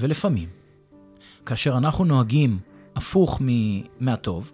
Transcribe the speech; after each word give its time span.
ולפעמים, 0.00 0.48
כאשר 1.46 1.76
אנחנו 1.76 2.04
נוהגים 2.04 2.58
הפוך 2.94 3.40
מהטוב, 4.00 4.52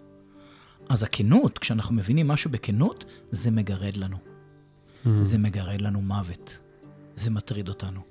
אז 0.89 1.03
הכנות, 1.03 1.59
כשאנחנו 1.59 1.95
מבינים 1.95 2.27
משהו 2.27 2.51
בכנות, 2.51 3.05
זה 3.31 3.51
מגרד 3.51 3.97
לנו. 3.97 4.17
Mm. 4.17 5.09
זה 5.21 5.37
מגרד 5.37 5.81
לנו 5.81 6.01
מוות. 6.01 6.57
זה 7.15 7.29
מטריד 7.29 7.69
אותנו. 7.69 8.01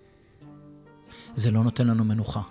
זה 1.35 1.51
לא 1.51 1.65
נותן 1.65 1.87
לנו 1.87 2.05
מנוחה. 2.05 2.43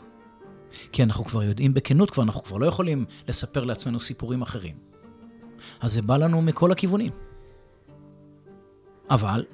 כי 0.92 1.04
אנחנו 1.04 1.26
כבר 1.26 1.44
יודעים 1.44 1.74
בכנות, 1.74 2.12
כבר 2.12 2.24
אנחנו 2.24 2.44
כבר 2.44 2.58
לא 2.58 2.66
יכולים 2.66 3.06
לספר 3.28 3.64
לעצמנו 3.64 4.00
סיפורים 4.00 4.42
אחרים. 4.42 4.76
אז 5.80 5.94
זה 5.94 6.02
בא 6.02 6.18
לנו 6.18 6.42
מכל 6.42 6.72
הכיוונים. 6.72 7.12
אבל 9.10 9.46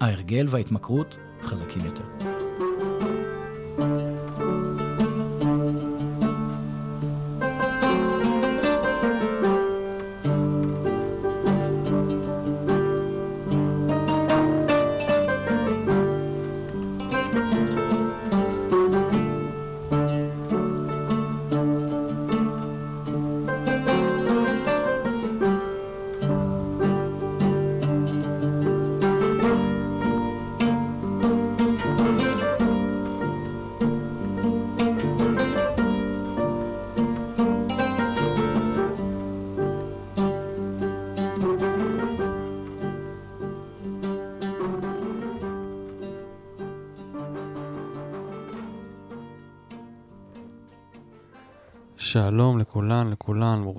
ההרגל 0.00 0.46
וההתמכרות 0.48 1.16
חזקים 1.42 1.84
יותר. 1.84 2.23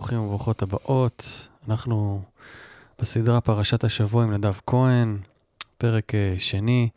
ברוכים 0.05 0.21
וברוכות 0.21 0.61
הבאות. 0.61 1.47
אנחנו 1.67 2.21
בסדרה 2.99 3.41
פרשת 3.41 3.83
השבוע 3.83 4.23
עם 4.23 4.33
נדב 4.33 4.53
כהן, 4.67 5.17
פרק 5.77 6.11
uh, 6.11 6.39
שני. 6.39 6.89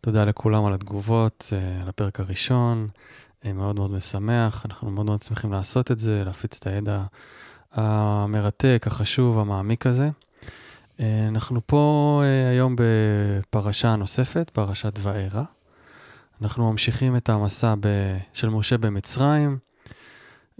תודה 0.00 0.24
לכולם 0.24 0.64
על 0.64 0.72
התגובות, 0.72 1.52
uh, 1.52 1.82
על 1.82 1.88
הפרק 1.88 2.20
הראשון. 2.20 2.88
Uh, 3.42 3.52
מאוד 3.52 3.76
מאוד 3.76 3.90
משמח, 3.90 4.66
אנחנו 4.66 4.90
מאוד 4.90 5.06
מאוד 5.06 5.22
שמחים 5.22 5.52
לעשות 5.52 5.90
את 5.90 5.98
זה, 5.98 6.22
להפיץ 6.24 6.58
את 6.58 6.66
הידע 6.66 7.02
המרתק, 7.72 8.84
החשוב, 8.86 9.38
המעמיק 9.38 9.86
הזה. 9.86 10.10
אנחנו 11.00 11.60
פה 11.66 12.22
היום 12.50 12.76
בפרשה 12.78 13.96
נוספת, 13.96 14.50
פרשת 14.50 14.98
וארא. 15.02 15.42
אנחנו 16.42 16.70
ממשיכים 16.70 17.16
את 17.16 17.28
המסע 17.28 17.74
ב- 17.80 18.18
של 18.32 18.48
משה 18.48 18.78
במצרים. 18.78 19.58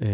אה, 0.03 0.07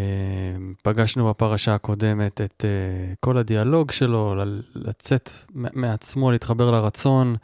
פגשנו 0.83 1.29
בפרשה 1.31 1.75
הקודמת 1.75 2.41
את 2.41 2.65
uh, 2.65 3.17
כל 3.21 3.39
הדיאלוג 3.39 3.91
שלו, 3.91 4.34
לצאת 4.75 5.31
מעצמו, 5.55 6.31
להתחבר 6.31 6.71
לרצון 6.71 7.37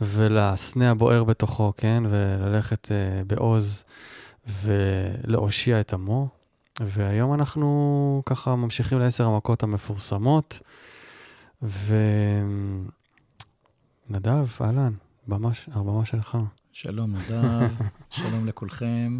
ולסנה 0.00 0.90
הבוער 0.90 1.24
בתוכו, 1.24 1.72
כן? 1.76 2.02
וללכת 2.10 2.86
uh, 2.86 3.24
בעוז 3.26 3.84
ולהושיע 4.46 5.80
את 5.80 5.92
עמו. 5.92 6.28
והיום 6.80 7.34
אנחנו 7.34 8.22
ככה 8.26 8.56
ממשיכים 8.56 8.98
לעשר 8.98 9.26
המכות 9.26 9.62
המפורסמות. 9.62 10.60
ונדב, 14.08 14.46
אהלן, 14.60 14.92
הבמה 15.72 16.04
שלך. 16.04 16.38
שלום 16.72 17.16
נדב, 17.16 17.70
שלום 18.10 18.46
לכולכם, 18.46 19.18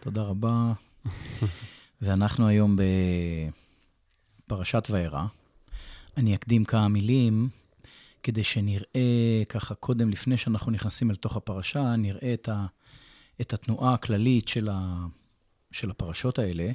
תודה 0.00 0.22
רבה. 0.22 0.72
ואנחנו 2.02 2.48
היום 2.48 2.76
בפרשת 4.46 4.88
וארא. 4.90 5.24
אני 6.16 6.34
אקדים 6.34 6.64
כמה 6.64 6.88
מילים 6.88 7.48
כדי 8.22 8.44
שנראה 8.44 9.42
ככה 9.48 9.74
קודם, 9.74 10.10
לפני 10.10 10.36
שאנחנו 10.36 10.72
נכנסים 10.72 11.10
אל 11.10 11.16
תוך 11.16 11.36
הפרשה, 11.36 11.96
נראה 11.96 12.34
את, 12.34 12.48
ה, 12.48 12.66
את 13.40 13.52
התנועה 13.52 13.94
הכללית 13.94 14.48
של, 14.48 14.68
ה, 14.68 15.06
של 15.72 15.90
הפרשות 15.90 16.38
האלה. 16.38 16.72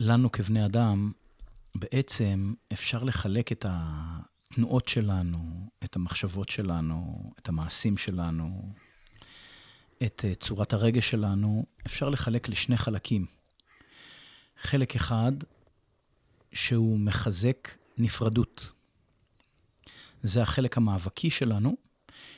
ולנו 0.00 0.32
כבני 0.32 0.66
אדם, 0.66 1.12
בעצם 1.74 2.54
אפשר 2.72 3.04
לחלק 3.04 3.52
את, 3.52 3.66
ה, 3.68 4.00
התנועות 4.52 4.88
שלנו, 4.88 5.38
את 5.84 5.96
המחשבות 5.96 6.48
שלנו, 6.48 7.30
את 7.38 7.48
המעשים 7.48 7.96
שלנו, 7.96 8.72
את 10.02 10.24
אה, 10.24 10.34
צורת 10.34 10.72
הרגש 10.72 11.10
שלנו, 11.10 11.66
אפשר 11.86 12.08
לחלק 12.08 12.48
לשני 12.48 12.76
חלקים. 12.76 13.26
חלק 14.62 14.96
אחד, 14.96 15.32
שהוא 16.52 16.98
מחזק 16.98 17.68
נפרדות. 17.98 18.72
זה 20.22 20.42
החלק 20.42 20.76
המאבקי 20.76 21.30
שלנו, 21.30 21.76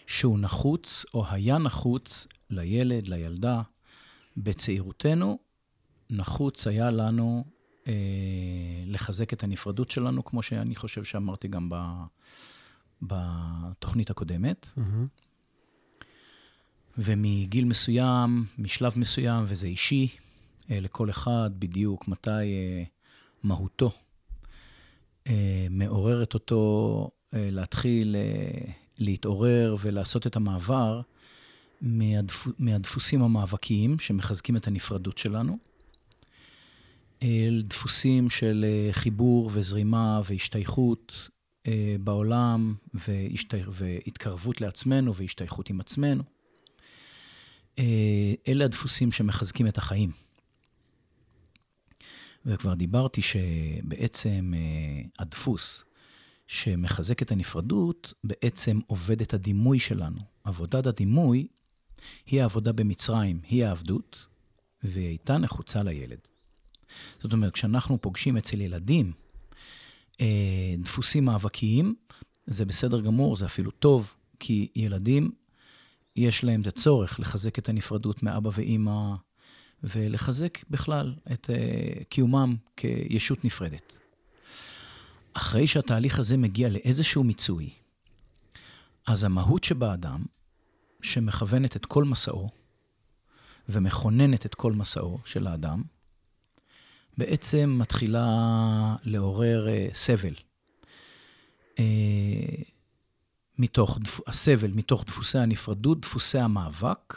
שהוא 0.07 0.39
נחוץ 0.39 1.05
או 1.15 1.27
היה 1.31 1.59
נחוץ 1.59 2.27
לילד, 2.51 3.09
לילדה, 3.09 3.63
בצעירותנו, 4.37 5.39
נחוץ 6.11 6.67
היה 6.67 6.91
לנו 6.91 7.45
לחזק 8.87 9.33
את 9.33 9.45
הנפרדות 9.45 9.91
שלנו, 9.91 10.25
כמו 10.25 10.43
שאני 10.43 10.77
חושב 10.77 11.05
שאמרתי 11.05 11.49
גם 11.49 11.69
ב, 11.71 11.77
בתוכנית 13.03 14.11
הקודמת. 14.11 14.69
Mm-hmm. 14.78 16.03
ומגיל 16.99 17.65
מסוים, 17.65 18.45
משלב 18.59 18.93
מסוים, 18.97 19.45
וזה 19.49 19.67
אישי, 19.67 20.09
אה, 20.71 20.81
לכל 20.81 21.11
אחד 21.11 21.50
בדיוק 21.59 22.09
מתי 22.09 22.31
אה, 22.31 22.84
מהותו 23.43 23.91
אה, 25.27 25.66
מעוררת 25.71 26.34
אותו 26.34 27.11
אה, 27.34 27.49
להתחיל 27.51 28.16
אה, 28.16 28.72
להתעורר 28.99 29.77
ולעשות 29.81 30.27
את 30.27 30.37
המעבר 30.37 31.01
מהדפ... 31.81 32.47
מהדפוסים 32.59 33.22
המאבקיים 33.22 33.99
שמחזקים 33.99 34.56
את 34.56 34.66
הנפרדות 34.66 35.19
שלנו. 35.19 35.59
אל 37.23 37.63
דפוסים 37.67 38.31
של 38.31 38.65
אה, 38.69 38.93
חיבור 38.93 39.51
וזרימה 39.53 40.21
והשתייכות 40.25 41.29
אה, 41.67 41.97
בעולם. 42.01 42.75
והתקרבות 43.69 44.61
לעצמנו 44.61 45.15
והשתייכות 45.15 45.71
עם 45.71 45.81
עצמנו. 45.81 46.23
אה, 47.79 48.35
אלה 48.49 48.65
הדפוסים 48.65 49.13
שמחזקים 49.13 49.67
את 49.67 49.79
החיים. 49.79 50.11
וכבר 52.47 52.75
דיברתי 52.75 53.23
שבעצם 53.23 54.53
הדפוס 55.19 55.85
שמחזק 56.47 57.23
את 57.23 57.33
הנפרדות, 57.33 58.15
בעצם 58.25 58.79
עובד 58.87 59.21
את 59.21 59.35
הדימוי 59.35 59.79
שלנו. 59.79 60.21
עבודת 60.45 60.87
הדימוי 60.87 61.47
היא 62.27 62.43
העבודה 62.43 62.73
במצרים, 62.73 63.41
היא 63.49 63.65
העבדות, 63.65 64.27
והיא 64.83 65.07
הייתה 65.07 65.39
נחוצה 65.39 65.83
לילד. 65.83 66.29
זאת 67.22 67.32
אומרת, 67.32 67.53
כשאנחנו 67.53 68.00
פוגשים 68.00 68.37
אצל 68.37 68.60
ילדים 68.60 69.12
אה, 70.21 70.74
דפוסים 70.78 71.24
מאבקיים, 71.24 71.95
זה 72.47 72.65
בסדר 72.65 73.01
גמור, 73.01 73.36
זה 73.36 73.45
אפילו 73.45 73.71
טוב, 73.71 74.15
כי 74.39 74.69
ילדים, 74.77 75.30
יש 76.16 76.45
להם 76.45 76.60
את 76.60 76.66
הצורך 76.66 77.21
לחזק 77.21 77.59
את 77.59 77.69
הנפרדות 77.69 78.22
מאבא 78.22 78.51
ואימא, 78.54 79.15
ולחזק 79.84 80.59
בכלל 80.71 81.15
את 81.33 81.51
אה, 81.51 82.04
קיומם 82.09 82.57
כישות 82.77 83.45
נפרדת. 83.45 83.98
אחרי 85.34 85.66
שהתהליך 85.66 86.19
הזה 86.19 86.36
מגיע 86.36 86.69
לאיזשהו 86.69 87.24
מיצוי, 87.24 87.71
אז 89.07 89.24
המהות 89.24 89.65
שבאדם, 89.65 90.24
שמכוונת 91.03 91.77
את 91.77 91.86
כל 91.86 92.04
מסעו, 92.04 92.51
ומכוננת 93.69 94.47
את 94.47 94.54
כל 94.54 94.72
מסעו 94.72 95.19
של 95.24 95.47
האדם, 95.47 95.83
בעצם 97.19 97.77
מתחילה 97.78 98.27
לעורר 99.05 99.66
uh, 99.66 99.95
סבל. 99.95 100.34
Uh, 101.72 101.81
מתוך, 103.59 103.99
הסבל 104.27 104.71
מתוך 104.75 105.05
דפוסי 105.05 105.39
הנפרדות, 105.39 106.01
דפוסי 106.01 106.39
המאבק, 106.39 107.16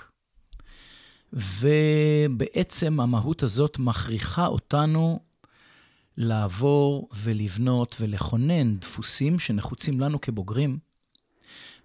ובעצם 1.34 3.00
המהות 3.00 3.44
הזאת 3.44 3.80
מכריחה 3.80 4.48
אותנו 4.48 5.20
לעבור 6.18 7.10
ולבנות 7.16 7.96
ולכונן 8.00 8.78
דפוסים 8.78 9.40
שנחוצים 9.40 10.00
לנו 10.00 10.22
כבוגרים, 10.22 10.80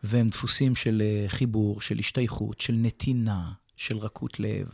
והם 0.02 0.28
דפוסים 0.28 0.76
של 0.76 1.02
אה, 1.04 1.28
חיבור, 1.28 1.80
של 1.80 1.98
השתייכות, 1.98 2.60
של 2.60 2.72
נתינה, 2.72 3.52
של 3.76 3.98
רכות 3.98 4.40
לב, 4.40 4.68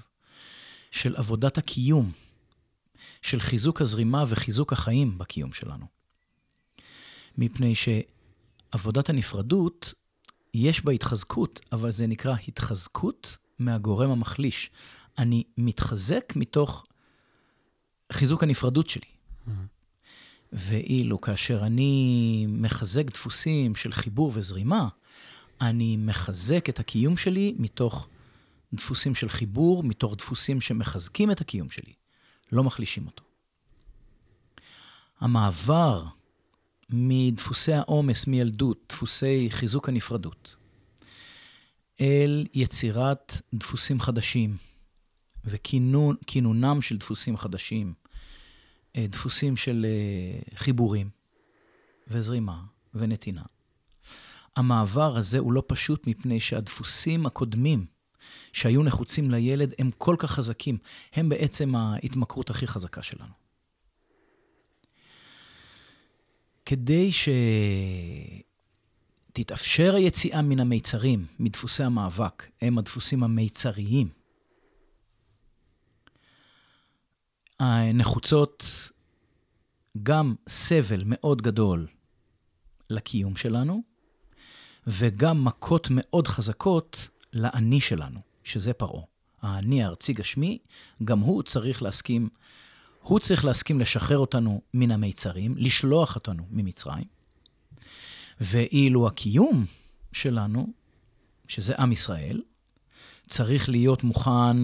של 0.90 1.16
עבודת 1.16 1.58
הקיום, 1.58 2.12
של 3.22 3.40
חיזוק 3.40 3.80
הזרימה 3.80 4.24
וחיזוק 4.28 4.72
החיים 4.72 5.18
בקיום 5.18 5.52
שלנו. 5.52 5.86
מפני 7.38 7.74
שעבודת 7.74 9.08
הנפרדות, 9.08 9.94
יש 10.54 10.84
בה 10.84 10.92
התחזקות, 10.92 11.60
אבל 11.72 11.90
זה 11.90 12.06
נקרא 12.06 12.34
התחזקות 12.48 13.38
מהגורם 13.58 14.10
המחליש. 14.10 14.70
אני 15.18 15.44
מתחזק 15.58 16.32
מתוך 16.36 16.86
חיזוק 18.12 18.42
הנפרדות 18.42 18.88
שלי. 18.88 19.06
Mm-hmm. 19.06 19.50
ואילו 20.52 21.20
כאשר 21.20 21.66
אני 21.66 22.46
מחזק 22.48 23.10
דפוסים 23.10 23.74
של 23.74 23.92
חיבור 23.92 24.30
וזרימה, 24.34 24.88
אני 25.60 25.96
מחזק 25.96 26.68
את 26.68 26.80
הקיום 26.80 27.16
שלי 27.16 27.54
מתוך 27.58 28.08
דפוסים 28.72 29.14
של 29.14 29.28
חיבור, 29.28 29.84
מתוך 29.84 30.16
דפוסים 30.16 30.60
שמחזקים 30.60 31.30
את 31.30 31.40
הקיום 31.40 31.70
שלי, 31.70 31.92
לא 32.52 32.64
מחלישים 32.64 33.06
אותו. 33.06 33.24
המעבר 35.20 36.04
מדפוסי 36.90 37.72
העומס 37.72 38.26
מילדות, 38.26 38.84
דפוסי 38.88 39.48
חיזוק 39.50 39.88
הנפרדות, 39.88 40.56
אל 42.00 42.46
יצירת 42.54 43.40
דפוסים 43.54 44.00
חדשים 44.00 44.56
וכינונם 45.44 46.82
של 46.82 46.96
דפוסים 46.96 47.36
חדשים, 47.36 47.94
אה, 48.96 49.06
דפוסים 49.06 49.56
של 49.56 49.86
אה, 49.88 50.58
חיבורים 50.58 51.10
וזרימה 52.08 52.62
ונתינה. 52.94 53.42
המעבר 54.56 55.16
הזה 55.16 55.38
הוא 55.38 55.52
לא 55.52 55.62
פשוט 55.66 56.06
מפני 56.06 56.40
שהדפוסים 56.40 57.26
הקודמים 57.26 57.86
שהיו 58.52 58.82
נחוצים 58.82 59.30
לילד 59.30 59.74
הם 59.78 59.90
כל 59.98 60.16
כך 60.18 60.30
חזקים, 60.30 60.78
הם 61.12 61.28
בעצם 61.28 61.74
ההתמכרות 61.74 62.50
הכי 62.50 62.66
חזקה 62.66 63.02
שלנו. 63.02 63.32
כדי 66.66 67.10
שתתאפשר 69.32 69.94
היציאה 69.94 70.42
מן 70.42 70.60
המיצרים, 70.60 71.26
מדפוסי 71.38 71.82
המאבק, 71.82 72.46
הם 72.62 72.78
הדפוסים 72.78 73.22
המיצריים, 73.22 74.08
נחוצות 77.94 78.64
גם 80.02 80.34
סבל 80.48 81.02
מאוד 81.06 81.42
גדול 81.42 81.86
לקיום 82.90 83.36
שלנו, 83.36 83.82
וגם 84.86 85.44
מכות 85.44 85.88
מאוד 85.90 86.28
חזקות 86.28 87.08
לאני 87.32 87.80
שלנו, 87.80 88.20
שזה 88.44 88.72
פרעה. 88.72 89.02
האני 89.42 89.84
הארצי 89.84 90.12
גשמי, 90.12 90.58
גם 91.04 91.18
הוא 91.18 91.42
צריך 91.42 91.82
להסכים, 91.82 92.28
הוא 93.02 93.18
צריך 93.18 93.44
להסכים 93.44 93.80
לשחרר 93.80 94.18
אותנו 94.18 94.62
מן 94.74 94.90
המיצרים, 94.90 95.54
לשלוח 95.56 96.14
אותנו 96.14 96.46
ממצרים. 96.50 97.04
ואילו 98.40 99.06
הקיום 99.06 99.66
שלנו, 100.12 100.66
שזה 101.48 101.74
עם 101.78 101.92
ישראל, 101.92 102.42
צריך 103.28 103.68
להיות 103.68 104.04
מוכן 104.04 104.56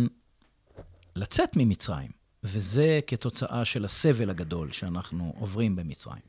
לצאת 1.16 1.56
ממצרים, 1.56 2.10
וזה 2.42 3.00
כתוצאה 3.06 3.64
של 3.64 3.84
הסבל 3.84 4.30
הגדול 4.30 4.72
שאנחנו 4.72 5.34
עוברים 5.38 5.76
במצרים. 5.76 6.22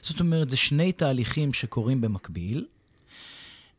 זאת 0.00 0.20
אומרת, 0.20 0.50
זה 0.50 0.56
שני 0.56 0.92
תהליכים 0.92 1.52
שקורים 1.52 2.00
במקביל, 2.00 2.66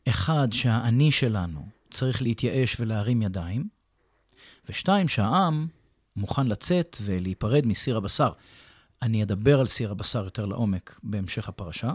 אחד, 0.07 0.47
שהאני 0.51 1.11
שלנו 1.11 1.67
צריך 1.91 2.21
להתייאש 2.21 2.79
ולהרים 2.79 3.21
ידיים, 3.21 3.67
ושתיים, 4.69 5.07
שהעם 5.07 5.67
מוכן 6.15 6.47
לצאת 6.47 6.97
ולהיפרד 7.01 7.65
מסיר 7.65 7.97
הבשר. 7.97 8.31
אני 9.01 9.23
אדבר 9.23 9.59
על 9.59 9.67
סיר 9.67 9.91
הבשר 9.91 10.23
יותר 10.23 10.45
לעומק 10.45 10.99
בהמשך 11.03 11.49
הפרשה. 11.49 11.91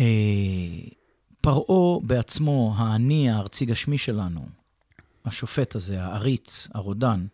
אה, 0.00 0.04
פרעה 1.40 2.00
בעצמו, 2.02 2.74
האני 2.76 3.30
הארצי 3.30 3.64
גשמי 3.64 3.98
שלנו, 3.98 4.46
השופט 5.24 5.74
הזה, 5.74 6.02
העריץ, 6.02 6.68
הרודן, 6.74 7.26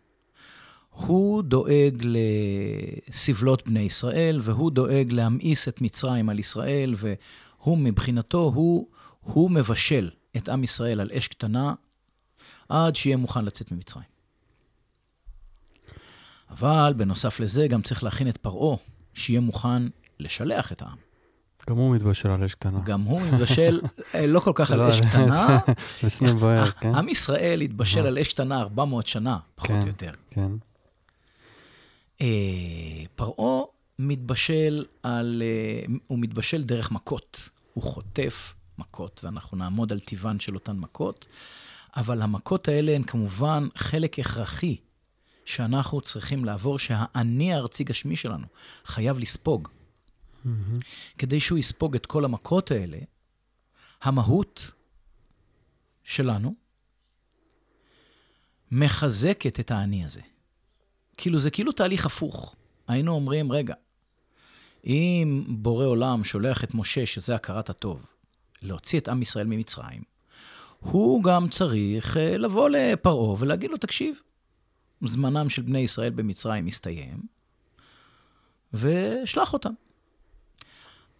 הוא 0.89 1.43
דואג 1.43 2.03
לסבלות 3.09 3.67
בני 3.67 3.79
ישראל, 3.79 4.39
והוא 4.43 4.71
דואג 4.71 5.11
להמאיס 5.11 5.67
את 5.67 5.81
מצרים 5.81 6.29
על 6.29 6.39
ישראל, 6.39 6.95
והוא 7.61 7.77
מבחינתו, 7.77 8.51
הוא, 8.55 8.87
הוא 9.19 9.51
מבשל 9.51 10.09
את 10.37 10.49
עם 10.49 10.63
ישראל 10.63 10.99
על 10.99 11.09
אש 11.17 11.27
קטנה, 11.27 11.73
עד 12.69 12.95
שיהיה 12.95 13.17
מוכן 13.17 13.45
לצאת 13.45 13.71
ממצרים. 13.71 14.11
אבל 16.49 16.93
בנוסף 16.97 17.39
לזה, 17.39 17.67
גם 17.67 17.81
צריך 17.81 18.03
להכין 18.03 18.29
את 18.29 18.37
פרעה, 18.37 18.77
שיהיה 19.13 19.39
מוכן 19.39 19.87
לשלח 20.19 20.71
את 20.71 20.81
העם. 20.81 20.97
גם 21.69 21.77
הוא 21.77 21.95
מתבשל 21.95 22.29
על 22.31 22.43
אש 22.43 22.55
קטנה. 22.55 22.79
גם 22.83 23.01
הוא 23.01 23.21
מתבשל, 23.21 23.81
אה, 24.15 24.27
לא 24.27 24.39
כל 24.39 24.51
כך 24.55 24.71
על 24.71 24.79
לא, 24.79 24.89
אש 24.89 25.01
קטנה. 25.01 25.59
בסנה 26.03 26.33
בוער, 26.33 26.71
כן. 26.81 26.95
עם 26.95 27.09
ישראל 27.09 27.61
התבשל 27.61 28.05
על 28.05 28.17
אש 28.17 28.33
קטנה 28.33 28.61
400 28.61 29.07
שנה, 29.07 29.37
פחות 29.55 29.71
או 29.71 29.81
כן, 29.81 29.87
יותר. 29.87 30.11
כן. 30.29 30.51
אה, 32.21 32.27
פרעה 33.15 33.61
מתבשל 34.01 34.85
על, 35.03 35.43
אה, 35.45 35.93
הוא 36.07 36.19
מתבשל 36.19 36.63
דרך 36.63 36.91
מכות. 36.91 37.49
הוא 37.73 37.83
חוטף 37.83 38.53
מכות, 38.77 39.21
ואנחנו 39.23 39.57
נעמוד 39.57 39.91
על 39.91 39.99
טיבן 39.99 40.39
של 40.39 40.55
אותן 40.55 40.77
מכות, 40.77 41.27
אבל 41.95 42.21
המכות 42.21 42.67
האלה 42.67 42.91
הן 42.91 43.03
כמובן 43.03 43.67
חלק 43.75 44.19
הכרחי 44.19 44.77
שאנחנו 45.45 46.01
צריכים 46.01 46.45
לעבור, 46.45 46.79
שהאני 46.79 47.53
הארצי 47.53 47.83
גשמי 47.83 48.15
שלנו 48.15 48.47
חייב 48.85 49.19
לספוג. 49.19 49.67
Mm-hmm. 49.67 50.49
כדי 51.17 51.39
שהוא 51.39 51.57
יספוג 51.57 51.95
את 51.95 52.05
כל 52.05 52.25
המכות 52.25 52.71
האלה, 52.71 52.97
המהות 54.01 54.71
שלנו 56.03 56.55
מחזקת 58.71 59.59
את 59.59 59.71
האני 59.71 60.05
הזה. 60.05 60.21
כאילו, 61.17 61.39
זה 61.39 61.51
כאילו 61.51 61.71
תהליך 61.71 62.05
הפוך. 62.05 62.55
היינו 62.87 63.11
אומרים, 63.11 63.51
רגע, 63.51 63.73
אם 64.85 65.43
בורא 65.47 65.85
עולם 65.85 66.23
שולח 66.23 66.63
את 66.63 66.73
משה, 66.73 67.05
שזה 67.05 67.35
הכרת 67.35 67.69
הטוב, 67.69 68.05
להוציא 68.61 68.99
את 68.99 69.07
עם 69.07 69.21
ישראל 69.21 69.47
ממצרים, 69.47 70.01
הוא 70.79 71.23
גם 71.23 71.49
צריך 71.49 72.17
אה, 72.17 72.37
לבוא 72.37 72.69
לפרעה 72.69 73.35
ולהגיד 73.39 73.71
לו, 73.71 73.77
תקשיב, 73.77 74.21
זמנם 75.05 75.49
של 75.49 75.61
בני 75.61 75.79
ישראל 75.79 76.09
במצרים 76.09 76.65
מסתיים, 76.65 77.21
ושלח 78.73 79.53
אותם. 79.53 79.73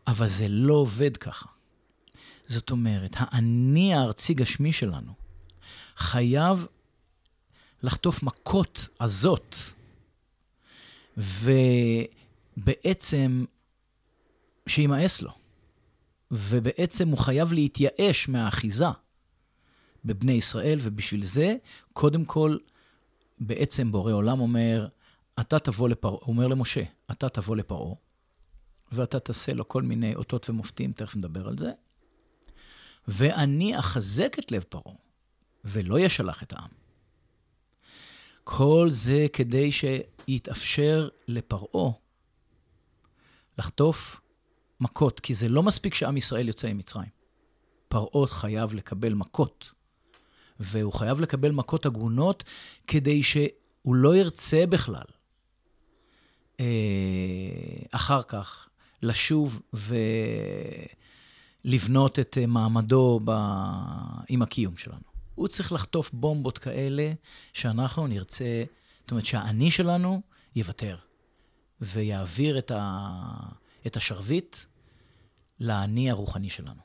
אבל 0.08 0.28
זה 0.28 0.48
לא 0.48 0.74
עובד 0.74 1.18
ככה. 1.18 1.50
זאת 2.48 2.72
אומרת, 2.72 3.12
האני 3.16 3.96
הארצי 3.96 4.34
גשמי 4.34 4.74
שלנו 4.74 5.14
חייב 5.98 6.68
לחטוף 7.84 8.24
מכות 8.24 8.90
עזות 9.00 9.74
ובעצם 12.58 13.46
שימאס 14.68 15.22
לו. 15.22 15.32
ובעצם 16.32 17.08
הוא 17.08 17.18
חייב 17.18 17.54
להתייאש 17.54 18.30
מהאחיזה 18.30 18.86
בבני 20.06 20.32
ישראל, 20.32 20.80
ובשביל 20.82 21.26
זה, 21.26 21.56
קודם 21.94 22.26
כל, 22.26 22.58
בעצם 23.40 23.92
בורא 23.92 24.14
עולם 24.14 24.40
אומר, 24.40 24.88
אתה 25.40 25.60
תבוא 25.60 25.90
לפרעה, 25.90 26.18
הוא 26.22 26.28
אומר 26.28 26.48
למשה, 26.48 26.84
אתה 27.12 27.30
תבוא 27.30 27.56
לפרעה, 27.56 27.96
ואתה 28.92 29.20
תעשה 29.20 29.54
לו 29.54 29.68
כל 29.68 29.82
מיני 29.82 30.16
אותות 30.16 30.50
ומופתים, 30.50 30.92
תכף 30.92 31.16
נדבר 31.16 31.48
על 31.48 31.58
זה, 31.58 31.72
ואני 33.08 33.80
אחזק 33.80 34.40
את 34.40 34.52
לב 34.52 34.64
פרעה, 34.70 34.96
ולא 35.66 36.00
ישלח 36.00 36.44
את 36.44 36.54
העם. 36.54 36.70
כל 38.44 38.88
זה 38.92 39.28
כדי 39.34 39.70
שיתאפשר 39.72 41.10
לפרעה 41.28 41.92
לחטוף 43.58 44.22
מכות, 44.80 45.20
כי 45.20 45.34
זה 45.34 45.50
לא 45.50 45.64
מספיק 45.64 45.94
שעם 45.94 46.18
ישראל 46.18 46.48
יוצא 46.48 46.74
ממצרים. 46.74 47.10
פרעה 47.88 48.28
חייב 48.28 48.74
לקבל 48.74 49.14
מכות, 49.14 49.72
והוא 50.60 50.94
חייב 50.94 51.22
לקבל 51.22 51.52
מכות 51.52 51.86
הגונות 51.86 52.44
כדי 52.88 53.24
שהוא 53.24 53.96
לא 53.96 54.16
ירצה 54.16 54.66
בכלל 54.70 55.06
אה, 56.60 56.66
אחר 57.92 58.24
כך 58.24 58.70
לשוב 59.02 59.62
ולבנות 61.64 62.20
את 62.20 62.38
מעמדו 62.48 63.20
ב... 63.26 63.32
עם 64.30 64.42
הקיום 64.42 64.78
שלנו. 64.78 65.12
הוא 65.36 65.48
צריך 65.48 65.72
לחטוף 65.72 66.12
בומבות 66.14 66.58
כאלה 66.58 67.14
שאנחנו 67.54 68.08
נרצה 68.08 68.64
זאת 69.02 69.12
אומרת 69.12 69.26
שהאני 69.26 69.72
שלנו 69.72 70.22
יוותר, 70.56 70.98
ויעביר 71.82 72.58
את, 72.58 72.72
ה... 72.76 73.10
את 73.88 73.98
השרביט 73.98 74.58
לאני 75.60 76.12
הרוחני 76.12 76.50
שלנו. 76.50 76.82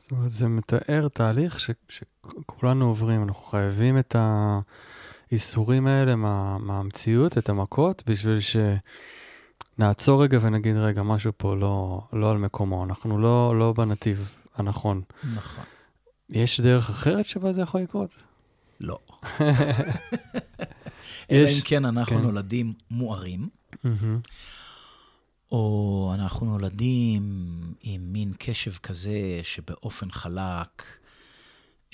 זאת 0.00 0.10
אומרת, 0.10 0.30
זה 0.30 0.48
מתאר 0.48 1.08
תהליך 1.08 1.60
ש, 1.60 1.70
שכולנו 1.88 2.86
עוברים, 2.86 3.22
אנחנו 3.22 3.42
חייבים 3.42 3.98
את 3.98 4.16
האיסורים 5.30 5.86
האלה 5.86 6.16
מה, 6.16 6.58
מהמציאות, 6.58 7.38
את 7.38 7.48
המכות, 7.48 8.02
בשביל 8.06 8.38
שנעצור 9.78 10.22
רגע 10.22 10.38
ונגיד, 10.42 10.76
רגע, 10.76 11.02
משהו 11.02 11.32
פה 11.36 11.56
לא, 11.56 12.00
לא 12.12 12.30
על 12.30 12.38
מקומו, 12.38 12.84
אנחנו 12.84 13.18
לא, 13.18 13.58
לא 13.58 13.72
בנתיב 13.72 14.34
הנכון. 14.56 15.02
נכון. 15.34 15.64
יש 16.30 16.60
דרך 16.60 16.90
אחרת 16.90 17.26
שבה 17.26 17.52
זה 17.52 17.62
יכול 17.62 17.80
לקרות? 17.80 18.16
לא. 18.80 18.98
אלא 21.30 21.48
אם 21.48 21.60
כן 21.64 21.84
אנחנו 21.84 22.16
כן. 22.16 22.22
נולדים 22.22 22.72
מוארים. 22.90 23.59
Mm-hmm. 23.84 24.28
או 25.52 26.12
אנחנו 26.14 26.46
נולדים 26.46 27.22
עם 27.82 28.12
מין 28.12 28.32
קשב 28.38 28.72
כזה 28.72 29.40
שבאופן 29.42 30.10
חלק, 30.10 30.82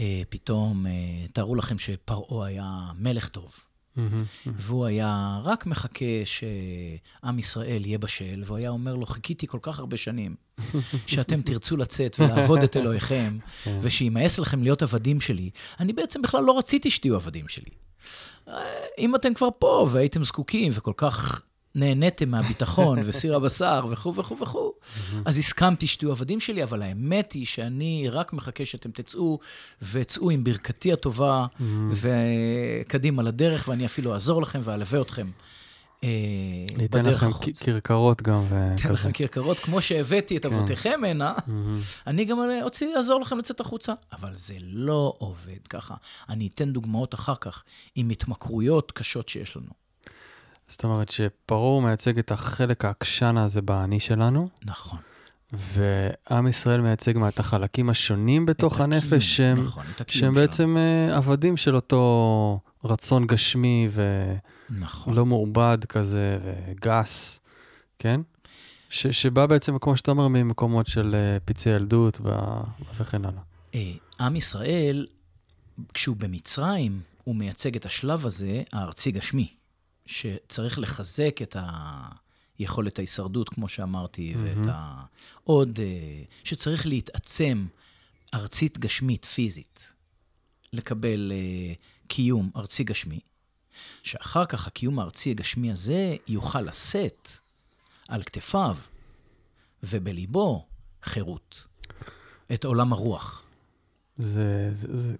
אה, 0.01 0.23
פתאום, 0.29 0.87
אה, 0.87 0.93
תארו 1.33 1.55
לכם 1.55 1.79
שפרעה 1.79 2.47
היה 2.47 2.93
מלך 2.99 3.29
טוב. 3.29 3.65
Mm-hmm. 3.97 4.01
והוא 4.47 4.87
היה 4.87 5.41
רק 5.43 5.67
מחכה 5.67 6.05
שעם 6.25 7.39
ישראל 7.39 7.87
יהיה 7.87 7.99
בשל, 7.99 8.43
והוא 8.45 8.57
היה 8.57 8.71
אומר 8.71 8.95
לו, 8.95 9.07
חיכיתי 9.07 9.47
כל 9.47 9.59
כך 9.63 9.79
הרבה 9.79 9.97
שנים, 9.97 10.35
שאתם 11.07 11.43
תרצו 11.43 11.77
לצאת 11.77 12.17
ולעבוד 12.21 12.63
את 12.63 12.77
אלוהיכם, 12.77 13.39
כן. 13.65 13.79
ושימאס 13.83 14.39
לכם 14.39 14.63
להיות 14.63 14.83
עבדים 14.83 15.21
שלי. 15.21 15.51
אני 15.81 15.93
בעצם 15.93 16.23
בכלל 16.23 16.45
לא 16.45 16.59
רציתי 16.59 16.91
שתהיו 16.91 17.15
עבדים 17.15 17.49
שלי. 17.49 17.71
אה, 18.49 18.55
אם 18.99 19.15
אתם 19.15 19.35
כבר 19.35 19.49
פה 19.59 19.89
והייתם 19.93 20.25
זקוקים 20.25 20.73
וכל 20.75 20.93
כך 20.97 21.43
נהניתם 21.77 22.29
מהביטחון 22.29 22.99
וסיר 23.05 23.37
הבשר 23.37 23.87
וכו' 23.91 24.15
וכו' 24.15 24.37
וכו', 24.41 24.73
אז 25.25 25.39
הסכמתי 25.39 25.87
שתהיו 25.87 26.11
עבדים 26.11 26.41
שלי, 26.41 26.63
אבל 26.63 26.83
האמת 26.83 27.33
היא 27.33 27.47
שאני 27.47 28.09
רק 28.11 28.33
מחכה 28.33 28.65
שאתם 28.65 28.91
תצאו, 28.91 29.39
וצאו 29.93 30.31
עם 30.31 30.45
ברכתי 30.45 30.93
הטובה, 30.93 31.47
וקדימה 31.93 33.23
לדרך, 33.23 33.69
ואני 33.69 33.87
אפילו 33.87 34.15
אעזור 34.15 34.43
לכם 34.43 34.61
ואלווה 34.65 35.01
אתכם. 35.01 35.31
אה, 36.05 36.09
ניתן 36.77 37.05
לכם 37.05 37.31
כרכרות 37.61 38.23
גם. 38.23 38.43
ניתן 38.71 38.93
לכם 38.93 39.13
כרכרות, 39.13 39.59
כמו 39.59 39.83
שהבאתי 39.83 40.37
את 40.37 40.47
כן. 40.47 40.55
אבותיכם 40.55 41.01
הנה, 41.07 41.35
אני 42.07 42.25
גם 42.25 42.39
אוציא, 42.63 42.97
אעזור 42.97 43.21
לכם 43.21 43.39
לצאת 43.39 43.61
החוצה. 43.61 43.93
אבל 44.13 44.35
זה 44.35 44.55
לא 44.61 45.15
עובד 45.19 45.67
ככה. 45.71 45.95
אני 46.29 46.49
אתן 46.55 46.73
דוגמאות 46.73 47.15
אחר 47.15 47.35
כך 47.41 47.63
עם 47.95 48.11
התמכרויות 48.11 48.93
קשות 48.93 49.29
שיש 49.29 49.57
לנו. 49.57 49.86
זאת 50.69 50.85
אומרת 50.85 51.09
שפרעה 51.09 51.81
מייצג 51.81 52.19
את 52.19 52.31
החלק 52.31 52.85
העקשן 52.85 53.37
הזה 53.37 53.63
באני 53.63 54.01
שלנו. 54.01 54.49
נכון. 54.65 54.99
ועם 55.53 56.47
ישראל 56.47 56.81
מייצג 56.81 57.19
מה, 57.19 57.29
את 57.29 57.39
החלקים 57.39 57.91
השונים 57.91 58.47
בתוך 58.47 58.81
הנפש, 58.81 59.37
שהם, 59.37 59.61
נכון, 59.61 59.85
שהם 60.09 60.35
בעצם 60.35 60.77
uh, 60.77 61.15
עבדים 61.15 61.57
של 61.57 61.75
אותו 61.75 62.61
רצון 62.85 63.27
גשמי 63.27 63.89
ולא 63.91 64.79
נכון. 64.79 65.29
מעובד 65.29 65.79
כזה 65.89 66.39
וגס, 66.45 67.41
כן? 67.99 68.21
ש, 68.91 69.07
שבא 69.07 69.47
בעצם, 69.47 69.79
כמו 69.79 69.97
שאתה 69.97 70.11
אומר, 70.11 70.29
ממקומות 70.29 70.87
של 70.87 71.15
uh, 71.15 71.41
פצעי 71.45 71.73
ילדות 71.73 72.21
וכן 72.97 73.25
הלאה. 73.25 73.43
אה, 73.75 73.93
עם 74.21 74.37
ישראל, 74.37 75.07
כשהוא 75.95 76.17
במצרים, 76.17 77.01
הוא 77.25 77.37
מייצג 77.37 77.77
את 77.77 77.87
השלב 77.87 78.27
הזה, 78.27 78.63
הארצי 78.73 79.11
גשמי. 79.11 79.56
שצריך 80.07 80.79
לחזק 80.79 81.43
את 81.43 81.57
היכולת 82.59 82.99
ההישרדות, 82.99 83.49
כמו 83.49 83.69
שאמרתי, 83.69 84.35
mm-hmm. 84.35 84.39
ואת 84.43 84.67
ה... 84.69 85.05
עוד, 85.45 85.81
אה, 85.81 86.23
שצריך 86.45 86.87
להתעצם 86.87 87.67
ארצית 88.35 88.79
גשמית, 88.79 89.25
פיזית, 89.25 89.93
לקבל 90.73 91.33
אה, 91.35 91.75
קיום 92.09 92.51
ארצי 92.57 92.85
גשמי, 92.85 93.21
שאחר 94.03 94.47
כך 94.47 94.67
הקיום 94.67 94.99
הארצי 94.99 95.31
הגשמי 95.31 95.73
הזה 95.73 96.17
יוכל 96.29 96.61
לשאת 96.61 97.31
על 98.09 98.23
כתפיו 98.23 98.77
ובליבו 99.83 100.67
חירות, 101.03 101.65
את 102.55 102.65
עולם 102.65 102.93
הרוח. 102.93 103.43
זה, 104.19 104.69
זה, 104.73 104.95
זה, 104.95 105.17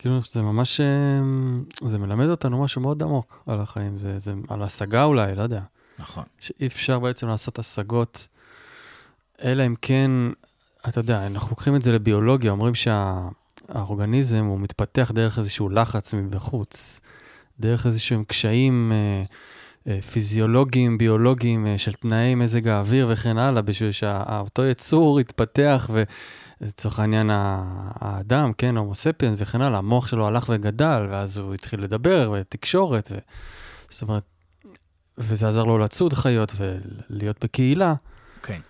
כאילו, 0.00 0.20
זה 0.30 0.42
ממש, 0.42 0.80
אמ, 0.80 1.64
זה 1.86 1.98
מלמד 1.98 2.26
אותנו 2.26 2.64
משהו 2.64 2.80
מאוד 2.80 3.02
עמוק 3.02 3.42
על 3.46 3.60
החיים, 3.60 3.98
זה, 3.98 4.18
זה 4.18 4.32
על 4.48 4.62
השגה 4.62 5.04
אולי, 5.04 5.34
לא 5.34 5.42
יודע. 5.42 5.60
נכון. 5.98 6.24
שאי 6.38 6.66
אפשר 6.66 6.98
בעצם 6.98 7.28
לעשות 7.28 7.58
השגות, 7.58 8.28
אלא 9.44 9.66
אם 9.66 9.74
כן, 9.82 10.10
אתה 10.88 11.00
יודע, 11.00 11.26
אנחנו 11.26 11.50
לוקחים 11.50 11.76
את 11.76 11.82
זה 11.82 11.92
לביולוגיה, 11.92 12.50
אומרים 12.50 12.74
שהאורגניזם 12.74 14.44
הוא 14.44 14.60
מתפתח 14.60 15.10
דרך 15.14 15.38
איזשהו 15.38 15.68
לחץ 15.68 16.14
מבחוץ, 16.14 17.00
דרך 17.60 17.86
איזשהם 17.86 18.24
קשיים 18.24 18.92
אה, 18.92 19.24
אה, 19.92 20.02
פיזיולוגיים, 20.02 20.98
ביולוגיים, 20.98 21.66
אה, 21.66 21.78
של 21.78 21.92
תנאי 21.92 22.34
מזג 22.34 22.68
האוויר 22.68 23.06
וכן 23.10 23.38
הלאה, 23.38 23.62
בשביל 23.62 23.92
שאותו 23.92 24.64
יצור 24.64 25.20
יתפתח 25.20 25.90
ו... 25.92 26.02
לצורך 26.60 27.00
העניין 27.00 27.30
האדם, 27.32 28.52
כן, 28.58 28.76
הומו 28.76 28.94
ספיאנס 28.94 29.36
וכן 29.38 29.62
הלאה, 29.62 29.78
המוח 29.78 30.06
שלו 30.06 30.26
הלך 30.26 30.46
וגדל, 30.48 31.06
ואז 31.10 31.36
הוא 31.36 31.54
התחיל 31.54 31.82
לדבר 31.82 32.34
ותקשורת, 32.34 33.08
ו... 33.12 33.18
זאת 33.88 34.02
אומרת, 34.02 34.22
וזה 35.18 35.48
עזר 35.48 35.64
לו 35.64 35.78
לצוד 35.78 36.12
חיות 36.12 36.52
ולהיות 36.56 37.44
בקהילה. 37.44 37.94
כן. 38.42 38.60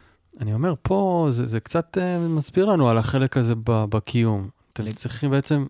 אני 0.41 0.55
אומר, 0.55 0.75
פה 0.83 1.29
זה, 1.31 1.47
זה 1.47 1.61
קצת 1.61 1.97
uh, 1.97 2.29
מסביר 2.29 2.65
לנו 2.65 2.89
על 2.89 2.99
החלק 2.99 3.37
הזה 3.37 3.55
בקיום. 3.65 4.49
אתם 4.73 4.85
לג... 4.85 4.93
צריכים 4.93 5.31
בעצם 5.31 5.67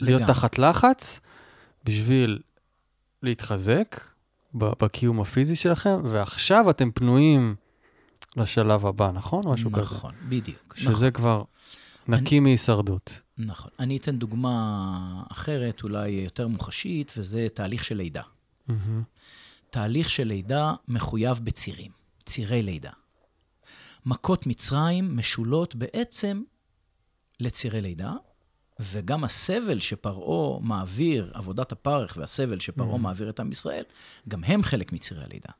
להיות 0.00 0.20
לגמרי. 0.20 0.34
תחת 0.34 0.58
לחץ 0.58 1.20
בשביל 1.84 2.38
להתחזק 3.22 4.00
בקיום 4.54 5.20
הפיזי 5.20 5.56
שלכם, 5.56 6.00
ועכשיו 6.04 6.70
אתם 6.70 6.90
פנויים 6.90 7.54
לשלב 8.36 8.86
הבא, 8.86 9.10
נכון? 9.14 9.42
משהו 9.46 9.70
נכון, 9.70 9.84
כזה. 9.84 9.94
נכון, 9.94 10.14
בדיוק. 10.28 10.74
שזה 10.76 10.92
נכון. 10.92 11.10
כבר 11.10 11.42
נקי 12.08 12.34
אני, 12.34 12.40
מהישרדות. 12.40 13.22
נכון. 13.38 13.70
אני 13.80 13.96
אתן 13.96 14.18
דוגמה 14.18 15.22
אחרת, 15.32 15.82
אולי 15.82 16.08
יותר 16.08 16.48
מוחשית, 16.48 17.12
וזה 17.16 17.46
תהליך 17.54 17.84
של 17.84 17.96
לידה. 17.96 18.22
Mm-hmm. 18.68 18.72
תהליך 19.70 20.10
של 20.10 20.24
לידה 20.24 20.74
מחויב 20.88 21.40
בצירים, 21.42 21.90
צירי 22.24 22.62
לידה. 22.62 22.90
מכות 24.06 24.46
מצרים 24.46 25.16
משולות 25.16 25.74
בעצם 25.74 26.42
לצירי 27.40 27.80
לידה, 27.80 28.12
וגם 28.80 29.24
הסבל 29.24 29.80
שפרעה 29.80 30.60
מעביר, 30.60 31.30
עבודת 31.34 31.72
הפרך 31.72 32.16
והסבל 32.20 32.58
שפרעה 32.58 32.94
mm-hmm. 32.94 32.98
מעביר 32.98 33.30
את 33.30 33.40
עם 33.40 33.52
ישראל, 33.52 33.84
גם 34.28 34.44
הם 34.44 34.62
חלק 34.62 34.92
מצירי 34.92 35.24
הלידה. 35.24 35.52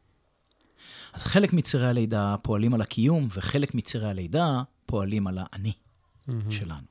אז 1.17 1.23
חלק 1.23 1.53
מצירי 1.53 1.87
הלידה 1.87 2.35
פועלים 2.43 2.75
על 2.75 2.81
הקיום, 2.81 3.29
וחלק 3.35 3.75
מצירי 3.75 4.09
הלידה 4.09 4.63
פועלים 4.87 5.27
על 5.27 5.39
האני 5.41 5.73
mm-hmm. 5.73 6.33
שלנו. 6.51 6.87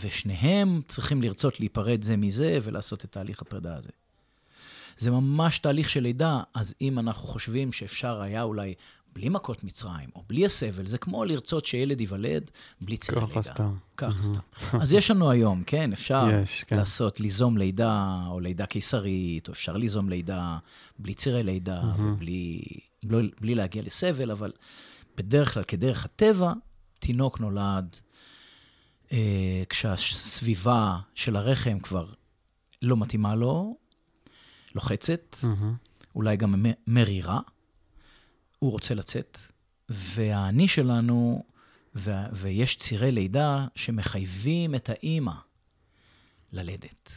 ושניהם 0.00 0.80
צריכים 0.88 1.22
לרצות 1.22 1.60
להיפרד 1.60 2.02
זה 2.02 2.16
מזה 2.16 2.58
ולעשות 2.62 3.04
את 3.04 3.12
תהליך 3.12 3.42
הפרידה 3.42 3.76
הזה. 3.76 3.90
זה 4.98 5.10
ממש 5.10 5.58
תהליך 5.58 5.90
של 5.90 6.00
לידה, 6.00 6.40
אז 6.54 6.74
אם 6.80 6.98
אנחנו 6.98 7.28
חושבים 7.28 7.72
שאפשר 7.72 8.20
היה 8.20 8.42
אולי 8.42 8.74
בלי 9.14 9.28
מכות 9.28 9.64
מצרים, 9.64 10.08
או 10.14 10.22
בלי 10.28 10.44
הסבל, 10.44 10.86
זה 10.86 10.98
כמו 10.98 11.24
לרצות 11.24 11.64
שילד 11.64 12.00
ייוולד 12.00 12.50
בלי 12.80 12.96
צירי 12.96 13.20
לידה. 13.20 13.32
ככה 13.32 13.42
סתם. 13.42 13.74
ככה 13.96 14.22
סתם. 14.22 14.40
אז 14.80 14.92
יש 14.92 15.10
לנו 15.10 15.30
היום, 15.30 15.62
כן, 15.66 15.92
אפשר 15.92 16.24
יש, 16.42 16.64
כן. 16.64 16.76
לעשות, 16.76 17.20
ליזום 17.20 17.58
לידה, 17.58 18.20
או 18.28 18.40
לידה 18.40 18.66
קיסרית, 18.66 19.48
או 19.48 19.52
אפשר 19.52 19.76
ליזום 19.76 20.08
לידה 20.08 20.58
בלי 20.98 21.14
צירי 21.14 21.42
לידה, 21.42 21.82
ובלי 21.98 22.62
לא, 23.02 23.18
בלי 23.40 23.54
להגיע 23.54 23.82
לסבל, 23.82 24.30
אבל 24.30 24.52
בדרך 25.16 25.54
כלל, 25.54 25.62
כדרך 25.62 26.04
הטבע, 26.04 26.52
תינוק 26.98 27.40
נולד 27.40 27.96
אה, 29.12 29.62
כשהסביבה 29.68 30.98
של 31.14 31.36
הרחם 31.36 31.78
כבר 31.78 32.12
לא 32.82 32.96
מתאימה 32.96 33.34
לו, 33.34 33.76
לוחצת, 34.74 35.36
mm-hmm. 35.40 36.14
אולי 36.14 36.36
גם 36.36 36.64
מרירה, 36.86 37.40
הוא 38.58 38.70
רוצה 38.70 38.94
לצאת, 38.94 39.38
והאני 39.88 40.68
שלנו, 40.68 41.44
ו- 41.94 42.26
ויש 42.32 42.76
צירי 42.76 43.12
לידה 43.12 43.66
שמחייבים 43.74 44.74
את 44.74 44.88
האימא 44.88 45.32
ללדת. 46.52 47.10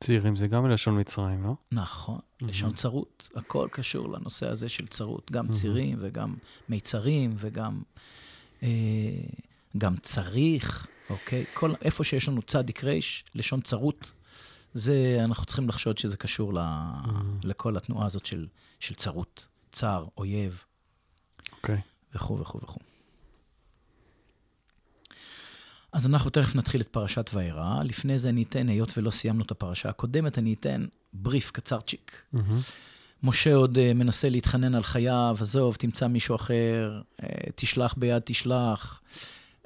צעירים 0.00 0.36
זה 0.36 0.48
גם 0.48 0.62
מלשון 0.62 1.00
מצרים, 1.00 1.42
לא? 1.42 1.54
נכון. 1.72 2.18
לשון 2.40 2.72
צרות. 2.72 3.30
הכל 3.34 3.68
קשור 3.72 4.08
לנושא 4.08 4.48
הזה 4.48 4.68
של 4.68 4.86
צרות. 4.86 5.30
גם 5.30 5.46
mm-hmm. 5.46 5.52
צירים 5.52 5.98
וגם 6.00 6.34
מיצרים 6.68 7.34
וגם 7.38 7.82
אה, 8.62 8.68
גם 9.78 9.96
צריך, 9.96 10.86
אוקיי? 11.10 11.44
כל, 11.54 11.72
איפה 11.82 12.04
שיש 12.04 12.28
לנו 12.28 12.42
צדיק 12.42 12.84
ריש, 12.84 13.24
לשון 13.34 13.60
צרות, 13.60 14.12
זה, 14.74 15.20
אנחנו 15.24 15.46
צריכים 15.46 15.68
לחשוד 15.68 15.98
שזה 15.98 16.16
קשור 16.16 16.54
ל, 16.54 16.58
לכל 17.44 17.76
התנועה 17.76 18.06
הזאת 18.06 18.26
של, 18.26 18.46
של 18.80 18.94
צרות, 18.94 19.46
צר, 19.72 20.04
אויב, 20.16 20.64
אוקיי. 21.52 21.80
וכו' 22.14 22.38
וכו' 22.38 22.60
וכו'. 22.62 22.97
אז 25.92 26.06
אנחנו 26.06 26.30
תכף 26.30 26.54
נתחיל 26.54 26.80
את 26.80 26.88
פרשת 26.88 27.30
וארא. 27.34 27.82
לפני 27.82 28.18
זה 28.18 28.28
אני 28.28 28.42
אתן, 28.42 28.68
היות 28.68 28.98
ולא 28.98 29.10
סיימנו 29.10 29.44
את 29.44 29.50
הפרשה 29.50 29.88
הקודמת, 29.88 30.38
אני 30.38 30.54
אתן 30.54 30.86
בריף 31.12 31.50
קצרצ'יק. 31.50 32.22
מהמם. 32.32 32.58
משה 33.22 33.54
עוד 33.54 33.76
uh, 33.76 33.94
מנסה 33.94 34.28
להתחנן 34.28 34.74
על 34.74 34.82
חייו, 34.82 35.36
עזוב, 35.40 35.74
תמצא 35.74 36.06
מישהו 36.06 36.34
אחר, 36.34 37.00
uh, 37.20 37.24
תשלח 37.54 37.94
ביד, 37.96 38.22
תשלח. 38.24 39.00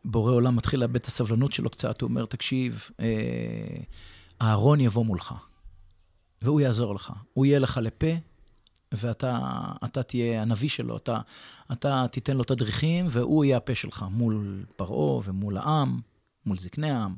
בורא 0.05 0.33
עולם 0.33 0.57
מתחיל 0.57 0.81
לאבד 0.81 0.97
את 0.97 1.07
הסבלנות 1.07 1.52
שלו 1.52 1.71
קצת, 1.71 2.00
הוא 2.00 2.09
אומר, 2.09 2.25
תקשיב, 2.25 2.91
uh, 2.91 3.02
אהרון 4.43 4.81
יבוא 4.81 5.05
מולך, 5.05 5.35
והוא 6.43 6.61
יעזור 6.61 6.95
לך. 6.95 7.12
הוא 7.33 7.47
יהיה 7.47 7.59
לך 7.59 7.81
לפה, 7.83 8.07
ואתה 8.93 9.38
אתה 9.85 10.02
תהיה 10.02 10.43
הנביא 10.43 10.69
שלו, 10.69 10.97
אתה, 10.97 11.19
אתה 11.73 12.07
תיתן 12.11 12.37
לו 12.37 12.45
תדריכים, 12.45 13.07
והוא 13.09 13.45
יהיה 13.45 13.57
הפה 13.57 13.75
שלך 13.75 14.05
מול 14.11 14.64
פרעה 14.76 15.21
ומול 15.25 15.57
העם, 15.57 16.00
מול 16.47 16.59
זקני 16.59 16.91
העם. 16.91 17.17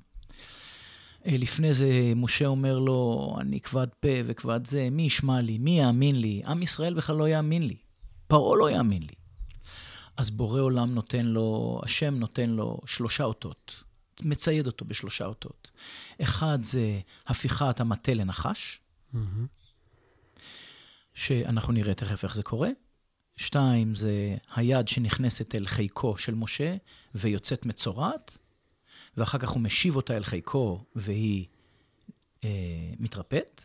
אה, 1.26 1.36
לפני 1.36 1.74
זה 1.74 2.12
משה 2.16 2.46
אומר 2.46 2.78
לו, 2.78 3.30
אני 3.40 3.60
כבד 3.60 3.86
פה 4.00 4.08
וכבד 4.26 4.66
זה, 4.66 4.88
מי 4.90 5.02
ישמע 5.02 5.40
לי? 5.40 5.58
מי 5.58 5.80
יאמין 5.80 6.20
לי? 6.20 6.42
עם 6.46 6.62
ישראל 6.62 6.94
בכלל 6.94 7.16
לא 7.16 7.28
יאמין 7.28 7.66
לי. 7.66 7.76
פרעה 8.26 8.56
לא 8.56 8.70
יאמין 8.70 9.02
לי. 9.02 9.14
אז 10.16 10.30
בורא 10.30 10.60
עולם 10.60 10.94
נותן 10.94 11.26
לו, 11.26 11.80
השם 11.84 12.14
נותן 12.14 12.50
לו 12.50 12.80
שלושה 12.86 13.24
אותות. 13.24 13.82
מצייד 14.22 14.66
אותו 14.66 14.84
בשלושה 14.84 15.26
אותות. 15.26 15.70
אחד 16.22 16.58
זה 16.62 17.00
הפיכת 17.26 17.80
המטה 17.80 18.14
לנחש. 18.14 18.80
שאנחנו 21.14 21.72
נראה 21.72 21.94
תכף 21.94 22.24
איך 22.24 22.34
זה 22.34 22.42
קורה. 22.42 22.68
שתיים, 23.36 23.94
זה 23.94 24.36
היד 24.54 24.88
שנכנסת 24.88 25.54
אל 25.54 25.66
חיקו 25.66 26.18
של 26.18 26.34
משה 26.34 26.76
ויוצאת 27.14 27.66
מצורעת, 27.66 28.38
ואחר 29.16 29.38
כך 29.38 29.48
הוא 29.48 29.62
משיב 29.62 29.96
אותה 29.96 30.16
אל 30.16 30.24
חיקו 30.24 30.84
והיא 30.96 31.46
אה, 32.44 32.48
מתרפאת. 32.98 33.62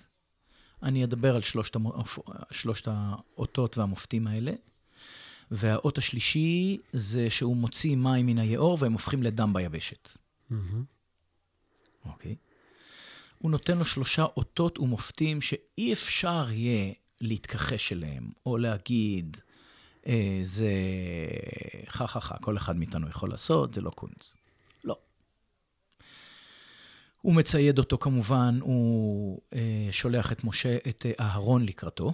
אני 0.83 1.03
אדבר 1.03 1.35
על 1.35 1.41
שלושת, 1.41 1.75
המופ... 1.75 2.19
שלושת 2.51 2.87
האותות 2.91 3.77
והמופתים 3.77 4.27
האלה. 4.27 4.51
והאות 5.51 5.97
השלישי 5.97 6.77
זה 6.93 7.29
שהוא 7.29 7.57
מוציא 7.57 7.95
מים 7.95 8.25
מן 8.25 8.37
היאור 8.37 8.77
והם 8.79 8.93
הופכים 8.93 9.23
לדם 9.23 9.53
ביבשת. 9.53 10.17
מהמם. 10.49 10.83
אוקיי. 12.05 12.35
הוא 13.37 13.51
נותן 13.51 13.77
לו 13.77 13.85
שלושה 13.85 14.23
אותות 14.23 14.79
ומופתים 14.79 15.41
שאי 15.41 15.93
אפשר 15.93 16.45
יהיה 16.51 16.93
להתכחש 17.21 17.91
אליהם, 17.93 18.29
או 18.45 18.57
להגיד, 18.57 19.37
אה, 20.07 20.39
זה 20.43 20.73
חה 21.87 22.07
חה 22.07 22.19
חה, 22.19 22.37
כל 22.37 22.57
אחד 22.57 22.75
מאיתנו 22.75 23.09
יכול 23.09 23.29
לעשות, 23.29 23.73
זה 23.73 23.81
לא 23.81 23.89
קונץ. 23.89 24.33
הוא 27.21 27.35
מצייד 27.35 27.77
אותו 27.77 27.97
כמובן, 27.97 28.59
הוא 28.61 29.41
אה, 29.53 29.87
שולח 29.91 30.31
את 30.31 30.43
משה, 30.43 30.77
את 30.89 31.05
אה, 31.05 31.11
אהרון 31.19 31.65
לקראתו, 31.65 32.13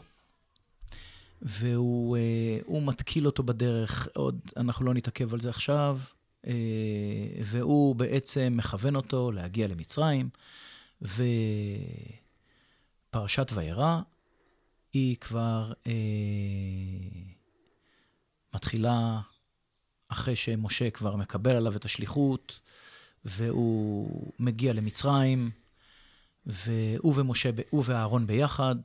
והוא 1.42 2.18
אה, 2.18 2.82
מתקיל 2.82 3.26
אותו 3.26 3.44
בדרך, 3.44 4.08
עוד, 4.16 4.40
אנחנו 4.58 4.86
לא 4.86 4.94
נתעכב 4.94 5.34
על 5.34 5.40
זה 5.40 5.50
עכשיו, 5.50 6.00
אה, 6.48 6.54
והוא 7.44 7.96
בעצם 7.96 8.54
מכוון 8.58 8.96
אותו 8.96 9.32
להגיע 9.32 9.68
למצרים, 9.68 10.30
ופרשת 13.12 13.52
וירא 13.54 14.00
היא 14.94 15.16
כבר 15.16 15.74
אה, 15.88 15.94
מתחילה 18.54 19.20
אחרי 20.08 20.36
שמשה 20.36 20.90
כבר 20.90 21.16
מקבל 21.16 21.56
עליו 21.56 21.76
את 21.76 21.86
השליחות, 21.86 22.60
והוא 23.26 24.32
מגיע 24.40 24.74
למצרים, 24.74 25.52
והוא 26.46 27.14
ומשה, 27.16 27.50
הוא 27.70 27.84
ואהרון 27.86 28.28
ביחד, 28.28 28.76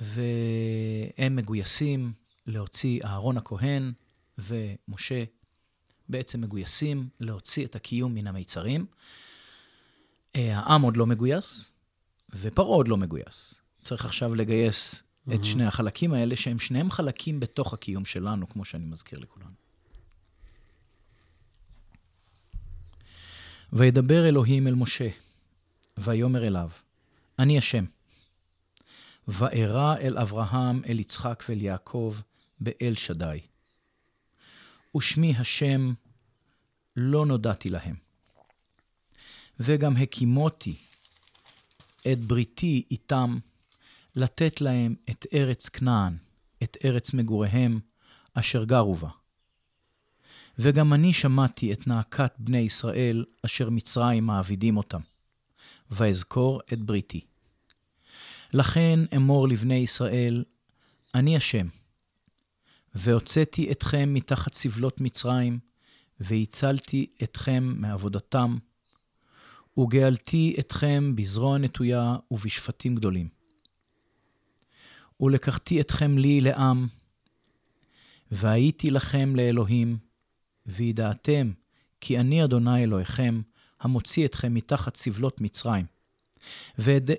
והם 0.00 1.36
מגויסים 1.36 2.12
להוציא 2.46 3.00
אהרון 3.04 3.36
הכהן 3.36 3.92
ומשה 4.38 5.24
בעצם 6.08 6.40
מגויסים 6.40 7.08
להוציא 7.20 7.66
את 7.66 7.76
הקיום 7.76 8.14
מן 8.14 8.26
המיצרים. 8.26 8.86
אה, 10.36 10.58
העם 10.58 10.82
עוד 10.82 10.96
לא 10.96 11.06
מגויס, 11.06 11.72
ופרעה 12.34 12.76
עוד 12.76 12.88
לא 12.88 12.96
מגויס. 12.96 13.60
צריך 13.82 14.04
עכשיו 14.04 14.34
לגייס 14.34 15.02
את 15.34 15.44
שני 15.44 15.66
החלקים 15.66 16.12
האלה, 16.12 16.36
שהם 16.36 16.58
שניהם 16.58 16.90
חלקים 16.90 17.40
בתוך 17.40 17.74
הקיום 17.74 18.04
שלנו, 18.04 18.48
כמו 18.48 18.64
שאני 18.64 18.86
מזכיר 18.86 19.18
לכולנו. 19.18 19.65
וידבר 23.72 24.28
אלוהים 24.28 24.66
אל 24.66 24.74
משה, 24.74 25.08
ויאמר 25.98 26.46
אליו, 26.46 26.70
אני 27.38 27.58
השם. 27.58 27.84
וארא 29.28 29.96
אל 29.96 30.18
אברהם, 30.18 30.82
אל 30.88 31.00
יצחק 31.00 31.44
ואל 31.48 31.62
יעקב, 31.62 32.16
באל 32.60 32.94
שדי. 32.96 33.40
ושמי 34.96 35.34
השם 35.36 35.92
לא 36.96 37.26
נודעתי 37.26 37.70
להם. 37.70 37.96
וגם 39.60 39.96
הקימותי 39.96 40.76
את 42.12 42.18
בריתי 42.24 42.84
איתם, 42.90 43.38
לתת 44.16 44.60
להם 44.60 44.94
את 45.10 45.26
ארץ 45.34 45.68
כנען, 45.68 46.16
את 46.62 46.76
ארץ 46.84 47.14
מגוריהם, 47.14 47.80
אשר 48.34 48.64
גרו 48.64 48.94
בה. 48.94 49.08
וגם 50.58 50.92
אני 50.92 51.12
שמעתי 51.12 51.72
את 51.72 51.86
נאקת 51.86 52.34
בני 52.38 52.58
ישראל, 52.58 53.24
אשר 53.46 53.70
מצרים 53.70 54.26
מעבידים 54.26 54.76
אותם, 54.76 55.00
ואזכור 55.90 56.60
את 56.72 56.82
בריתי. 56.82 57.20
לכן 58.52 59.00
אמור 59.16 59.48
לבני 59.48 59.74
ישראל, 59.74 60.44
אני 61.14 61.36
השם, 61.36 61.66
והוצאתי 62.94 63.72
אתכם 63.72 64.14
מתחת 64.14 64.54
סבלות 64.54 65.00
מצרים, 65.00 65.58
והצלתי 66.20 67.06
אתכם 67.22 67.74
מעבודתם, 67.76 68.56
וגאלתי 69.78 70.56
אתכם 70.58 71.16
בזרוע 71.16 71.58
נטויה 71.58 72.16
ובשפטים 72.30 72.94
גדולים. 72.94 73.28
ולקחתי 75.20 75.80
אתכם 75.80 76.18
לי 76.18 76.40
לעם, 76.40 76.88
והייתי 78.30 78.90
לכם 78.90 79.36
לאלוהים, 79.36 80.05
וידעתם 80.66 81.50
כי 82.00 82.18
אני 82.20 82.44
אדוני 82.44 82.82
אלוהיכם, 82.82 83.40
המוציא 83.80 84.26
אתכם 84.26 84.54
מתחת 84.54 84.96
סבלות 84.96 85.40
מצרים. 85.40 85.86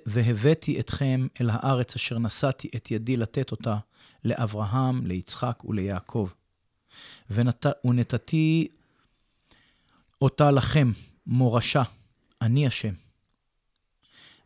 והבאתי 0.06 0.80
אתכם 0.80 1.26
אל 1.40 1.50
הארץ 1.50 1.94
אשר 1.94 2.18
נשאתי 2.18 2.68
את 2.76 2.90
ידי 2.90 3.16
לתת 3.16 3.50
אותה 3.50 3.76
לאברהם, 4.24 5.06
ליצחק 5.06 5.62
וליעקב. 5.64 6.28
ונת... 7.30 7.66
ונתתי 7.84 8.68
אותה 10.22 10.50
לכם, 10.50 10.92
מורשה, 11.26 11.82
אני 12.42 12.66
השם. 12.66 12.94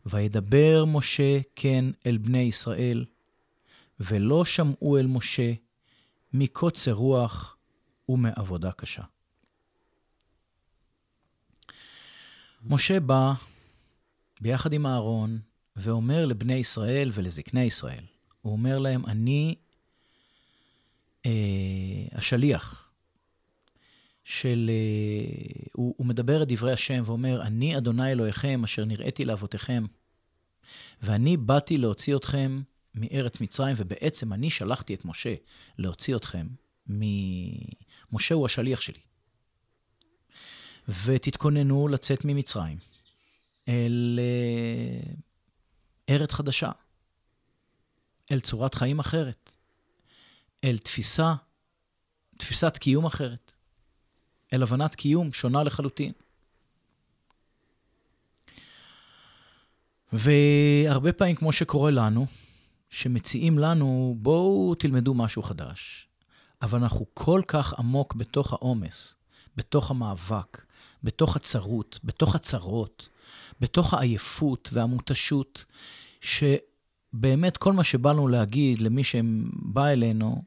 וידבר 0.05 0.85
משה 0.87 1.39
כן 1.55 1.85
אל 2.05 2.17
בני 2.17 2.41
ישראל, 2.41 3.05
ולא 3.99 4.45
שמעו 4.45 4.97
אל 4.97 5.07
משה 5.07 5.53
מקוצר 6.33 6.91
רוח 6.91 7.52
ומעבודה 8.09 8.71
קשה. 8.71 9.03
משה 12.65 12.99
בא 12.99 13.33
ביחד 14.41 14.73
עם 14.73 14.85
אהרון 14.85 15.39
ואומר 15.75 16.25
לבני 16.25 16.53
ישראל 16.53 17.09
ולזקני 17.13 17.63
ישראל, 17.63 18.03
הוא 18.41 18.53
אומר 18.53 18.79
להם, 18.79 19.05
אני 19.05 19.55
אה, 21.25 21.31
השליח 22.11 22.91
של... 24.23 24.69
אה, 24.69 25.65
הוא, 25.73 25.95
הוא 25.97 26.07
מדבר 26.07 26.43
את 26.43 26.47
דברי 26.47 26.73
השם 26.73 27.03
ואומר, 27.05 27.41
אני 27.41 27.77
אדוני 27.77 28.11
אלוהיכם 28.11 28.63
אשר 28.63 28.85
נראיתי 28.85 29.25
לאבותיכם, 29.25 29.85
ואני 31.01 31.37
באתי 31.37 31.77
להוציא 31.77 32.15
אתכם 32.15 32.61
מארץ 32.95 33.41
מצרים, 33.41 33.75
ובעצם 33.77 34.33
אני 34.33 34.49
שלחתי 34.49 34.93
את 34.93 35.05
משה 35.05 35.35
להוציא 35.77 36.15
אתכם. 36.15 36.47
משה 38.13 38.35
הוא 38.35 38.45
השליח 38.45 38.81
שלי. 38.81 38.99
ותתכוננו 40.87 41.87
לצאת 41.87 42.25
ממצרים 42.25 42.77
אל 43.67 44.19
אה, 44.21 45.13
ארץ 46.09 46.33
חדשה, 46.33 46.69
אל 48.31 48.39
צורת 48.39 48.73
חיים 48.73 48.99
אחרת, 48.99 49.55
אל 50.63 50.77
תפיסה, 50.77 51.33
תפיסת 52.37 52.77
קיום 52.77 53.05
אחרת, 53.05 53.53
אל 54.53 54.63
הבנת 54.63 54.95
קיום 54.95 55.33
שונה 55.33 55.63
לחלוטין. 55.63 56.11
והרבה 60.13 61.13
פעמים, 61.13 61.35
כמו 61.35 61.53
שקורה 61.53 61.91
לנו, 61.91 62.25
שמציעים 62.89 63.59
לנו, 63.59 64.15
בואו 64.17 64.75
תלמדו 64.75 65.13
משהו 65.13 65.43
חדש. 65.43 66.07
אבל 66.63 66.79
אנחנו 66.79 67.05
כל 67.13 67.41
כך 67.47 67.73
עמוק 67.79 68.15
בתוך 68.15 68.53
העומס, 68.53 69.15
בתוך 69.55 69.91
המאבק, 69.91 70.65
בתוך 71.03 71.35
הצרות, 71.35 71.99
בתוך 72.03 72.35
הצרות, 72.35 73.09
בתוך 73.59 73.93
העייפות 73.93 74.69
והמותשות, 74.73 75.65
שבאמת 76.21 77.57
כל 77.57 77.73
מה 77.73 77.83
שבא 77.83 78.11
לנו 78.11 78.27
להגיד 78.27 78.81
למי 78.81 79.03
שבא 79.03 79.87
אלינו, 79.87 80.41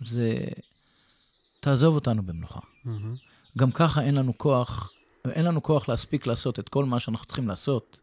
זה, 0.00 0.38
תעזוב 1.60 1.94
אותנו 1.94 2.22
במנוחה. 2.22 2.60
Mm-hmm. 2.60 2.88
גם 3.58 3.70
ככה 3.70 4.02
אין 4.02 4.14
לנו 4.14 4.38
כוח, 4.38 4.90
אין 5.24 5.44
לנו 5.44 5.62
כוח 5.62 5.88
להספיק 5.88 6.26
לעשות 6.26 6.58
את 6.58 6.68
כל 6.68 6.84
מה 6.84 6.98
שאנחנו 7.00 7.26
צריכים 7.26 7.48
לעשות. 7.48 8.00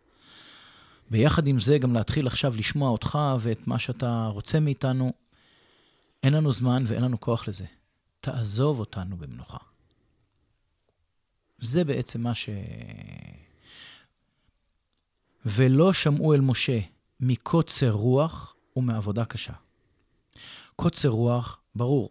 ביחד 1.09 1.47
עם 1.47 1.59
זה, 1.59 1.77
גם 1.77 1.93
להתחיל 1.93 2.27
עכשיו 2.27 2.53
לשמוע 2.57 2.89
אותך 2.89 3.19
ואת 3.39 3.67
מה 3.67 3.79
שאתה 3.79 4.29
רוצה 4.33 4.59
מאיתנו. 4.59 5.13
אין 6.23 6.33
לנו 6.33 6.53
זמן 6.53 6.83
ואין 6.87 7.03
לנו 7.03 7.19
כוח 7.19 7.47
לזה. 7.47 7.65
תעזוב 8.19 8.79
אותנו 8.79 9.17
במנוחה. 9.17 9.57
זה 11.59 11.83
בעצם 11.83 12.21
מה 12.21 12.35
ש... 12.35 12.49
ולא 15.45 15.93
שמעו 15.93 16.33
אל 16.33 16.41
משה 16.41 16.79
מקוצר 17.19 17.91
רוח 17.91 18.55
ומעבודה 18.75 19.25
קשה. 19.25 19.53
קוצר 20.75 21.09
רוח, 21.09 21.59
ברור, 21.75 22.09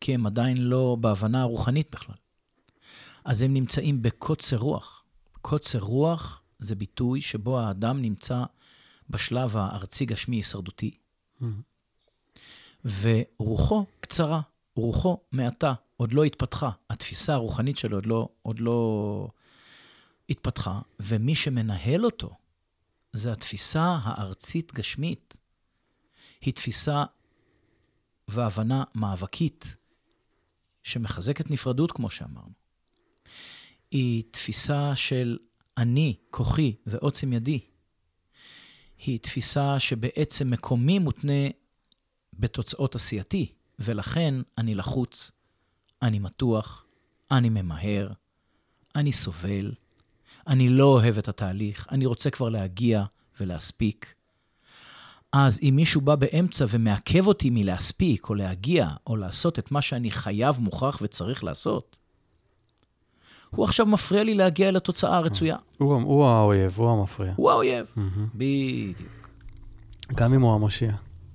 כי 0.00 0.14
הם 0.14 0.26
עדיין 0.26 0.56
לא 0.56 0.96
בהבנה 1.00 1.42
הרוחנית 1.42 1.90
בכלל. 1.92 2.16
אז 3.24 3.42
הם 3.42 3.54
נמצאים 3.54 4.02
בקוצר 4.02 4.56
רוח. 4.56 5.04
קוצר 5.42 5.78
רוח 5.78 6.42
זה 6.58 6.74
ביטוי 6.74 7.20
שבו 7.20 7.60
האדם 7.60 8.02
נמצא 8.02 8.44
בשלב 9.10 9.56
הארצי-גשמי 9.56 10.36
הישרדותי, 10.36 10.90
mm-hmm. 11.40 11.44
ורוחו 12.84 13.86
קצרה, 14.00 14.40
רוחו 14.76 15.18
מעטה, 15.32 15.74
עוד 15.96 16.12
לא 16.12 16.24
התפתחה. 16.24 16.70
התפיסה 16.90 17.34
הרוחנית 17.34 17.78
שלו 17.78 17.96
עוד 17.96 18.06
לא, 18.06 18.28
עוד 18.42 18.58
לא 18.58 19.28
התפתחה, 20.28 20.80
ומי 21.00 21.34
שמנהל 21.34 22.04
אותו 22.04 22.30
זה 23.12 23.32
התפיסה 23.32 23.98
הארצית-גשמית. 24.02 25.36
היא 26.40 26.54
תפיסה 26.54 27.04
והבנה 28.28 28.84
מאבקית, 28.94 29.76
שמחזקת 30.82 31.50
נפרדות, 31.50 31.92
כמו 31.92 32.10
שאמרנו. 32.10 32.52
היא 33.90 34.22
תפיסה 34.30 34.96
של 34.96 35.38
אני, 35.78 36.16
כוחי 36.30 36.76
ועוצם 36.86 37.32
ידי. 37.32 37.60
היא 38.98 39.18
תפיסה 39.18 39.80
שבעצם 39.80 40.50
מקומי 40.50 40.98
מותנה 40.98 41.48
בתוצאות 42.38 42.94
עשייתי, 42.94 43.52
ולכן 43.78 44.34
אני 44.58 44.74
לחוץ, 44.74 45.30
אני 46.02 46.18
מתוח, 46.18 46.84
אני 47.30 47.48
ממהר, 47.48 48.12
אני 48.96 49.12
סובל, 49.12 49.72
אני 50.46 50.68
לא 50.68 50.84
אוהב 50.84 51.18
את 51.18 51.28
התהליך, 51.28 51.86
אני 51.90 52.06
רוצה 52.06 52.30
כבר 52.30 52.48
להגיע 52.48 53.04
ולהספיק. 53.40 54.14
אז 55.32 55.60
אם 55.62 55.72
מישהו 55.76 56.00
בא 56.00 56.14
באמצע 56.14 56.64
ומעכב 56.68 57.26
אותי 57.26 57.50
מלהספיק, 57.50 58.28
או 58.28 58.34
להגיע, 58.34 58.88
או 59.06 59.16
לעשות 59.16 59.58
את 59.58 59.70
מה 59.70 59.82
שאני 59.82 60.10
חייב, 60.10 60.60
מוכרח 60.60 60.98
וצריך 61.02 61.44
לעשות, 61.44 61.98
הוא 63.50 63.64
עכשיו 63.64 63.86
מפריע 63.86 64.24
לי 64.24 64.34
להגיע 64.34 64.68
אל 64.68 64.76
התוצאה 64.76 65.16
הרצויה. 65.16 65.56
הוא, 65.78 65.94
הוא 65.94 66.26
האויב, 66.26 66.74
הוא 66.76 66.90
המפריע. 66.90 67.32
הוא 67.36 67.50
האויב, 67.50 67.94
בדיוק. 68.34 69.28
גם 70.14 70.34
אם 70.34 70.40
הוא 70.40 70.54
המושיע. 70.54 70.92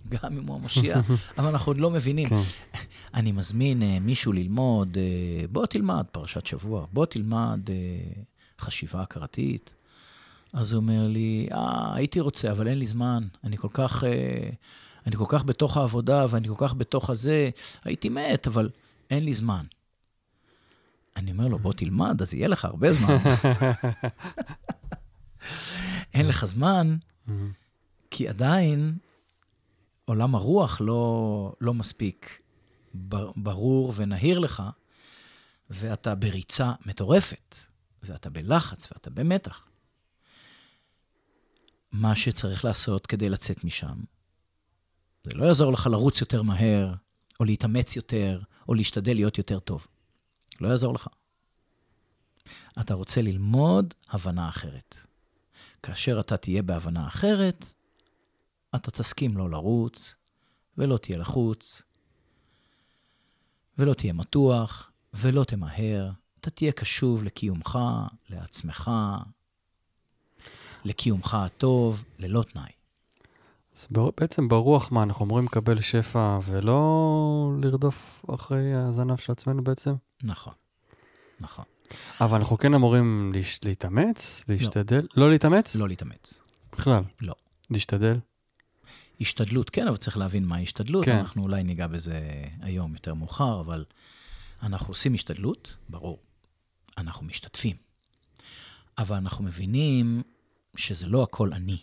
גם 0.09 0.37
אם 0.37 0.47
הוא 0.47 0.55
המושיע, 0.55 1.01
אבל 1.37 1.47
אנחנו 1.47 1.69
עוד 1.69 1.77
לא 1.77 1.89
מבינים. 1.89 2.29
כן. 2.29 2.41
אני 3.13 3.31
מזמין 3.31 3.81
uh, 3.81 3.85
מישהו 4.01 4.33
ללמוד, 4.33 4.93
uh, 4.93 5.47
בוא 5.51 5.65
תלמד 5.65 6.05
פרשת 6.11 6.45
שבוע, 6.45 6.85
בוא 6.93 7.05
תלמד 7.05 7.59
uh, 7.67 7.71
חשיבה 8.61 9.01
הכרתית. 9.01 9.73
אז 10.53 10.71
הוא 10.71 10.81
אומר 10.81 11.07
לי, 11.07 11.47
אה, 11.51 11.95
הייתי 11.95 12.19
רוצה, 12.19 12.51
אבל 12.51 12.67
אין 12.67 12.79
לי 12.79 12.85
זמן. 12.85 13.27
אני 13.43 13.57
כל 13.57 13.67
כך, 13.71 14.03
uh, 14.03 14.07
אני 15.07 15.15
כל 15.15 15.25
כך 15.27 15.43
בתוך 15.43 15.77
העבודה 15.77 16.25
ואני 16.29 16.47
כל 16.47 16.67
כך 16.67 16.73
בתוך 16.73 17.09
הזה, 17.09 17.49
הייתי 17.83 18.09
מת, 18.09 18.47
אבל 18.47 18.69
אין 19.09 19.25
לי 19.25 19.33
זמן. 19.33 19.65
אני 21.15 21.31
אומר 21.31 21.47
לו, 21.47 21.59
בוא 21.59 21.73
תלמד, 21.73 22.21
אז 22.21 22.33
יהיה 22.33 22.47
לך 22.47 22.65
הרבה 22.65 22.93
זמן. 22.93 23.17
אין 26.13 26.27
לך 26.27 26.45
זמן, 26.45 26.97
כי 28.09 28.27
עדיין 28.27 28.97
עולם 30.07 30.35
הרוח 30.35 30.81
לא, 30.81 31.53
לא 31.61 31.73
מספיק 31.73 32.41
ברור 33.35 33.93
ונהיר 33.95 34.39
לך, 34.39 34.63
ואתה 35.69 36.15
בריצה 36.15 36.71
מטורפת, 36.85 37.55
ואתה 38.03 38.29
בלחץ, 38.29 38.91
ואתה 38.91 39.09
במתח. 39.09 39.67
מה 41.91 42.15
שצריך 42.15 42.65
לעשות 42.65 43.07
כדי 43.07 43.29
לצאת 43.29 43.63
משם, 43.63 43.97
זה 45.23 45.31
לא 45.35 45.45
יעזור 45.45 45.71
לך 45.71 45.87
לרוץ 45.87 46.21
יותר 46.21 46.41
מהר, 46.41 46.93
או 47.39 47.45
להתאמץ 47.45 47.95
יותר, 47.95 48.41
או 48.67 48.73
להשתדל 48.73 49.13
להיות 49.13 49.37
יותר 49.37 49.59
טוב. 49.59 49.87
לא 50.61 50.67
יעזור 50.67 50.93
לך. 50.93 51.07
אתה 52.79 52.93
רוצה 52.93 53.21
ללמוד 53.21 53.93
הבנה 54.09 54.49
אחרת. 54.49 54.97
כאשר 55.83 56.19
אתה 56.19 56.37
תהיה 56.37 56.61
בהבנה 56.61 57.07
אחרת, 57.07 57.73
אתה 58.77 58.91
תסכים 58.91 59.37
לא 59.37 59.49
לרוץ, 59.49 60.15
ולא 60.77 60.97
תהיה 60.97 61.17
לחוץ, 61.17 61.81
ולא 63.77 63.93
תהיה 63.93 64.13
מתוח, 64.13 64.91
ולא 65.13 65.43
תמהר. 65.43 66.11
אתה 66.39 66.49
תהיה 66.49 66.71
קשוב 66.71 67.23
לקיומך, 67.23 67.79
לעצמך, 68.29 68.91
לקיומך 70.85 71.33
הטוב, 71.33 72.03
ללא 72.19 72.43
תנאי. 72.43 72.71
אז 73.75 73.87
בעצם 74.17 74.47
ברוח 74.47 74.91
מה, 74.91 75.03
אנחנו 75.03 75.25
אמורים 75.25 75.45
לקבל 75.45 75.81
שפע 75.81 76.39
ולא 76.43 77.51
לרדוף 77.61 78.25
אחרי 78.35 78.73
הזנב 78.73 79.17
של 79.17 79.31
עצמנו 79.31 79.63
בעצם? 79.63 79.93
נכון, 80.23 80.53
נכון. 81.39 81.65
אבל 82.21 82.37
אנחנו 82.37 82.57
כן 82.57 82.73
אמורים 82.73 83.31
להש... 83.35 83.59
להתאמץ, 83.63 84.45
להשתדל? 84.49 85.01
לא, 85.01 85.25
לא 85.25 85.31
להתאמץ? 85.31 85.75
לא 85.75 85.87
להתאמץ. 85.87 86.41
בכלל? 86.71 87.03
לא. 87.21 87.33
להשתדל? 87.69 88.17
השתדלות, 89.21 89.69
כן, 89.69 89.87
אבל 89.87 89.97
צריך 89.97 90.17
להבין 90.17 90.45
מהי 90.45 90.63
השתדלות. 90.63 91.05
כן. 91.05 91.17
אנחנו 91.17 91.43
אולי 91.43 91.63
ניגע 91.63 91.87
בזה 91.87 92.19
היום 92.61 92.93
יותר 92.93 93.13
מאוחר, 93.13 93.59
אבל 93.59 93.85
אנחנו 94.63 94.91
עושים 94.91 95.13
השתדלות, 95.13 95.75
ברור. 95.89 96.19
אנחנו 96.97 97.25
משתתפים. 97.25 97.75
אבל 98.97 99.15
אנחנו 99.15 99.43
מבינים 99.43 100.21
שזה 100.75 101.07
לא 101.07 101.23
הכל 101.23 101.53
אני. 101.53 101.77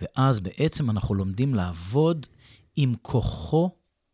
ואז 0.00 0.40
בעצם 0.40 0.90
אנחנו 0.90 1.14
לומדים 1.14 1.54
לעבוד 1.54 2.26
עם 2.76 2.94
כוחו 3.02 3.70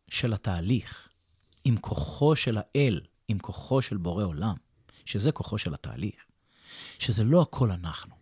של 0.07 0.33
התהליך, 0.33 1.09
עם 1.63 1.77
כוחו 1.77 2.35
של 2.35 2.57
האל, 2.57 3.01
עם 3.27 3.39
כוחו 3.39 3.81
של 3.81 3.97
בורא 3.97 4.23
עולם, 4.23 4.55
שזה 5.05 5.31
כוחו 5.31 5.57
של 5.57 5.73
התהליך, 5.73 6.25
שזה 6.99 7.23
לא 7.23 7.41
הכל 7.41 7.71
אנחנו. 7.71 8.15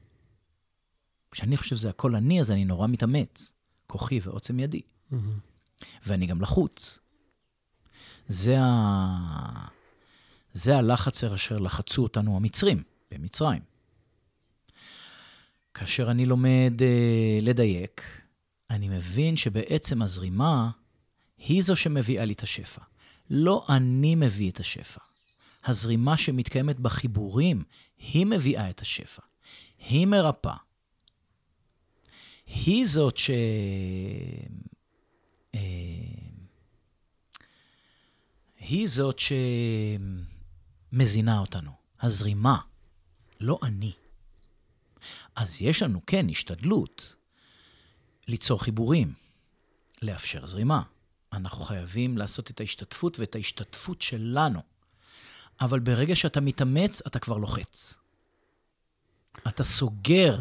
כשאני 1.34 1.58
חושב 1.58 1.76
שזה 1.76 1.90
הכל 1.90 2.16
אני, 2.16 2.40
אז 2.40 2.52
אני 2.52 2.66
נורא 2.66 2.88
מתאמץ, 2.88 3.52
כוחי 3.88 4.20
ועוצם 4.24 4.60
ידי. 4.60 4.82
Mm-hmm. 4.82 5.16
ואני 6.06 6.26
גם 6.26 6.42
לחוץ. 6.42 7.00
זה, 8.28 8.58
ה... 8.62 9.68
זה 10.54 10.78
הלחץ 10.78 11.24
אשר 11.24 11.58
לחצו 11.58 12.04
אותנו 12.04 12.36
המצרים, 12.36 12.84
במצרים. 13.12 13.62
כאשר 15.74 16.12
אני 16.12 16.26
לומד 16.26 16.74
אה, 16.82 17.40
לדייק, 17.42 18.02
אני 18.70 18.90
מבין 18.90 19.38
שבעצם 19.38 20.02
הזרימה 20.02 20.70
היא 21.38 21.62
זו 21.62 21.76
שמביאה 21.76 22.26
לי 22.26 22.34
את 22.34 22.44
השפע. 22.44 22.82
לא 23.30 23.66
אני 23.70 24.16
מביא 24.16 24.52
את 24.52 24.60
השפע. 24.60 25.00
הזרימה 25.66 26.18
שמתקיימת 26.18 26.80
בחיבורים, 26.80 27.64
היא 27.98 28.26
מביאה 28.26 28.70
את 28.70 28.80
השפע. 28.80 29.22
היא 29.80 30.08
מרפאה. 30.08 30.56
היא 32.46 32.86
זאת 32.86 33.18
ש... 33.18 33.30
אה, 35.56 35.60
היא 38.58 38.88
זאת 38.88 39.20
שמזינה 40.92 41.40
אותנו, 41.40 41.72
הזרימה, 42.02 42.58
לא 43.40 43.60
אני. 43.64 43.94
אז 45.36 45.62
יש 45.62 45.84
לנו, 45.84 46.02
כן, 46.08 46.30
השתדלות 46.30 47.16
ליצור 48.28 48.64
חיבורים, 48.64 49.14
לאפשר 50.02 50.46
זרימה. 50.46 50.82
אנחנו 51.34 51.64
חייבים 51.64 52.18
לעשות 52.18 52.52
את 52.52 52.60
ההשתתפות 52.60 53.20
ואת 53.20 53.36
ההשתתפות 53.36 54.02
שלנו. 54.02 54.62
אבל 55.62 55.80
ברגע 55.80 56.16
שאתה 56.16 56.42
מתאמץ, 56.42 57.02
אתה 57.08 57.20
כבר 57.20 57.38
לוחץ. 57.38 57.94
אתה 59.48 59.64
סוגר 59.64 60.40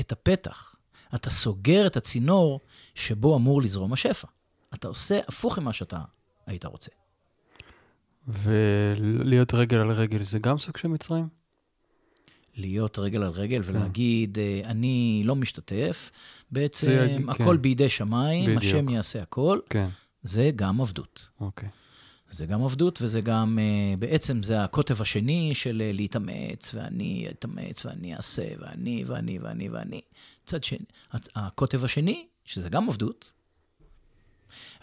את 0.00 0.12
הפתח. 0.12 0.74
אתה 1.14 1.30
סוגר 1.30 1.86
את 1.86 1.96
הצינור 1.96 2.60
שבו 2.94 3.36
אמור 3.36 3.62
לזרום 3.62 3.92
השפע. 3.92 4.28
אתה 4.74 4.88
עושה 4.88 5.20
הפוך 5.28 5.58
ממה 5.58 5.72
שאתה 5.72 5.98
היית 6.46 6.64
רוצה. 6.64 6.90
ולהיות 8.28 9.54
רגל 9.54 9.76
על 9.76 9.90
רגל 9.90 10.22
זה 10.22 10.38
גם 10.38 10.58
סוג 10.58 10.76
של 10.76 10.88
מצרים? 10.88 11.28
להיות 12.56 12.98
רגל 12.98 13.22
על 13.22 13.30
רגל 13.30 13.62
ולהגיד, 13.64 14.38
אה, 14.38 14.60
אני 14.64 15.22
לא 15.24 15.36
משתתף, 15.36 16.10
בעצם 16.50 16.86
זה- 16.86 17.16
הכל 17.28 17.44
כן. 17.56 17.62
בידי 17.62 17.88
שמיים, 17.88 18.44
בדיוק. 18.44 18.62
השם 18.62 18.88
יעשה 18.88 19.22
הכל, 19.22 19.58
כן, 19.70 19.88
זה 20.22 20.50
גם 20.56 20.80
עבדות. 20.80 21.28
אוקיי. 21.40 21.68
זה 22.30 22.46
גם 22.46 22.64
עבדות 22.64 22.98
וזה 23.02 23.20
גם, 23.20 23.58
אה, 23.58 23.94
בעצם 23.98 24.42
זה 24.42 24.64
הקוטב 24.64 25.02
השני 25.02 25.54
של 25.54 25.82
אה, 25.84 25.92
להתאמץ, 25.92 26.70
ואני 26.74 27.26
אתאמץ, 27.30 27.86
ואני 27.86 28.16
אעשה, 28.16 28.42
ואני, 28.58 29.04
ואני, 29.06 29.38
ואני, 29.38 29.68
ואני. 29.68 30.00
צד 30.48 30.64
שני, 30.64 30.78
הקוטב 31.34 31.84
השני, 31.84 32.26
שזה 32.44 32.68
גם 32.68 32.88
עבדות, 32.88 33.32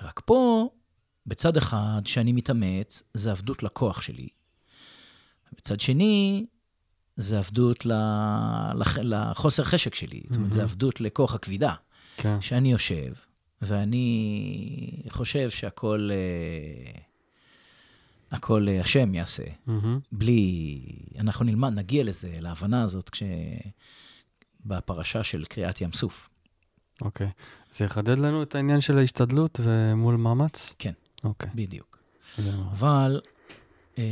רק 0.01 0.21
פה, 0.25 0.69
בצד 1.27 1.57
אחד, 1.57 2.01
שאני 2.05 2.31
מתאמץ, 2.31 3.03
זה 3.13 3.31
עבדות 3.31 3.63
לכוח 3.63 4.01
שלי. 4.01 4.27
בצד 5.57 5.79
שני, 5.79 6.45
זה 7.17 7.37
עבדות 7.37 7.85
ל- 7.85 7.91
לח- 8.75 8.97
לחוסר 8.97 9.63
חשק 9.63 9.95
שלי. 9.95 10.21
זאת 10.27 10.35
אומרת, 10.37 10.53
זה 10.53 10.63
עבדות 10.63 11.01
לכוח 11.01 11.35
הכבידה. 11.35 11.73
כן, 12.17 12.41
שאני 12.41 12.71
יושב, 12.71 13.13
ואני 13.61 15.01
חושב 15.09 15.49
שהכל 15.49 16.09
אה, 16.11 17.01
הכל 18.31 18.67
אה, 18.69 18.81
השם 18.81 19.13
יעשה, 19.13 19.43
מהמם. 19.65 19.99
בלי... 20.11 20.79
אנחנו 21.19 21.45
נלמד, 21.45 21.73
נגיע 21.73 22.03
לזה, 22.03 22.37
להבנה 22.41 22.83
הזאת, 22.83 23.09
כש... 23.09 23.23
בפרשה 24.65 25.23
של 25.23 25.45
קריעת 25.45 25.81
ים 25.81 25.93
סוף. 25.93 26.29
אוקיי. 27.01 27.29
זה 27.71 27.85
יחדד 27.85 28.19
לנו 28.19 28.43
את 28.43 28.55
העניין 28.55 28.81
של 28.81 28.97
ההשתדלות 28.97 29.59
ומול 29.63 30.15
מאמץ? 30.15 30.75
כן. 30.79 30.93
אוקיי. 31.23 31.49
בדיוק. 31.55 31.97
אבל 32.71 33.21
אה, 33.97 34.03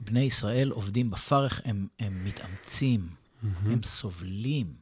בני 0.00 0.20
ישראל 0.20 0.70
עובדים 0.70 1.10
בפרך, 1.10 1.60
הם, 1.64 1.86
הם 1.98 2.24
מתאמצים, 2.24 3.08
מהמם. 3.42 3.72
הם 3.72 3.82
סובלים, 3.82 4.74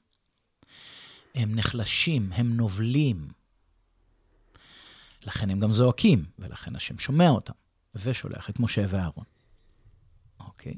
הם 1.34 1.54
נחלשים, 1.54 2.32
הם 2.32 2.56
נובלים. 2.56 3.28
לכן 5.26 5.50
הם 5.50 5.60
גם 5.60 5.72
זועקים, 5.72 6.24
ולכן 6.38 6.76
השם 6.76 6.98
שומע 6.98 7.28
אותם, 7.28 7.52
ושולח 7.94 8.50
את 8.50 8.60
משה 8.60 8.84
ואהרון. 8.88 9.24
אוקיי? 10.40 10.74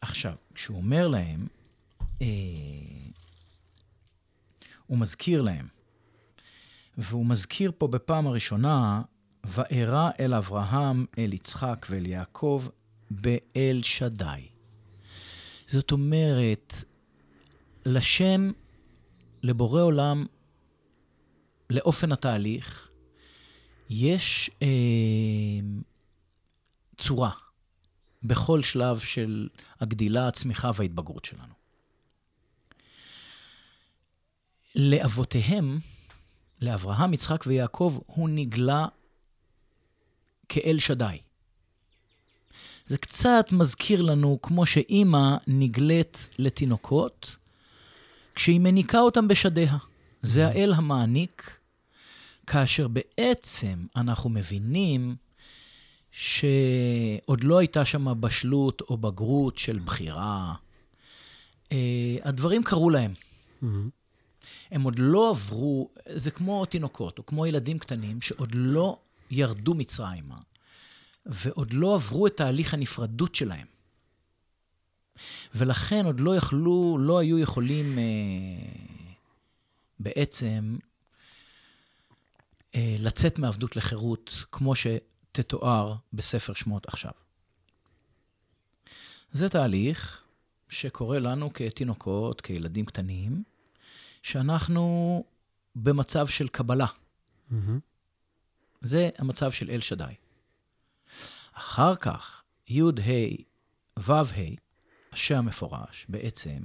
עכשיו, 0.00 0.34
כשהוא 0.54 0.76
אומר 0.76 1.08
להם, 1.08 1.46
הוא 4.86 4.98
מזכיר 4.98 5.42
להם, 5.42 5.68
והוא 6.98 7.26
מזכיר 7.26 7.72
פה 7.78 7.88
בפעם 7.88 8.26
הראשונה, 8.26 9.02
וארא 9.44 10.10
אל 10.20 10.34
אברהם, 10.34 11.06
אל 11.18 11.32
יצחק 11.32 11.86
ואל 11.90 12.06
יעקב, 12.06 12.66
באל 13.10 13.80
שדי. 13.82 14.48
זאת 15.66 15.92
אומרת, 15.92 16.74
לשם, 17.86 18.50
לבורא 19.42 19.82
עולם, 19.82 20.26
לאופן 21.70 22.12
התהליך, 22.12 22.88
יש 23.90 24.50
אה, 24.62 24.68
צורה 26.96 27.30
בכל 28.22 28.62
שלב 28.62 28.98
של 28.98 29.48
הגדילה, 29.80 30.28
הצמיחה 30.28 30.70
וההתבגרות 30.74 31.24
שלנו. 31.24 31.61
לאבותיהם, 34.74 35.78
לאברהם, 36.60 37.14
יצחק 37.14 37.44
ויעקב, 37.46 37.98
הוא 38.06 38.28
נגלה 38.28 38.86
כאל 40.48 40.78
שדי. 40.78 41.18
זה 42.86 42.98
קצת 42.98 43.46
מזכיר 43.52 44.02
לנו 44.02 44.38
כמו 44.42 44.66
שאימא 44.66 45.36
נגלית 45.46 46.28
לתינוקות 46.38 47.36
כשהיא 48.34 48.60
מניקה 48.60 48.98
אותם 48.98 49.28
בשדיה. 49.28 49.76
זה 50.22 50.46
האל 50.46 50.72
המעניק, 50.72 51.58
כאשר 52.46 52.88
בעצם 52.88 53.86
אנחנו 53.96 54.30
מבינים 54.30 55.16
שעוד 56.10 57.44
לא 57.44 57.58
הייתה 57.58 57.84
שם 57.84 58.20
בשלות 58.20 58.80
או 58.80 58.96
בגרות 58.96 59.58
של 59.58 59.78
בחירה. 59.78 60.54
אה, 61.72 62.16
הדברים 62.22 62.62
קרו 62.62 62.90
להם. 62.90 63.12
מהמם. 63.62 64.01
הם 64.70 64.82
עוד 64.82 64.98
לא 64.98 65.30
עברו, 65.30 65.88
זה 66.14 66.30
כמו 66.30 66.64
תינוקות, 66.64 67.18
או 67.18 67.26
כמו 67.26 67.46
ילדים 67.46 67.78
קטנים, 67.78 68.20
שעוד 68.20 68.50
לא 68.54 68.98
ירדו 69.30 69.74
מצרימה, 69.74 70.36
ועוד 71.26 71.72
לא 71.72 71.94
עברו 71.94 72.26
את 72.26 72.36
תהליך 72.36 72.74
הנפרדות 72.74 73.34
שלהם. 73.34 73.66
ולכן 75.54 76.06
עוד 76.06 76.20
לא 76.20 76.36
יכלו, 76.36 76.98
לא 77.00 77.18
היו 77.18 77.38
יכולים 77.38 77.98
אה, 77.98 78.04
בעצם 79.98 80.76
אה, 82.74 82.96
לצאת 82.98 83.38
מעבדות 83.38 83.76
לחירות, 83.76 84.44
כמו 84.52 84.72
שתתואר 84.74 85.94
בספר 86.12 86.52
שמות 86.52 86.86
עכשיו. 86.86 87.12
זה 89.32 89.48
תהליך 89.48 90.22
שקורה 90.68 91.18
לנו 91.18 91.52
כתינוקות, 91.52 92.40
כילדים 92.40 92.84
קטנים, 92.84 93.42
שאנחנו 94.22 95.24
במצב 95.76 96.26
של 96.26 96.48
קבלה. 96.48 96.86
זה 98.80 99.10
המצב 99.18 99.52
של 99.52 99.70
אל 99.70 99.80
שדי. 99.80 100.14
אחר 101.52 101.96
כך, 101.96 102.42
י' 102.68 102.82
ה' 102.82 104.00
ו' 104.00 104.12
ה', 104.12 104.22
השם 105.12 105.38
המפורש, 105.38 106.06
בעצם, 106.08 106.58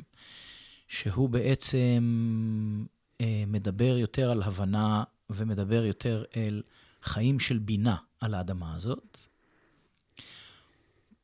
שהוא 0.88 1.30
בעצם 1.30 2.86
אה, 3.22 3.44
מדבר 3.48 3.98
יותר 3.98 4.32
על 4.32 4.44
הבנה 4.44 5.04
ומדבר 5.30 5.86
יותר 5.86 6.24
אל 6.36 6.64
חיים 7.02 7.40
של 7.40 7.58
בינה 7.58 7.96
על 8.20 8.34
האדמה 8.34 8.76
הזאת. 8.76 9.18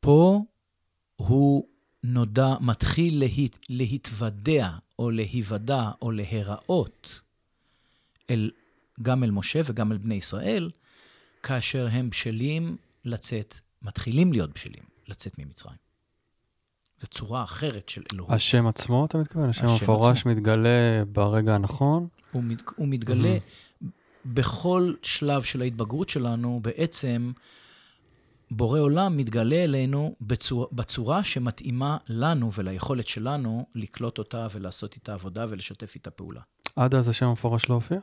פה 0.00 0.42
הוא 1.16 1.68
נודע, 2.02 2.54
מתחיל 2.60 3.20
להת, 3.20 3.58
להתוודע 3.68 4.70
או 4.98 5.10
להיוודע 5.10 5.90
או 6.02 6.10
להיראות 6.10 7.20
אל, 8.30 8.50
גם 9.02 9.24
אל 9.24 9.30
משה 9.30 9.60
וגם 9.64 9.92
אל 9.92 9.98
בני 9.98 10.14
ישראל, 10.14 10.70
כאשר 11.42 11.88
הם 11.90 12.10
בשלים 12.10 12.76
לצאת, 13.04 13.58
מתחילים 13.82 14.32
להיות 14.32 14.54
בשלים 14.54 14.82
לצאת 15.08 15.38
ממצרים. 15.38 15.76
זו 16.98 17.06
צורה 17.06 17.44
אחרת 17.44 17.88
של 17.88 18.02
אלוהות. 18.12 18.32
השם 18.32 18.66
עצמו, 18.66 19.04
אתה 19.04 19.18
מתכוון? 19.18 19.48
השם 19.48 19.66
השם 19.66 19.72
המפורש 19.72 20.18
עצמו. 20.20 20.32
מתגלה 20.32 21.04
ברגע 21.12 21.54
הנכון? 21.54 22.08
הוא, 22.32 22.42
מת, 22.42 22.62
הוא 22.76 22.88
מתגלה 22.88 23.38
בכל 24.26 24.94
שלב 25.02 25.42
של 25.42 25.62
ההתבגרות 25.62 26.08
שלנו, 26.08 26.60
בעצם 26.62 27.32
בורא 28.56 28.80
עולם 28.80 29.16
מתגלה 29.16 29.64
אלינו 29.64 30.14
בצורה, 30.20 30.66
בצורה 30.72 31.24
שמתאימה 31.24 31.96
לנו 32.08 32.52
וליכולת 32.52 33.06
שלנו 33.06 33.66
לקלוט 33.74 34.18
אותה 34.18 34.46
ולעשות 34.52 34.94
איתה 34.94 35.14
עבודה 35.14 35.46
ולשתף 35.48 35.94
איתה 35.94 36.10
פעולה. 36.10 36.40
עד 36.76 36.94
אז 36.94 37.08
השם 37.08 37.26
המפורש 37.26 37.68
לא 37.68 37.74
הופיע? 37.74 37.98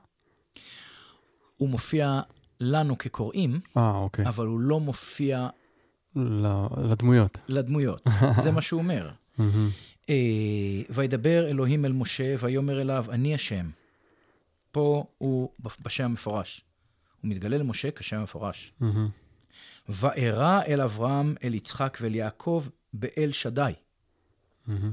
הוא 1.58 1.70
מופיע 1.70 2.22
לנו 2.60 2.98
כקוראים, 2.98 3.60
אה, 3.78 3.96
אוקיי. 3.96 4.28
אבל 4.28 4.46
הוא 4.48 4.60
לא 4.60 4.80
מופיע 4.80 5.48
ל- 6.16 6.66
לדמויות. 6.92 7.38
לדמויות. 7.48 8.08
זה 8.44 8.52
מה 8.52 8.62
שהוא 8.62 8.82
אומר. 8.82 9.10
אה, 10.10 10.16
וידבר 10.90 11.48
אלוהים 11.50 11.86
אל 11.86 11.92
משה, 11.92 12.36
ויאמר 12.40 12.82
אליו, 12.82 13.06
אני 13.10 13.36
השם. 13.36 13.70
פה 14.72 15.04
הוא 15.18 15.50
בשם 15.84 16.04
המפורש. 16.06 16.62
הוא 17.22 17.30
מתגלה 17.32 17.58
למשה 17.58 17.92
כשם 17.92 18.18
המפורש. 18.18 18.74
וארא 19.90 20.62
אל 20.68 20.82
אברהם, 20.82 21.36
אל 21.44 21.54
יצחק 21.54 21.98
ואל 22.02 22.16
יעקב 22.16 22.68
באל 22.94 23.32
שדי. 23.32 23.74
מהמם. 24.68 24.92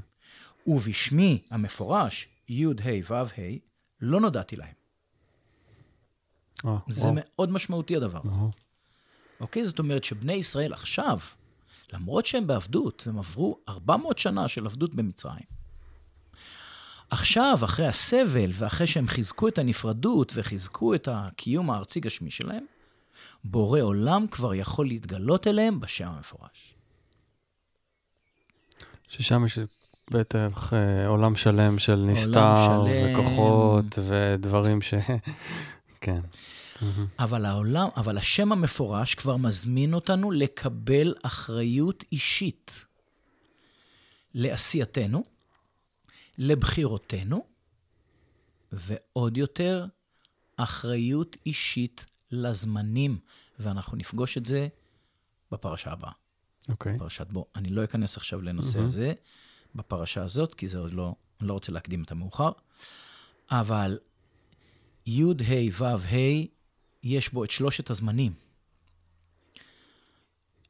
ובשמי 0.67 1.43
המפורש, 1.51 2.29
י' 2.49 2.65
ה' 2.65 3.13
ו' 3.13 3.15
ה', 3.15 3.59
לא 4.01 4.21
נודעתי 4.21 4.57
להם. 4.57 4.75
אה, 6.65 6.77
זה 6.89 7.03
וואו. 7.03 7.15
מאוד 7.17 7.53
משמעותי 7.53 7.97
הדבר 7.97 8.21
הזה. 8.25 8.29
וואו. 8.29 8.51
אוקיי? 9.41 9.65
זאת 9.65 9.79
אומרת 9.79 10.05
שבני 10.05 10.33
ישראל 10.33 10.73
עכשיו, 10.73 11.19
למרות 11.93 12.27
שהם 12.27 12.47
בעבדות, 12.47 13.03
והם 13.07 13.19
עברו 13.19 13.59
400 13.69 14.19
שנה 14.19 14.49
של 14.49 14.67
עבדות 14.67 14.95
במצרים, 14.95 15.59
עכשיו, 17.11 17.59
אחרי 17.65 17.87
הסבל, 17.87 18.51
ואחרי 18.53 18.87
שהם 18.87 19.09
חיזקו 19.09 19.49
את 19.49 19.59
הנפרדות 19.59 20.33
וחיזקו 20.35 20.95
את 20.95 21.09
הקיום 21.13 21.71
הארצי-גשמי 21.71 22.31
שלהם, 22.31 22.65
בורא 23.45 23.81
עולם 23.81 24.27
כבר 24.31 24.55
יכול 24.55 24.87
להתגלות 24.87 25.47
אליהם 25.47 25.81
בשם 25.81 26.09
המפורש. 26.09 26.75
ששם 29.09 29.45
יש 29.45 29.59
בטח, 30.11 30.75
אה, 30.75 31.07
עולם 31.07 31.37
שלם 31.37 31.79
של 31.79 31.97
נסתר, 31.97 32.67
שלם. 32.67 33.15
וכוחות, 33.15 33.99
ודברים 34.09 34.83
ש... 34.83 34.95
כן. 36.01 36.21
אבל 37.19 37.45
העולם, 37.45 37.89
אבל 37.97 38.19
השם 38.19 38.53
המפורש 38.53 39.15
כבר 39.15 39.37
מזמין 39.37 39.95
אותנו 39.95 40.31
לקבל 40.31 41.15
אחריות 41.23 42.05
אישית 42.13 42.87
לעשייתנו, 44.35 45.25
לבחירותינו, 46.39 47.45
ועוד 48.73 49.37
יותר, 49.37 49.87
אחריות 50.57 51.37
אישית 51.47 52.07
לזמנים, 52.31 53.19
ואנחנו 53.59 53.97
נפגוש 53.97 54.39
את 54.39 54.47
זה 54.47 54.69
בפרשה 55.53 55.93
הבאה. 55.93 56.13
אוקיי. 56.69 56.95
Okay. 56.95 56.99
פרשת 56.99 57.27
בו. 57.27 57.47
אני 57.57 57.71
לא 57.71 57.85
אכנס 57.85 58.17
עכשיו 58.17 58.43
לנושא 58.43 58.77
מהמם. 58.77 58.87
הזה 58.87 59.13
בפרשה 59.75 60.23
הזאת, 60.25 60.55
כי 60.55 60.69
זה 60.69 60.79
עוד 60.79 60.93
לא, 60.93 61.15
אני 61.41 61.49
לא 61.49 61.53
רוצה 61.53 61.73
להקדים 61.73 62.03
את 62.03 62.11
המאוחר, 62.11 62.51
אבל 63.51 63.99
י', 65.07 65.23
ה', 65.23 65.83
ו', 65.83 65.85
ה', 65.85 66.47
יש 67.03 67.33
בו 67.33 67.45
את 67.45 67.51
שלושת 67.51 67.91
הזמנים. 67.91 68.33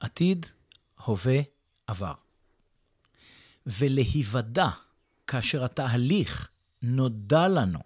עתיד, 0.00 0.46
הווה, 1.04 1.40
עבר. 1.86 2.14
ולהיוודע 3.66 4.68
כאשר 5.26 5.64
התהליך 5.64 6.48
נודע 6.82 7.48
לנו 7.48 7.78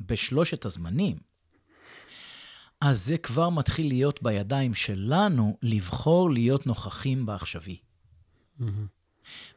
בשלושת 0.00 0.64
הזמנים, 0.64 1.18
אז 2.80 3.04
זה 3.04 3.18
כבר 3.18 3.48
מתחיל 3.48 3.88
להיות 3.88 4.22
בידיים 4.22 4.74
שלנו 4.74 5.58
לבחור 5.62 6.30
להיות 6.30 6.66
נוכחים 6.66 7.26
בעכשווי. 7.26 7.76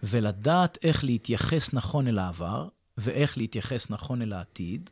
ולדעת 0.03 0.77
איך 0.83 1.03
להתייחס 1.03 1.73
נכון 1.73 2.07
אל 2.07 2.19
העבר, 2.19 2.67
ואיך 2.97 3.37
להתייחס 3.37 3.89
נכון 3.89 4.21
אל 4.21 4.33
העתיד, 4.33 4.89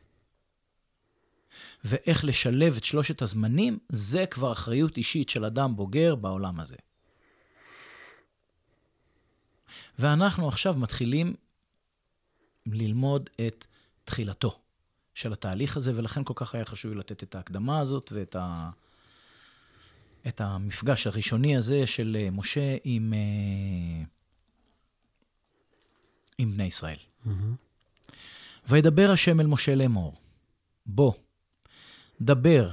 ואיך 1.84 2.26
לשלב 2.26 2.78
את 2.78 2.84
שלושת 2.84 3.22
הזמנים, 3.22 3.80
זה 3.90 4.26
כבר 4.26 4.52
אחריות 4.52 4.98
אישית 4.98 5.30
של 5.30 5.46
אדם 5.46 5.76
בוגר 5.76 6.16
בעולם 6.16 6.60
הזה. 6.60 6.76
ואנחנו 10.00 10.48
עכשיו 10.48 10.74
מתחילים 10.74 11.36
ללמוד 12.66 13.30
את 13.48 13.66
תחילתו 14.04 14.60
של 15.20 15.34
התהליך 15.34 15.78
הזה, 15.78 15.92
ולכן 15.96 16.24
כל 16.24 16.34
כך 16.36 16.56
היה 16.56 16.66
חשוב 16.66 16.92
לי 16.92 16.98
לתת 16.98 17.24
את 17.24 17.36
ההקדמה 17.36 17.80
הזאת 17.80 18.12
ואת 18.16 18.36
ה... 18.36 18.70
את 20.28 20.42
המפגש 20.42 21.08
הראשוני 21.08 21.58
הזה 21.58 21.88
של 21.88 22.18
אה, 22.20 22.30
משה 22.32 22.78
עם, 22.84 23.14
אה, 23.14 24.06
עם 26.38 26.52
בני 26.52 26.64
ישראל. 26.64 26.98
וידבר 28.70 29.12
השם 29.12 29.40
אל 29.40 29.48
משה 29.48 29.76
לאמור, 29.76 30.16
בוא, 30.86 31.14
דבר 32.22 32.70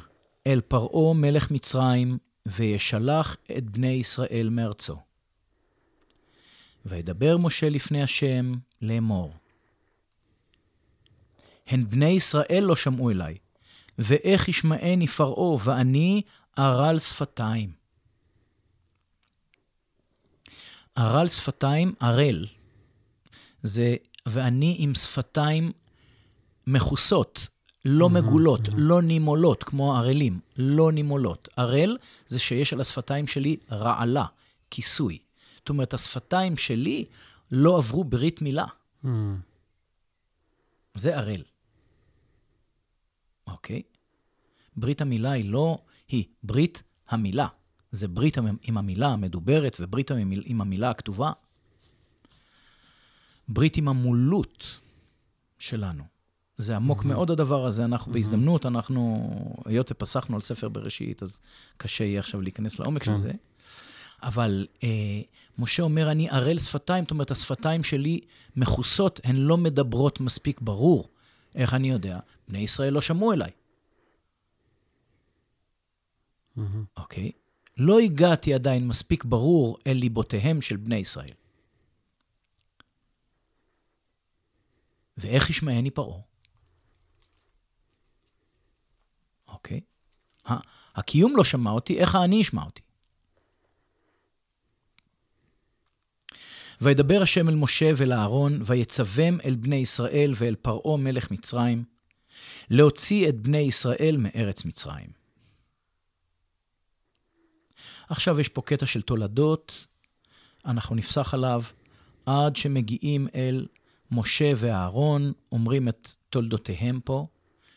אל 0.46 0.60
פרעה 0.60 1.14
מלך 1.14 1.50
מצרים, 1.50 2.18
וישלח 2.46 3.36
את 3.58 3.70
בני 3.70 3.92
ישראל 3.92 4.48
מארצו. 4.50 4.96
וידבר 6.86 7.36
משה 7.36 7.68
לפני 7.68 8.02
השם 8.02 8.54
לאמור, 8.82 9.34
הן 11.66 11.84
בני 11.88 12.08
ישראל 12.08 12.62
לא 12.64 12.76
שמעו 12.76 13.10
אליי, 13.10 13.36
ואיך 13.98 14.48
ישמעני 14.48 15.06
פרעה, 15.06 15.56
ואני 15.64 16.22
ערל 16.56 16.98
שפתיים. 16.98 17.72
ערל 20.94 21.28
שפתיים, 21.28 21.94
ערל, 22.00 22.46
זה 23.62 23.96
ואני 24.26 24.76
עם 24.78 24.94
שפתיים 24.94 25.72
מכוסות, 26.66 27.48
לא 27.84 28.08
מגולות, 28.10 28.60
לא 28.76 29.02
נימולות, 29.02 29.64
כמו 29.64 29.96
ערלים, 29.96 30.40
לא 30.58 30.92
נימולות. 30.92 31.48
ערל 31.56 31.98
זה 32.26 32.38
שיש 32.38 32.72
על 32.72 32.80
השפתיים 32.80 33.26
שלי 33.26 33.56
רעלה, 33.70 34.24
כיסוי. 34.70 35.18
זאת 35.56 35.68
אומרת, 35.68 35.94
השפתיים 35.94 36.56
שלי 36.56 37.04
לא 37.52 37.76
עברו 37.78 38.04
ברית 38.04 38.42
מילה. 38.42 38.64
זה 40.94 41.16
ערל. 41.16 41.42
אוקיי? 43.46 43.82
ברית 44.76 45.00
המילה 45.00 45.30
היא 45.30 45.50
לא, 45.50 45.78
היא 46.08 46.24
ברית 46.42 46.82
המילה. 47.08 47.48
זה 47.90 48.08
ברית 48.08 48.38
עם 48.62 48.78
המילה 48.78 49.08
המדוברת 49.08 49.76
וברית 49.80 50.10
עם 50.44 50.60
המילה 50.60 50.90
הכתובה. 50.90 51.32
ברית 53.48 53.76
עם 53.76 53.88
המולות 53.88 54.80
שלנו. 55.58 56.04
זה 56.58 56.76
עמוק 56.76 57.02
mm-hmm. 57.02 57.06
מאוד 57.06 57.30
הדבר 57.30 57.66
הזה, 57.66 57.84
אנחנו 57.84 58.12
mm-hmm. 58.12 58.14
בהזדמנות, 58.14 58.66
אנחנו, 58.66 59.30
היות 59.64 59.92
ופסחנו 59.92 60.36
על 60.36 60.42
ספר 60.42 60.68
בראשית, 60.68 61.22
אז 61.22 61.40
קשה 61.76 62.04
יהיה 62.04 62.20
עכשיו 62.20 62.40
להיכנס 62.40 62.78
לעומק 62.78 63.02
כן. 63.02 63.14
של 63.14 63.20
זה. 63.20 63.32
אבל 64.22 64.66
אה, 64.82 65.20
משה 65.58 65.82
אומר, 65.82 66.10
אני 66.10 66.30
ערל 66.30 66.58
שפתיים, 66.58 67.04
זאת 67.04 67.10
אומרת, 67.10 67.30
השפתיים 67.30 67.84
שלי 67.84 68.20
מכוסות, 68.56 69.20
הן 69.24 69.36
לא 69.36 69.56
מדברות 69.56 70.20
מספיק 70.20 70.60
ברור. 70.60 71.08
איך 71.54 71.74
אני 71.74 71.90
יודע? 71.90 72.18
בני 72.48 72.58
ישראל 72.58 72.92
לא 72.92 73.00
שמעו 73.00 73.32
אליי, 73.32 73.50
אוקיי? 76.96 77.30
לא 77.76 77.98
הגעתי 77.98 78.54
עדיין 78.54 78.88
מספיק 78.88 79.24
ברור 79.24 79.78
אל 79.86 79.92
ליבותיהם 79.92 80.60
של 80.62 80.76
בני 80.76 80.96
ישראל. 80.96 81.32
ואיך 85.16 85.50
ישמעני 85.50 85.90
פרעה? 85.90 86.20
אוקיי? 89.48 89.80
ה- 90.46 90.60
הקיום 90.94 91.36
לא 91.36 91.44
שמע 91.44 91.70
אותי, 91.70 91.98
איך 91.98 92.14
האני 92.14 92.36
ישמע 92.36 92.62
אותי? 92.64 92.82
וידבר 96.80 97.22
השם 97.22 97.48
אל 97.48 97.54
משה 97.54 97.90
ואל 97.96 98.12
אהרון, 98.12 98.60
ויצווים 98.66 99.38
אל 99.44 99.54
בני 99.54 99.76
ישראל 99.76 100.32
ואל 100.36 100.54
פרעה 100.62 100.96
מלך 100.96 101.30
מצרים, 101.30 101.84
להוציא 102.70 103.28
את 103.28 103.40
בני 103.40 103.58
ישראל 103.58 104.16
מארץ 104.18 104.64
מצרים. 104.64 105.10
עכשיו 108.08 108.40
יש 108.40 108.48
פה 108.48 108.62
קטע 108.62 108.86
של 108.86 109.02
תולדות, 109.02 109.86
אנחנו 110.64 110.94
נפסח 110.94 111.34
עליו, 111.34 111.62
עד 112.26 112.56
שמגיעים 112.56 113.28
אל 113.34 113.66
משה 114.10 114.52
ואהרון, 114.56 115.32
אומרים 115.52 115.88
את 115.88 116.10
תולדותיהם 116.30 117.00
פה. 117.00 117.26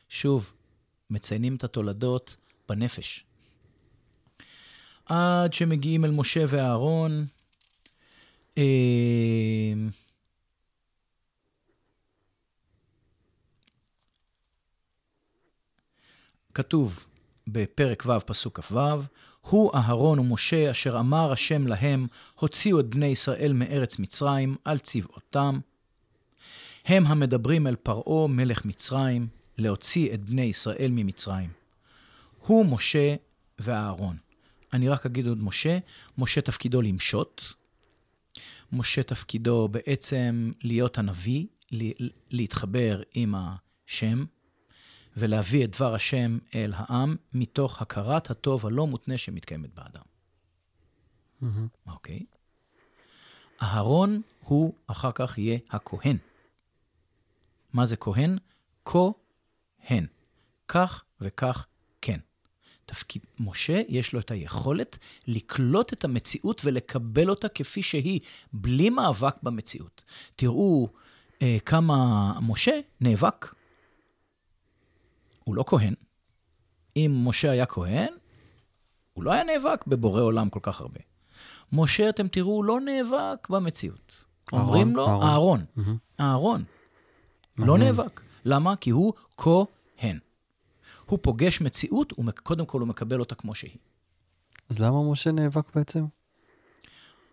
שוב, 0.09 0.53
מציינים 1.09 1.55
את 1.55 1.63
התולדות 1.63 2.37
בנפש. 2.69 3.25
עד 5.05 5.53
שמגיעים 5.53 6.05
אל 6.05 6.11
משה 6.11 6.45
ואהרון, 6.47 7.25
אה, 8.57 8.63
כתוב 16.53 17.05
בפרק 17.47 18.03
ו', 18.05 18.25
פסוק 18.25 18.59
כ"ו, 18.59 18.79
הוא 19.41 19.71
אהרון 19.75 20.19
ומשה 20.19 20.71
אשר 20.71 20.99
אמר 20.99 21.31
השם 21.31 21.67
להם, 21.67 22.07
הוציאו 22.39 22.79
את 22.79 22.85
בני 22.85 23.05
ישראל 23.05 23.53
מארץ 23.53 23.99
מצרים 23.99 24.55
על 24.65 24.79
צבאותם. 24.79 25.59
הם 26.85 27.05
המדברים 27.05 27.67
אל 27.67 27.75
פרעה 27.75 28.27
מלך 28.27 28.65
מצרים, 28.65 29.27
להוציא 29.57 30.13
את 30.13 30.25
בני 30.25 30.41
ישראל 30.41 30.91
ממצרים. 30.91 31.49
הוא 32.39 32.65
משה 32.65 33.15
ואהרון. 33.59 34.17
אני 34.73 34.89
רק 34.89 35.05
אגיד 35.05 35.27
עוד 35.27 35.43
משה, 35.43 35.77
משה 36.17 36.41
תפקידו 36.41 36.81
למשות, 36.81 37.53
משה 38.71 39.03
תפקידו 39.03 39.67
בעצם 39.67 40.51
להיות 40.63 40.97
הנביא, 40.97 41.45
להתחבר 42.31 43.01
עם 43.13 43.35
השם, 43.37 44.25
ולהביא 45.17 45.63
את 45.65 45.71
דבר 45.71 45.95
השם 45.95 46.37
אל 46.55 46.73
העם, 46.75 47.15
מתוך 47.33 47.81
הכרת 47.81 48.29
הטוב 48.29 48.65
הלא 48.65 48.87
מותנה 48.87 49.17
שמתקיימת 49.17 49.69
באדם. 49.73 50.01
אוקיי? 51.87 52.25
אהרון 53.61 54.21
הוא 54.43 54.73
אחר 54.87 55.11
כך 55.11 55.37
יהיה 55.37 55.57
הכהן. 55.69 56.17
מה 57.73 57.85
זה 57.85 57.95
כהן? 57.95 58.37
כהן. 58.85 60.05
כך 60.67 61.03
וכך 61.21 61.65
כן. 62.01 62.19
תפקיד 62.85 63.21
משה, 63.39 63.81
יש 63.87 64.13
לו 64.13 64.19
את 64.19 64.31
היכולת 64.31 64.97
לקלוט 65.27 65.93
את 65.93 66.03
המציאות 66.03 66.61
ולקבל 66.65 67.29
אותה 67.29 67.49
כפי 67.49 67.83
שהיא, 67.83 68.19
בלי 68.53 68.89
מאבק 68.89 69.35
במציאות. 69.43 70.03
תראו 70.35 70.89
אה, 71.41 71.57
כמה 71.65 72.33
משה 72.39 72.79
נאבק. 73.01 73.58
הוא 75.49 75.55
לא 75.55 75.63
כהן. 75.67 75.93
אם 76.95 77.21
משה 77.25 77.51
היה 77.51 77.65
כהן, 77.65 78.13
הוא 79.13 79.23
לא 79.23 79.31
היה 79.31 79.43
נאבק 79.43 79.87
בבורא 79.87 80.21
עולם 80.21 80.49
כל 80.49 80.59
כך 80.63 80.81
הרבה. 80.81 80.99
משה, 81.71 82.09
אתם 82.09 82.27
תראו, 82.27 82.51
הוא 82.51 82.63
לא 82.63 82.79
נאבק 82.81 83.49
במציאות. 83.49 84.25
אומרים 84.53 84.95
לו 84.95 85.07
אהרון. 85.07 85.21
אהרון. 85.23 85.65
מהמם. 85.75 85.97
אהרון. 86.19 86.63
לא. 87.57 87.77
נאבק. 87.77 88.21
למה? 88.45 88.75
כי 88.75 88.89
הוא 88.89 89.13
כהן. 89.37 90.19
הוא 91.05 91.19
פוגש 91.21 91.61
מציאות, 91.61 92.13
וקודם 92.27 92.65
כל 92.65 92.79
הוא 92.79 92.87
מקבל 92.87 93.19
אותה 93.19 93.35
כמו 93.35 93.55
שהיא. 93.55 93.77
אז 94.69 94.79
למה 94.79 95.11
משה 95.11 95.31
נאבק 95.31 95.75
בעצם? 95.75 96.05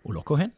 הוא 0.02 0.14
לא 0.14 0.22
כהן, 0.26 0.50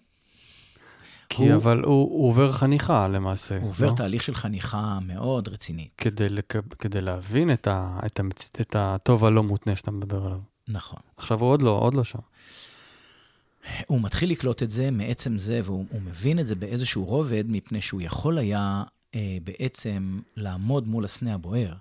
כי 1.28 1.48
הוא- 1.48 1.54
אבל 1.56 1.78
הוא, 1.80 1.94
הוא 1.94 2.28
עובר 2.28 2.52
חניכה 2.52 3.08
למעשה. 3.08 3.58
הוא 3.58 3.68
עובר 3.68 3.86
לא? 3.86 3.94
תהליך 3.96 4.22
של 4.22 4.34
חניכה 4.34 4.98
מאוד 5.02 5.48
רצינית. 5.48 5.90
כדי, 5.98 6.28
לקב... 6.28 6.60
כדי 6.78 7.00
להבין 7.00 7.52
את, 7.52 7.66
ה... 7.66 8.00
את, 8.06 8.20
המצ... 8.20 8.50
את 8.60 8.76
הטוב 8.78 9.24
הלא 9.24 9.42
מותנה 9.42 9.76
שאתה 9.76 9.90
מדבר 9.90 10.24
עליו. 10.26 10.38
נכון. 10.68 11.00
עכשיו 11.16 11.40
הוא 11.40 11.50
עוד 11.50 11.62
לא, 11.62 11.70
עוד 11.70 11.94
לא 11.94 12.04
שם. 12.04 12.18
הוא 13.86 14.00
מתחיל 14.02 14.30
לקלוט 14.30 14.62
את 14.62 14.70
זה 14.70 14.90
מעצם 14.90 15.38
זה, 15.38 15.60
והוא 15.64 15.84
הוא 15.90 16.02
מבין 16.02 16.38
את 16.40 16.46
זה 16.46 16.54
באיזשהו 16.54 17.04
רובד, 17.04 17.44
מפני 17.48 17.80
שהוא 17.80 18.00
יכול 18.00 18.38
היה 18.38 18.82
אה, 19.14 19.38
בעצם 19.44 20.20
לעמוד 20.36 20.88
מול 20.88 21.04
הסנה 21.04 21.34
הבוער 21.34 21.74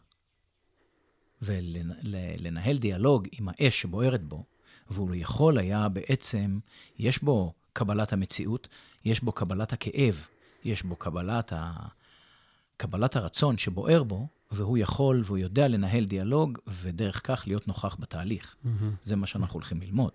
ולנהל 1.41 2.77
דיאלוג 2.77 3.27
עם 3.31 3.49
האש 3.49 3.81
שבוערת 3.81 4.23
בו, 4.23 4.43
והוא 4.89 5.15
יכול 5.15 5.57
היה 5.57 5.89
בעצם, 5.89 6.59
יש 6.99 7.23
בו 7.23 7.53
קבלת 7.73 8.13
המציאות, 8.13 8.67
יש 9.07 9.21
בו 9.21 9.31
קבלת 9.31 9.73
הכאב, 9.73 10.27
יש 10.63 10.83
בו 10.83 10.95
קבלת, 10.95 11.53
ה... 11.53 11.73
קבלת 12.77 13.15
הרצון 13.15 13.57
שבוער 13.57 14.03
בו, 14.03 14.27
והוא 14.51 14.77
יכול 14.77 15.21
והוא 15.25 15.37
יודע 15.37 15.67
לנהל 15.67 16.05
דיאלוג, 16.05 16.57
ודרך 16.67 17.21
כך 17.27 17.43
להיות 17.47 17.67
נוכח 17.67 17.95
בתהליך. 17.99 18.55
זה 19.01 19.15
מה 19.15 19.27
שאנחנו 19.27 19.53
הולכים 19.53 19.81
ללמוד. 19.81 20.11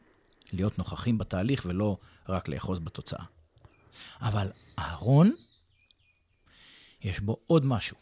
להיות 0.53 0.79
נוכחים 0.79 1.19
בתהליך 1.19 1.67
ולא 1.69 1.97
רק 2.29 2.49
לאחוז 2.49 2.79
בתוצאה. 2.79 3.25
אבל 4.21 4.53
אהרון, 4.79 5.33
יש 7.01 7.21
בו 7.21 7.37
עוד 7.47 7.65
משהו, 7.65 7.97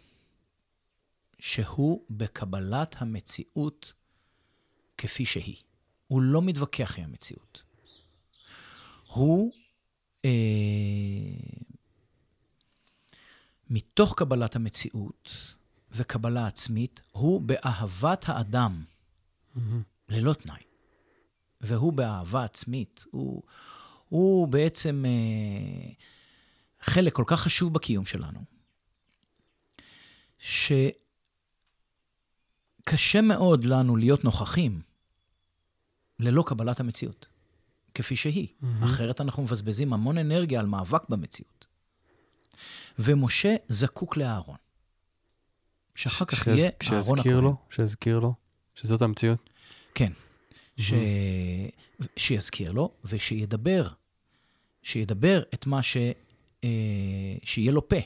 שהוא 1.39 2.05
בקבלת 2.11 2.97
המציאות 2.99 3.93
כפי 4.99 5.25
שהיא. 5.25 5.57
הוא 6.07 6.23
לא 6.23 6.43
מתווכח 6.43 6.99
עם 6.99 7.05
המציאות. 7.05 7.63
הוא, 9.07 9.53
מתוך 13.71 14.15
קבלת 14.15 14.57
המציאות 14.57 15.55
וקבלה 15.93 16.47
עצמית, 16.47 17.01
הוא 17.13 17.41
באהבת 17.41 18.25
האדם, 18.29 18.85
ללא 20.09 20.33
תנאי. 20.33 20.63
והוא 21.61 21.93
באהבה 21.93 22.45
עצמית. 22.45 23.05
הוא, 23.11 23.43
הוא 24.09 24.49
בעצם 24.49 25.05
אה, 25.07 25.93
חלק 26.81 27.13
כל 27.13 27.25
כך 27.27 27.41
חשוב 27.41 27.75
בקיום 27.75 28.07
שלנו, 28.07 28.41
שקשה 30.39 30.81
מאוד 33.23 33.65
לנו 33.65 33.97
להיות 33.97 34.25
נוכחים 34.25 34.81
ללא 36.19 36.45
קבלת 36.47 36.81
המציאות, 36.81 37.29
כפי 37.95 38.17
שהיא. 38.17 38.49
Mm-hmm. 38.49 38.85
אחרת 38.85 39.21
אנחנו 39.21 39.43
מבזבזים 39.43 39.93
המון 39.93 40.19
אנרגיה 40.19 40.61
על 40.61 40.67
מאבק 40.67 41.09
במציאות. 41.09 41.67
ומשה 42.99 43.57
זקוק 43.69 44.17
לאהרון. 44.17 44.57
שאחר 45.95 46.25
כך 46.25 46.47
יהיה 46.47 46.57
אהרון 46.57 47.03
שיזכיר 47.03 47.33
הכהן. 47.33 47.45
לו, 47.45 47.57
שיזכיר 47.71 48.19
לו, 48.19 48.35
שזאת 48.75 49.03
המציאות. 49.03 49.51
כן. 49.95 50.13
ש... 50.77 50.93
שיזכיר 52.17 52.73
לו 52.73 52.93
ושידבר. 53.05 53.89
שידבר 54.83 55.43
את 55.55 55.67
מה 55.67 55.83
ש... 55.83 55.97
אה, 56.65 56.69
שיהיה 57.45 57.73
לו 57.73 57.89
פה. 57.89 57.97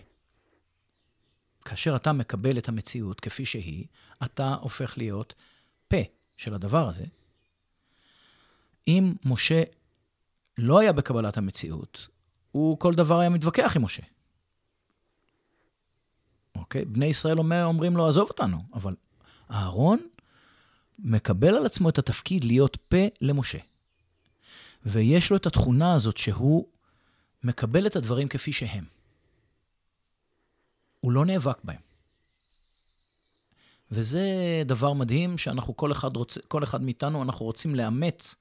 כאשר 1.64 1.96
אתה 1.96 2.12
מקבל 2.12 2.58
את 2.58 2.68
המציאות 2.68 3.20
כפי 3.20 3.44
שהיא, 3.44 3.86
אתה 4.24 4.54
הופך 4.60 4.98
להיות 4.98 5.34
פה 5.88 5.96
של 6.36 6.54
הדבר 6.54 6.88
הזה. 6.88 7.04
אם 8.88 9.14
משה 9.24 9.62
לא 10.58 10.78
היה 10.78 10.92
בקבלת 10.92 11.36
המציאות, 11.36 12.08
הוא 12.50 12.78
כל 12.78 12.94
דבר 12.94 13.18
היה 13.18 13.28
מתווכח 13.30 13.72
עם 13.76 13.84
משה. 13.84 14.02
אוקיי? 16.64 16.84
בני 16.84 17.06
ישראל 17.06 17.38
אומר, 17.38 17.64
אומרים 17.64 17.96
לו, 17.96 18.08
עזוב 18.08 18.28
אותנו, 18.28 18.62
אבל 18.74 18.94
אהרון 19.50 19.98
מקבל 20.98 21.54
על 21.54 21.66
עצמו 21.66 21.88
את 21.88 21.98
התפקיד 21.98 22.44
להיות 22.44 22.76
פה 22.88 23.06
למשה. 23.20 23.58
ויש 24.86 25.30
לו 25.30 25.36
את 25.36 25.46
התכונה 25.46 25.94
הזאת 25.94 26.16
שהוא 26.16 26.66
מקבל 27.42 27.86
את 27.86 27.96
הדברים 27.96 28.28
כפי 28.28 28.52
שהם. 28.52 28.84
הוא 31.00 31.12
לא 31.12 31.24
נאבק 31.24 31.58
בהם. 31.64 31.80
וזה 33.90 34.22
דבר 34.66 34.92
מדהים 34.92 35.38
שאנחנו, 35.38 35.76
כל 35.76 35.92
אחד, 35.92 36.16
רוצה, 36.16 36.40
כל 36.48 36.64
אחד 36.64 36.82
מאיתנו, 36.82 37.22
אנחנו 37.22 37.46
רוצים 37.46 37.74
לאמץ 37.74 38.34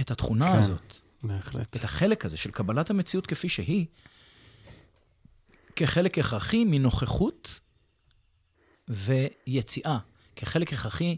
את 0.00 0.10
התכונה 0.10 0.52
כן. 0.52 0.58
הזאת, 0.58 0.96
בהחלט. 1.22 1.76
את 1.76 1.84
החלק 1.84 2.24
הזה 2.24 2.36
של 2.36 2.50
קבלת 2.50 2.90
המציאות 2.90 3.26
כפי 3.26 3.48
שהיא, 3.48 3.86
כחלק 5.80 6.18
הכרחי 6.18 6.64
מנוכחות 6.64 7.60
ויציאה, 8.88 9.98
כחלק 10.36 10.72
הכרחי, 10.72 11.16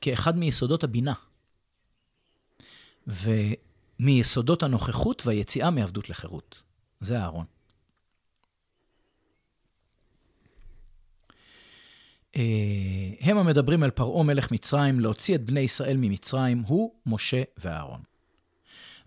כאחד 0.00 0.38
מיסודות 0.38 0.84
הבינה. 0.84 1.12
ומיסודות 3.06 4.62
הנוכחות 4.62 5.26
והיציאה 5.26 5.70
מעבדות 5.70 6.10
לחירות. 6.10 6.62
זה 7.00 7.18
אהרון. 7.18 7.44
אה, 12.36 12.42
הם 13.20 13.38
המדברים 13.38 13.84
אל 13.84 13.90
פרעה 13.90 14.24
מלך 14.24 14.50
מצרים 14.50 15.00
להוציא 15.00 15.34
את 15.34 15.44
בני 15.44 15.60
ישראל 15.60 15.96
ממצרים, 15.96 16.62
הוא, 16.66 16.94
משה 17.06 17.42
ואהרון. 17.58 18.00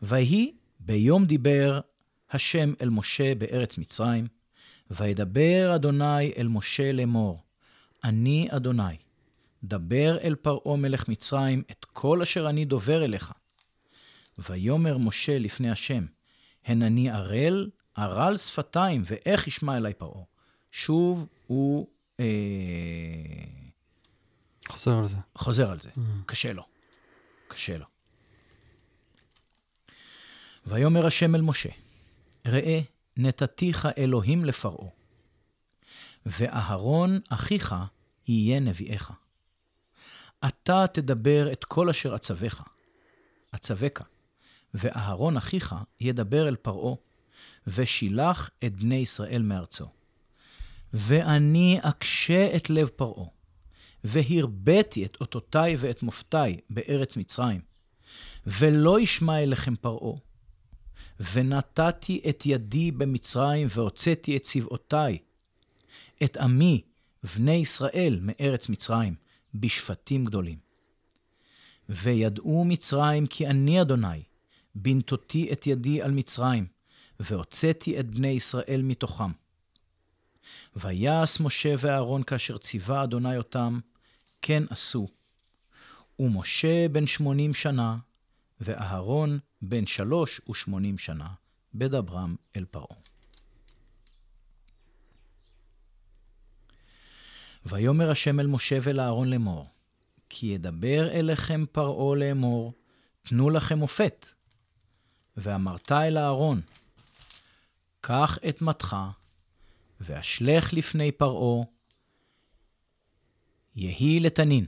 ויהי 0.01 0.53
ביום 0.79 1.25
דיבר 1.25 1.79
השם 2.31 2.73
אל 2.81 2.89
משה 2.89 3.35
בארץ 3.35 3.77
מצרים, 3.77 4.27
וידבר 4.91 5.71
אדוני 5.75 6.33
אל 6.37 6.47
משה 6.47 6.91
לאמור, 6.91 7.43
אני 8.03 8.47
אדוני, 8.51 8.97
דבר 9.63 10.17
אל 10.17 10.35
פרעה 10.35 10.77
מלך 10.77 11.07
מצרים 11.07 11.63
את 11.71 11.85
כל 11.85 12.21
אשר 12.21 12.49
אני 12.49 12.65
דובר 12.65 13.03
אליך. 13.03 13.33
ויאמר 14.37 14.97
משה 14.97 15.39
לפני 15.39 15.71
השם, 15.71 16.05
הן 16.65 16.81
אני 16.81 17.09
ערל, 17.09 17.69
ערל 17.95 18.37
שפתיים, 18.37 19.03
ואיך 19.05 19.47
ישמע 19.47 19.77
אלי 19.77 19.93
פרעה. 19.93 20.23
שוב 20.71 21.27
הוא 21.47 21.87
אה, 22.19 22.25
חוזר 24.67 24.99
על 24.99 25.07
זה. 25.07 25.17
חוזר 25.35 25.71
על 25.71 25.79
זה, 25.79 25.89
קשה 26.25 26.53
לו, 26.53 26.63
קשה 27.47 27.77
לו. 27.77 27.85
ויאמר 30.65 31.05
השם 31.05 31.35
אל 31.35 31.41
משה, 31.41 31.69
ראה, 32.45 32.79
נתתיך 33.21 33.87
אלוהים 33.97 34.45
לפרעה, 34.45 34.89
ואהרון 36.25 37.19
אחיך 37.29 37.75
יהיה 38.27 38.59
נביאך. 38.59 39.11
אתה 40.47 40.85
תדבר 40.93 41.51
את 41.51 41.65
כל 41.65 41.89
אשר 41.89 42.15
אצווך, 42.15 42.61
אצווך, 43.55 44.01
ואהרון 44.73 45.37
אחיך 45.37 45.75
ידבר 45.99 46.47
אל 46.47 46.55
פרעה, 46.55 46.95
ושילח 47.67 48.49
את 48.65 48.75
בני 48.75 48.95
ישראל 48.95 49.41
מארצו. 49.41 49.85
ואני 50.93 51.79
אקשה 51.81 52.55
את 52.55 52.69
לב 52.69 52.87
פרעה, 52.87 53.25
והרביתי 54.03 55.05
את 55.05 55.17
אותותיי 55.21 55.75
ואת 55.79 56.03
מופתיי 56.03 56.59
בארץ 56.69 57.17
מצרים, 57.17 57.61
ולא 58.47 58.99
ישמע 58.99 59.43
אליכם 59.43 59.75
פרעה. 59.75 60.28
ונתתי 61.19 62.21
את 62.29 62.45
ידי 62.45 62.91
במצרים 62.91 63.67
והוצאתי 63.69 64.37
את 64.37 64.41
צבאותיי, 64.41 65.17
את 66.23 66.37
עמי, 66.37 66.81
בני 67.35 67.55
ישראל, 67.55 68.19
מארץ 68.21 68.69
מצרים, 68.69 69.15
בשפטים 69.53 70.25
גדולים. 70.25 70.57
וידעו 71.89 72.65
מצרים 72.65 73.27
כי 73.27 73.47
אני 73.47 73.81
אדוני, 73.81 74.23
בנתותי 74.75 75.53
את 75.53 75.67
ידי 75.67 76.01
על 76.01 76.11
מצרים, 76.11 76.67
והוצאתי 77.19 77.99
את 77.99 78.09
בני 78.09 78.27
ישראל 78.27 78.81
מתוכם. 78.83 79.31
ויעש 80.75 81.39
משה 81.39 81.75
ואהרון 81.79 82.23
כאשר 82.23 82.57
ציווה 82.57 83.03
אדוני 83.03 83.37
אותם, 83.37 83.79
כן 84.41 84.63
עשו. 84.69 85.07
ומשה 86.19 86.87
בן 86.87 87.07
שמונים 87.07 87.53
שנה, 87.53 87.97
ואהרון 88.61 89.39
בן 89.61 89.85
שלוש 89.85 90.41
ושמונים 90.49 90.97
שנה, 90.97 91.27
בדברם 91.73 92.35
אל 92.55 92.65
פרעה. 92.65 92.97
ויאמר 97.65 98.11
השם 98.11 98.39
אל 98.39 98.47
משה 98.47 98.77
ואל 98.81 98.99
אהרון 98.99 99.29
לאמור, 99.29 99.67
כי 100.29 100.47
ידבר 100.47 101.11
אליכם 101.11 101.65
פרעה 101.71 102.15
לאמור, 102.15 102.73
תנו 103.23 103.49
לכם 103.49 103.77
מופת. 103.77 104.27
ואמרת 105.37 105.91
אל 105.91 106.17
אהרון, 106.17 106.61
קח 108.01 108.37
את 108.49 108.61
מתך, 108.61 108.95
ואשלך 110.01 110.73
לפני 110.73 111.11
פרעה, 111.11 111.65
יהי 113.75 114.19
לתנין. 114.19 114.65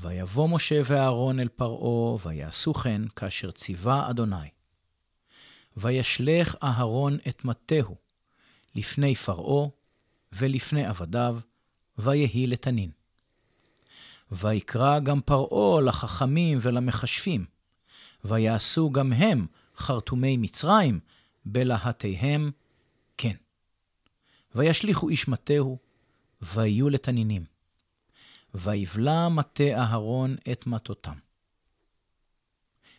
ויבוא 0.00 0.48
משה 0.48 0.80
ואהרון 0.84 1.40
אל 1.40 1.48
פרעה, 1.48 2.16
ויעשו 2.24 2.74
כן 2.74 3.02
כאשר 3.16 3.50
ציווה 3.50 4.10
אדוני. 4.10 4.48
וישלך 5.76 6.56
אהרון 6.62 7.16
את 7.28 7.44
מטהו 7.44 7.96
לפני 8.74 9.14
פרעה 9.14 9.68
ולפני 10.32 10.86
עבדיו, 10.86 11.38
ויהי 11.98 12.46
לתנין. 12.46 12.90
ויקרא 14.32 14.98
גם 14.98 15.20
פרעה 15.20 15.80
לחכמים 15.80 16.58
ולמכשפים, 16.62 17.44
ויעשו 18.24 18.90
גם 18.90 19.12
הם 19.12 19.46
חרטומי 19.76 20.36
מצרים 20.36 21.00
בלהטיהם, 21.44 22.50
כן. 23.16 23.34
וישליכו 24.54 25.08
איש 25.08 25.28
מטהו, 25.28 25.78
ויהיו 26.42 26.90
לתנינים. 26.90 27.57
ויבלע 28.54 29.28
מטה 29.28 29.74
אהרון 29.74 30.36
את 30.52 30.66
מטותם. 30.66 31.18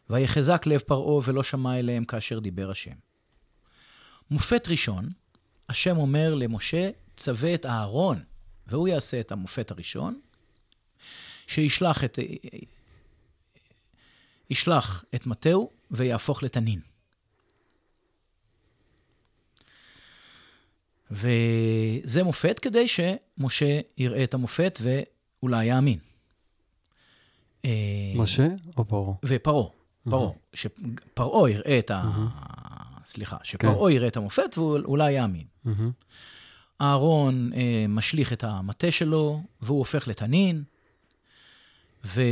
ויחזק 0.09 0.65
לב 0.65 0.79
פרעה 0.79 1.21
ולא 1.25 1.43
שמע 1.43 1.79
אליהם 1.79 2.05
כאשר 2.05 2.39
דיבר 2.39 2.71
השם. 2.71 2.95
מופת 4.31 4.67
ראשון, 4.67 5.09
השם 5.69 5.97
אומר 5.97 6.35
למשה, 6.35 6.89
צווה 7.17 7.53
את 7.53 7.65
אהרון, 7.65 8.23
והוא 8.67 8.87
יעשה 8.87 9.19
את 9.19 9.31
המופת 9.31 9.71
הראשון, 9.71 10.19
שישלח 11.47 12.03
את, 12.03 12.19
ישלח 14.49 15.03
את 15.15 15.27
מטהו 15.27 15.71
ויהפוך 15.91 16.43
לתנין. 16.43 16.79
וזה 21.11 22.23
מופת 22.23 22.59
כדי 22.59 22.87
שמשה 22.87 23.79
יראה 23.97 24.23
את 24.23 24.33
המופת 24.33 24.79
ואולי 25.43 25.65
יאמין. 25.65 25.99
אה, 27.65 27.71
משה 28.15 28.47
או 28.77 28.85
פרעה? 28.85 29.13
ופרעה, 29.25 29.67
פרעה. 30.09 30.31
שפרעה 30.53 31.49
יראה 31.49 31.79
את 31.79 31.91
ה... 31.91 32.03
סליחה, 33.05 33.37
שפרעה 33.43 33.89
כן. 33.89 33.95
יראה 33.95 34.07
את 34.07 34.17
המופת 34.17 34.57
ואולי 34.57 35.11
יאמין. 35.11 35.45
אהרון 36.81 37.53
אה, 37.53 37.85
משליך 37.89 38.33
את 38.33 38.43
המטה 38.43 38.91
שלו, 38.91 39.41
והוא 39.61 39.79
הופך 39.79 40.07
לתנין, 40.07 40.63
ופרעה 42.05 42.23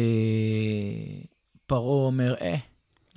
אומר, 2.05 2.35
אה, 2.41 2.55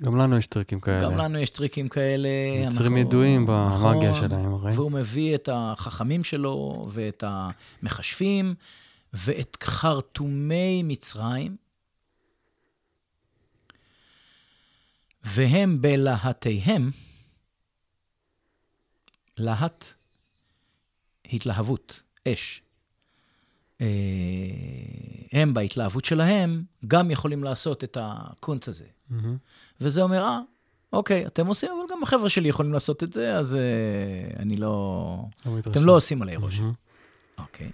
גם 0.03 0.15
לנו 0.15 0.37
יש 0.37 0.47
טריקים 0.47 0.79
כאלה. 0.79 1.03
גם 1.03 1.17
לנו 1.17 1.37
יש 1.37 1.49
טריקים 1.49 1.87
כאלה. 1.87 2.29
מצרים 2.67 2.97
ידועים 2.97 3.45
במאגיה 3.45 4.11
נכון, 4.11 4.29
שלהם, 4.29 4.53
הרי. 4.53 4.71
והוא 4.73 4.91
מביא 4.91 5.35
את 5.35 5.49
החכמים 5.51 6.23
שלו 6.23 6.87
ואת 6.89 7.23
המכשפים 7.27 8.55
ואת 9.13 9.57
חרטומי 9.63 10.83
מצרים, 10.83 11.55
והם 15.23 15.81
בלהטיהם, 15.81 16.91
להט, 19.37 19.85
התלהבות, 21.25 22.01
אש. 22.27 22.61
אה, 23.81 23.87
הם 25.31 25.53
בהתלהבות 25.53 26.05
שלהם 26.05 26.63
גם 26.87 27.11
יכולים 27.11 27.43
לעשות 27.43 27.83
את 27.83 27.97
הקונץ 28.01 28.67
הזה. 28.67 28.85
Mm-hmm. 28.85 29.15
וזה 29.81 30.01
אומר, 30.01 30.23
אה, 30.23 30.39
אוקיי, 30.93 31.25
אתם 31.25 31.47
עושים, 31.47 31.69
אבל 31.71 31.95
גם 31.95 32.03
החבר'ה 32.03 32.29
שלי 32.29 32.49
יכולים 32.49 32.73
לעשות 32.73 33.03
את 33.03 33.13
זה, 33.13 33.33
אז 33.33 33.57
uh, 33.57 34.39
אני 34.39 34.57
לא... 34.57 35.25
לא 35.45 35.59
אתם 35.59 35.85
לא 35.85 35.95
עושים 35.95 36.21
עליי 36.21 36.35
רושם. 36.35 36.71
Mm-hmm. 36.71 37.41
אוקיי. 37.41 37.71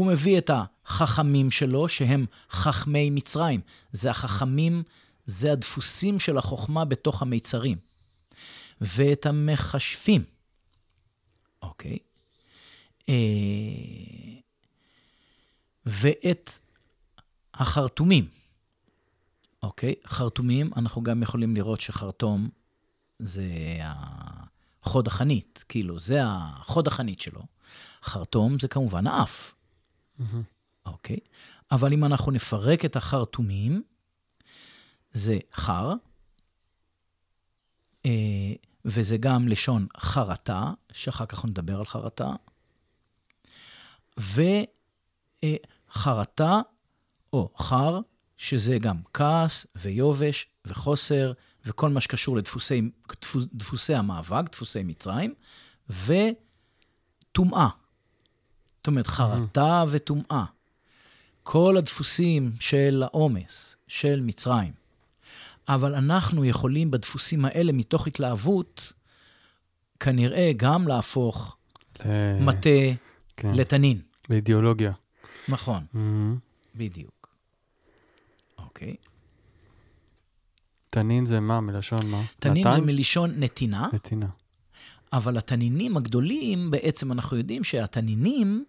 הוא 0.00 0.06
מביא 0.06 0.38
את 0.38 0.50
החכמים 0.86 1.50
שלו, 1.50 1.88
שהם 1.88 2.26
חכמי 2.50 3.10
מצרים. 3.10 3.60
זה 3.92 4.10
החכמים, 4.10 4.82
זה 5.26 5.52
הדפוסים 5.52 6.20
של 6.20 6.38
החוכמה 6.38 6.84
בתוך 6.84 7.22
המיצרים. 7.22 7.78
ואת 8.80 9.26
המכשפים. 9.26 10.24
אוקיי. 11.62 11.98
אה, 13.08 13.14
ואת 15.86 16.50
החרטומים. 17.54 18.28
אוקיי? 19.62 19.94
חרטומים, 20.06 20.70
אנחנו 20.76 21.02
גם 21.02 21.22
יכולים 21.22 21.56
לראות 21.56 21.80
שחרטום 21.80 22.48
זה 23.18 23.44
החוד 23.82 25.06
החנית, 25.06 25.64
כאילו, 25.68 26.00
זה 26.00 26.20
החוד 26.24 26.86
החנית 26.86 27.20
שלו. 27.20 27.42
חרטום 28.02 28.58
זה 28.58 28.68
כמובן 28.68 29.06
האף, 29.06 29.54
mm-hmm. 30.20 30.42
אוקיי? 30.86 31.18
אבל 31.72 31.92
אם 31.92 32.04
אנחנו 32.04 32.32
נפרק 32.32 32.84
את 32.84 32.96
החרטומים, 32.96 33.82
זה 35.12 35.38
חר, 35.52 35.92
אה, 38.06 38.52
וזה 38.84 39.16
גם 39.16 39.48
לשון 39.48 39.86
חרטה, 39.96 40.72
שאחר 40.92 41.26
כך 41.26 41.44
נדבר 41.44 41.78
על 41.78 41.84
חרטה, 41.84 42.32
וחרטה 45.88 46.52
אה, 46.54 46.60
או 47.32 47.52
חר 47.56 48.00
שזה 48.36 48.78
גם 48.78 48.96
כעס 49.14 49.66
ויובש 49.76 50.46
וחוסר 50.64 51.32
וכל 51.64 51.88
מה 51.88 52.00
שקשור 52.00 52.36
לדפוסי 52.36 52.90
דפוס, 53.20 53.46
דפוסי 53.54 53.94
המאבק, 53.94 54.50
דפוסי 54.52 54.82
מצרים, 54.82 55.34
וטומאה. 55.88 57.68
זאת 58.80 58.86
אומרת, 58.86 59.06
חרטה 59.06 59.84
וטומאה. 59.90 60.44
כל 61.42 61.76
הדפוסים 61.76 62.52
של 62.60 63.02
העומס, 63.02 63.76
של 63.88 64.20
מצרים. 64.20 64.72
אבל 65.68 65.94
אנחנו 65.94 66.44
יכולים 66.44 66.90
בדפוסים 66.90 67.44
האלה, 67.44 67.72
מתוך 67.72 68.06
התלהבות, 68.06 68.92
כנראה 70.00 70.50
גם 70.56 70.88
להפוך 70.88 71.56
מטה 72.40 72.68
כן. 73.36 73.54
לתנין. 73.54 74.00
לאידיאולוגיה. 74.30 74.92
נכון, 75.48 75.84
mm-hmm. 75.94 76.38
בדיוק. 76.74 77.28
אוקיי. 78.58 78.96
תנין 80.90 81.26
זה 81.26 81.40
מה? 81.40 81.60
מלשון 81.60 82.06
מה? 82.10 82.22
תנין 82.38 82.66
נתן? 82.66 82.80
זה 82.80 82.86
מלשון 82.86 83.32
נתינה. 83.36 83.88
נתינה. 83.92 84.26
אבל 85.12 85.38
התנינים 85.38 85.96
הגדולים, 85.96 86.70
בעצם 86.70 87.12
אנחנו 87.12 87.36
יודעים 87.36 87.64
שהתנינים 87.64 88.64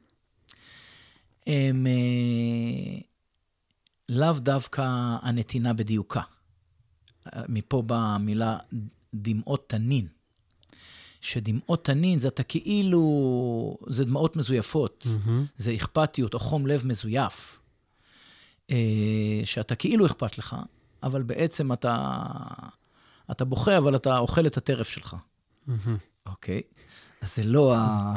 הם 1.48 1.88
אה, 1.88 3.02
לאו 4.10 4.34
דווקא 4.34 4.82
הנתינה 5.22 5.74
בדיוקה. 5.74 6.22
מפה 7.50 7.82
באה 7.82 8.16
המילה 8.16 8.58
דמעות 9.14 9.70
תנין. 9.70 10.08
שדמעות 11.22 11.86
תנין 11.86 12.20
זה 12.20 12.28
אתה 12.28 12.44
כאילו, 12.44 13.78
זה 13.88 14.06
דמעות 14.06 14.36
מזויפות, 14.36 15.08
mm-hmm. 15.08 15.30
זה 15.58 15.76
אכפתיות 15.76 16.34
או 16.34 16.40
חום 16.40 16.68
לב 16.68 16.86
מזויף. 16.86 17.60
אה, 18.70 19.42
שאתה 19.46 19.76
כאילו 19.76 20.06
אכפת 20.06 20.38
לך, 20.38 20.56
אבל 21.04 21.24
בעצם 21.24 21.74
אתה, 21.74 22.18
אתה 23.32 23.46
בוכה, 23.46 23.78
אבל 23.78 23.96
אתה 23.96 24.18
אוכל 24.18 24.48
את 24.48 24.58
הטרף 24.58 24.90
שלך. 24.90 25.16
אוקיי? 26.26 26.62
אז 27.22 27.36
זה 27.36 27.44
לא 27.44 27.76
ה... 27.76 28.16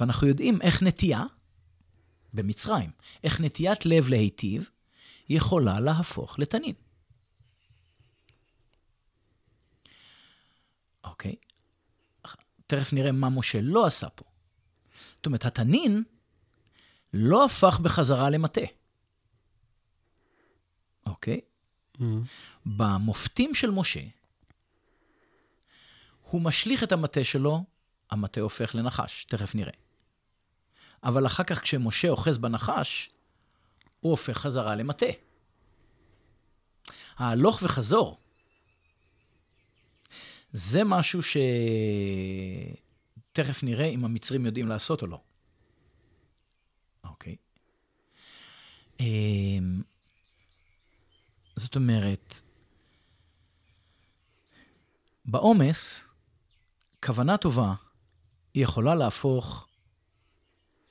ואנחנו 0.00 0.26
יודעים 0.26 0.62
איך 0.62 0.82
נטייה, 0.82 1.24
במצרים, 2.32 2.90
איך 3.24 3.40
נטיית 3.40 3.86
לב 3.86 4.08
להיטיב 4.08 4.70
יכולה 5.28 5.80
להפוך 5.80 6.38
לתנין. 6.38 6.74
אוקיי? 11.04 11.34
תכף 12.66 12.92
נראה 12.92 13.12
מה 13.12 13.30
משה 13.30 13.60
לא 13.60 13.86
עשה 13.86 14.08
פה. 14.08 14.24
זאת 15.16 15.26
אומרת, 15.26 15.44
התנין 15.44 16.02
לא 17.14 17.44
הפך 17.44 17.80
בחזרה 17.82 18.30
למטה. 18.30 18.60
אוקיי? 21.06 21.40
Mm-hmm. 21.96 22.02
במופתים 22.66 23.54
של 23.54 23.70
משה, 23.70 24.00
הוא 26.30 26.40
משליך 26.40 26.82
את 26.82 26.92
המטה 26.92 27.24
שלו, 27.24 27.64
המטה 28.10 28.40
הופך 28.40 28.74
לנחש, 28.74 29.24
תכף 29.24 29.54
נראה. 29.54 29.72
אבל 31.02 31.26
אחר 31.26 31.44
כך 31.44 31.62
כשמשה 31.62 32.08
אוחז 32.08 32.38
בנחש, 32.38 33.10
הוא 34.00 34.10
הופך 34.10 34.38
חזרה 34.38 34.74
למטה. 34.74 35.06
ההלוך 37.16 37.62
וחזור, 37.62 38.20
זה 40.52 40.84
משהו 40.84 41.20
שתכף 43.32 43.62
נראה 43.62 43.86
אם 43.86 44.04
המצרים 44.04 44.46
יודעים 44.46 44.68
לעשות 44.68 45.02
או 45.02 45.06
לא. 45.06 45.20
אוקיי? 47.04 47.36
אמ, 49.00 49.82
זאת 51.56 51.76
אומרת, 51.76 52.40
בעומס, 55.24 56.04
כוונה 57.04 57.36
טובה 57.36 57.74
היא 58.56 58.64
יכולה 58.64 58.94
להפוך 58.94 59.68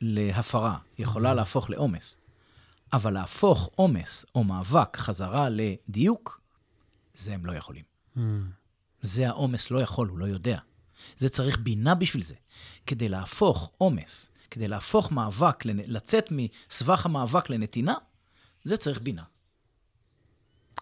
להפרה, 0.02 0.78
היא 0.98 1.04
יכולה 1.04 1.34
להפוך 1.34 1.70
לעומס. 1.70 2.18
אבל 2.94 3.14
להפוך 3.14 3.70
עומס 3.76 4.26
או 4.36 4.44
מאבק 4.44 4.98
חזרה 4.98 5.48
לדיוק, 5.50 6.42
זה 7.14 7.34
הם 7.34 7.46
לא 7.46 7.52
יכולים. 7.52 7.84
Mm. 8.18 8.20
זה 9.02 9.28
העומס 9.28 9.72
לא 9.72 9.82
יכול, 9.82 10.08
הוא 10.08 10.18
לא 10.18 10.26
יודע. 10.26 10.60
זה 11.18 11.30
צריך 11.30 11.60
בינה 11.60 11.96
בשביל 11.96 12.24
זה. 12.24 12.36
כדי 12.86 13.10
להפוך 13.10 13.72
עומס, 13.78 14.32
כדי 14.52 14.68
להפוך 14.68 15.12
מאבק, 15.12 15.66
לצאת 15.66 16.28
מסבך 16.32 17.06
המאבק 17.06 17.50
לנתינה, 17.50 17.94
זה 18.64 18.78
צריך 18.78 19.02
בינה. 19.02 19.24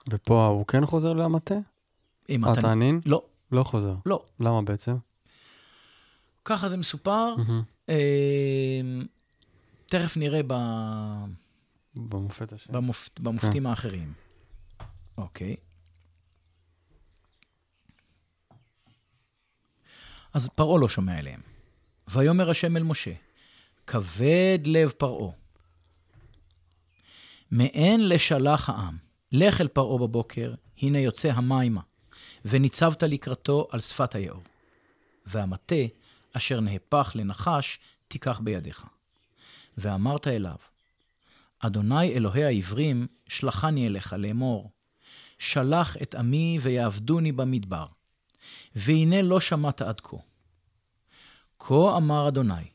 ופה 0.09 0.45
הוא 0.45 0.65
כן 0.65 0.85
חוזר 0.85 1.13
למטה? 1.13 1.55
אם 2.29 2.45
אתה... 2.45 2.59
התענין? 2.59 3.01
לא, 3.05 3.23
לא 3.51 3.63
חוזר. 3.63 3.95
לא. 4.05 4.23
למה 4.39 4.61
בעצם? 4.61 4.95
ככה 6.45 6.69
זה 6.69 6.77
מסופר. 6.77 7.35
אה, 7.89 8.81
תכף 9.85 10.17
נראה 10.17 10.41
ב... 10.47 10.53
במופת 11.95 12.53
השני. 12.53 12.75
במופ... 12.75 13.09
במופתים 13.19 13.67
האחרים. 13.67 14.13
אוקיי. 15.17 15.55
אז 20.33 20.49
פרעה 20.55 20.79
לא 20.79 20.89
שומע 20.89 21.19
אליהם. 21.19 21.41
ויאמר 22.07 22.49
השם 22.49 22.77
אל 22.77 22.83
משה, 22.83 23.13
כבד 23.87 24.59
לב 24.65 24.89
פרעה. 24.89 25.31
מעין 27.51 28.09
לשלח 28.09 28.69
העם, 28.69 28.97
לך 29.31 29.61
אל 29.61 29.67
פרעה 29.67 29.97
בבוקר, 29.97 30.53
הנה 30.81 30.99
יוצא 30.99 31.31
המימה, 31.31 31.81
וניצבת 32.45 33.03
לקראתו 33.03 33.67
על 33.71 33.79
שפת 33.79 34.15
היאור. 34.15 34.43
והמטה, 35.25 35.75
אשר 36.33 36.59
נהפך 36.59 37.11
לנחש, 37.15 37.79
תיקח 38.07 38.39
בידיך. 38.39 38.85
ואמרת 39.77 40.27
אליו, 40.27 40.55
אדוני 41.59 42.13
אלוהי 42.13 42.43
העברים, 42.43 43.07
שלחני 43.27 43.87
אליך 43.87 44.13
לאמור, 44.13 44.71
שלח 45.39 45.97
את 46.01 46.15
עמי 46.15 46.59
ויעבדוני 46.61 47.31
במדבר, 47.31 47.85
והנה 48.75 49.21
לא 49.21 49.39
שמעת 49.39 49.81
עד 49.81 50.01
כה. 50.01 50.17
כה 51.59 51.97
אמר 51.97 52.27
אדוני, 52.27 52.65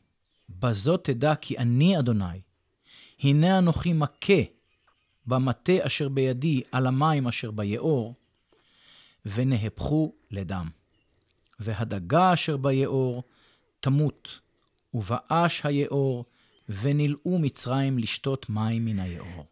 בזאת 0.49 1.03
תדע 1.03 1.35
כי 1.35 1.57
אני 1.57 1.99
אדוני, 1.99 2.41
הנה 3.19 3.57
אנוכי 3.57 3.93
מכה 3.93 4.41
במטה 5.25 5.73
אשר 5.81 6.09
בידי 6.09 6.61
על 6.71 6.87
המים 6.87 7.27
אשר 7.27 7.51
ביאור, 7.51 8.15
ונהפכו 9.25 10.13
לדם. 10.31 10.69
והדגה 11.59 12.33
אשר 12.33 12.57
ביאור 12.57 13.23
תמות, 13.79 14.39
ובאש 14.93 15.65
היאור, 15.65 16.25
ונלאו 16.69 17.39
מצרים 17.39 17.97
לשתות 17.97 18.49
מים 18.49 18.85
מן 18.85 18.99
היאור. 18.99 19.45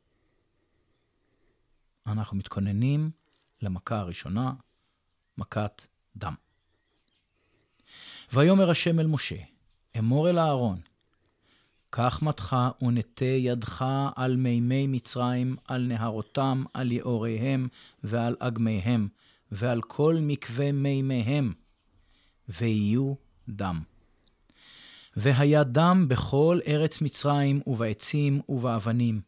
אנחנו 2.07 2.37
מתכוננים 2.37 3.11
למכה 3.61 3.99
הראשונה, 3.99 4.53
מכת 5.37 5.81
דם. 6.15 6.35
ויאמר 8.33 8.69
השם 8.69 8.99
אל 8.99 9.07
משה, 9.07 9.35
אמור 9.99 10.29
אל 10.29 10.39
אהרון, 10.39 10.81
קח 11.89 12.21
מטך 12.21 12.55
ונטה 12.81 13.25
ידך 13.25 13.85
על 14.15 14.35
מימי 14.35 14.87
מצרים, 14.87 15.55
על 15.65 15.81
נהרותם, 15.81 16.63
על 16.73 16.91
יאוריהם 16.91 17.67
ועל 18.03 18.35
אגמיהם, 18.39 19.07
ועל 19.51 19.81
כל 19.81 20.17
מקווה 20.21 20.71
מימיהם, 20.71 21.53
ויהיו 22.49 23.13
דם. 23.49 23.81
והיה 25.19 25.63
דם 25.63 26.05
בכל 26.07 26.59
ארץ 26.67 27.01
מצרים, 27.01 27.61
ובעצים 27.67 28.41
ובאבנים. 28.49 29.21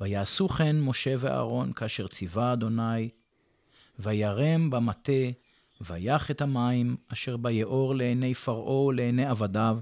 ויעשו 0.00 0.48
כן 0.48 0.80
משה 0.80 1.14
ואהרון 1.18 1.72
כאשר 1.72 2.06
ציווה 2.06 2.52
אדוני, 2.52 3.08
וירם 3.98 4.70
במטה, 4.70 5.12
ויח 5.80 6.30
את 6.30 6.40
המים 6.40 6.96
אשר 7.08 7.36
ביאור 7.36 7.94
לעיני 7.94 8.34
פרעה 8.34 8.84
ולעיני 8.84 9.26
עבדיו, 9.26 9.78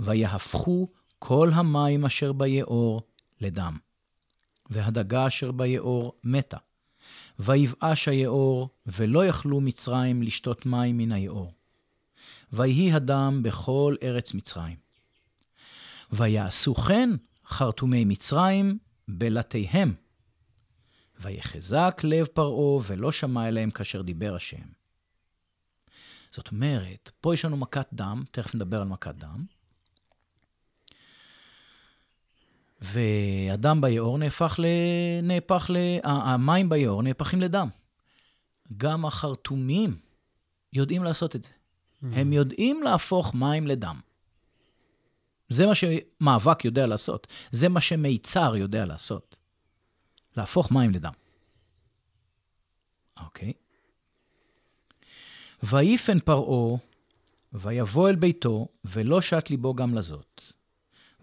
ויהפכו 0.00 0.88
כל 1.18 1.50
המים 1.54 2.04
אשר 2.04 2.32
ביאור 2.32 3.02
לדם. 3.40 3.76
והדגה 4.70 5.26
אשר 5.26 5.52
ביאור 5.52 6.12
מתה. 6.24 6.58
ויבאש 7.38 8.08
היאור, 8.08 8.68
ולא 8.86 9.26
יכלו 9.26 9.60
מצרים 9.60 10.22
לשתות 10.22 10.66
מים 10.66 10.98
מן 10.98 11.12
היאור. 11.12 11.52
ויהי 12.54 12.92
הדם 12.92 13.40
בכל 13.42 13.96
ארץ 14.02 14.34
מצרים. 14.34 14.76
ויעשו 16.12 16.74
כן 16.74 17.10
חרטומי 17.46 18.04
מצרים 18.04 18.78
בלתיהם. 19.08 19.94
ויחזק 21.20 22.00
לב 22.04 22.26
פרעה, 22.26 22.82
ולא 22.86 23.12
שמע 23.12 23.48
אליהם 23.48 23.70
כאשר 23.70 24.02
דיבר 24.02 24.34
השם. 24.34 24.66
זאת 26.30 26.50
אומרת, 26.50 27.10
פה 27.20 27.34
יש 27.34 27.44
לנו 27.44 27.56
מכת 27.56 27.88
דם, 27.92 28.24
תכף 28.30 28.54
נדבר 28.54 28.80
על 28.80 28.88
מכת 28.88 29.14
דם. 29.14 29.44
והדם 32.80 33.80
ביאור 33.80 34.18
נהפך 34.18 34.56
ל... 34.58 34.66
נהפך 35.22 35.70
ל... 35.70 35.76
המים 36.04 36.68
ביאור 36.68 37.02
נהפכים 37.02 37.40
לדם. 37.40 37.68
גם 38.76 39.06
החרטומים 39.06 39.98
יודעים 40.72 41.04
לעשות 41.04 41.36
את 41.36 41.44
זה. 41.44 41.50
הם 42.12 42.32
יודעים 42.32 42.82
להפוך 42.82 43.34
מים 43.34 43.66
לדם. 43.66 44.00
זה 45.48 45.66
מה 45.66 45.72
שמאבק 45.74 46.64
יודע 46.64 46.86
לעשות. 46.86 47.26
זה 47.50 47.68
מה 47.68 47.80
שמיצר 47.80 48.56
יודע 48.56 48.84
לעשות. 48.84 49.36
להפוך 50.36 50.72
מים 50.72 50.90
לדם. 50.90 51.12
אוקיי. 53.20 53.52
ויפן 55.62 56.20
פרעה, 56.20 56.78
ויבוא 57.52 58.08
אל 58.08 58.14
ביתו, 58.14 58.68
ולא 58.84 59.20
שט 59.20 59.50
ליבו 59.50 59.74
גם 59.74 59.94
לזאת. 59.94 60.42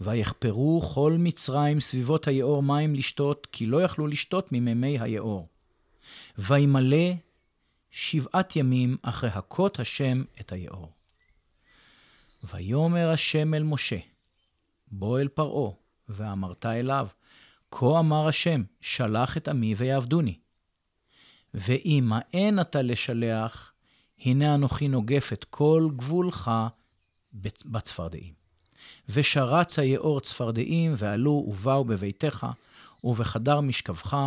ויחפרו 0.02 0.82
כל 0.94 1.16
מצרים 1.20 1.80
סביבות 1.80 2.28
היאור 2.28 2.64
מים 2.64 2.96
לשתות, 2.96 3.48
כי 3.52 3.66
לא 3.66 3.84
יכלו 3.84 4.08
לשתות 4.08 4.52
ממימי 4.52 5.00
היאור. 5.00 5.48
וימלא 6.38 7.14
שבעת 7.92 8.56
ימים 8.56 8.98
אחרי 9.02 9.30
הכות 9.30 9.80
השם 9.80 10.24
את 10.40 10.52
היאור. 10.52 10.92
ויאמר 12.44 13.10
השם 13.10 13.54
אל 13.54 13.64
משה, 13.64 13.98
בוא 14.88 15.20
אל 15.20 15.28
פרעה, 15.28 15.72
ואמרת 16.10 16.66
אליו, 16.66 17.08
כה 17.72 18.00
אמר 18.00 18.28
השם, 18.28 18.64
שלח 18.82 19.38
את 19.38 19.48
עמי 19.48 19.76
ויעבדוני. 19.76 20.38
ואם 21.54 22.12
האין 22.14 22.62
אתה 22.62 22.82
לשלח, 22.82 23.74
הנה 24.20 24.56
אנוכי 24.56 24.88
נוגף 24.88 25.34
את 25.34 25.44
כל 25.44 25.90
גבולך 25.96 26.52
בצפרדעים. 27.66 28.34
ושרץ 29.10 29.80
היאור 29.80 30.20
צפרדעים, 30.20 30.94
ועלו 30.98 31.32
ובאו 31.32 31.86
בביתך, 31.86 32.48
ובחדר 33.04 33.62
משכבך, 33.62 34.18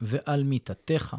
ועל 0.00 0.42
מיטתך, 0.42 1.16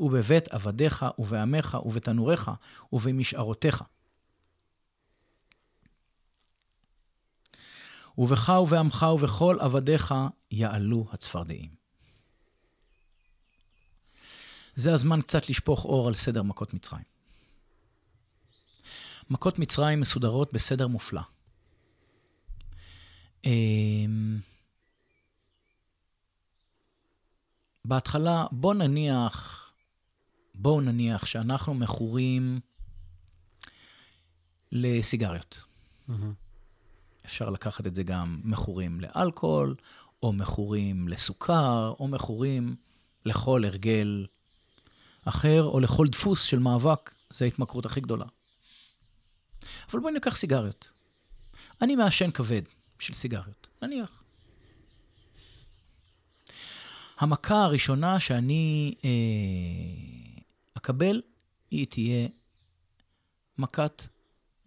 ובבית 0.00 0.48
עבדיך, 0.48 1.06
ובעמך, 1.18 1.78
ובתנוריך, 1.84 2.50
ובמשערותיך. 2.92 3.84
ובך 8.18 8.48
ובעמך 8.62 9.06
ובכל 9.14 9.56
עבדיך 9.60 10.14
יעלו 10.50 11.06
הצפרדעים. 11.12 11.70
זה 14.74 14.92
הזמן 14.92 15.22
קצת 15.22 15.48
לשפוך 15.48 15.84
אור 15.84 16.08
על 16.08 16.14
סדר 16.14 16.42
מכות 16.42 16.74
מצרים. 16.74 17.04
מכות 19.30 19.58
מצרים 19.58 20.00
מסודרות 20.00 20.52
בסדר 20.52 20.86
מופלא. 20.86 21.20
אמ, 23.44 24.38
בהתחלה, 27.84 28.46
בוא 28.52 28.74
נניח, 28.74 29.59
בואו 30.62 30.80
נניח 30.80 31.26
שאנחנו 31.26 31.74
מכורים 31.74 32.60
לסיגריות. 34.72 35.64
מהמם. 36.08 36.32
אפשר 37.24 37.50
לקחת 37.50 37.86
את 37.86 37.94
זה 37.94 38.02
גם 38.02 38.40
מכורים 38.44 39.00
לאלכוהול, 39.00 39.74
או 40.22 40.32
מכורים 40.32 41.08
לסוכר, 41.08 41.94
או 42.00 42.08
מכורים 42.08 42.76
לכל 43.24 43.64
הרגל 43.64 44.26
אחר, 45.24 45.64
או 45.64 45.80
לכל 45.80 46.08
דפוס 46.08 46.42
של 46.42 46.58
מאבק. 46.58 47.14
זו 47.30 47.44
ההתמכרות 47.44 47.86
הכי 47.86 48.00
גדולה. 48.00 48.26
אבל 49.92 50.00
בואי 50.00 50.12
ניקח 50.12 50.36
סיגריות. 50.36 50.90
אני 51.82 51.96
מעשן 51.96 52.30
כבד 52.30 52.62
של 52.98 53.14
סיגריות, 53.14 53.68
נניח. 53.82 54.22
המכה 57.18 57.64
הראשונה 57.64 58.20
שאני 58.20 58.94
אה, 59.04 60.19
אקבל, 60.74 61.22
היא 61.70 61.86
תהיה 61.86 62.28
מכת 63.58 64.02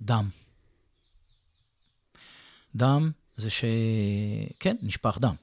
דם. 0.01 0.29
דם 2.75 3.11
זה 3.35 3.49
ש... 3.49 3.65
כן, 4.59 4.75
נשפך 4.81 5.17
דם, 5.21 5.35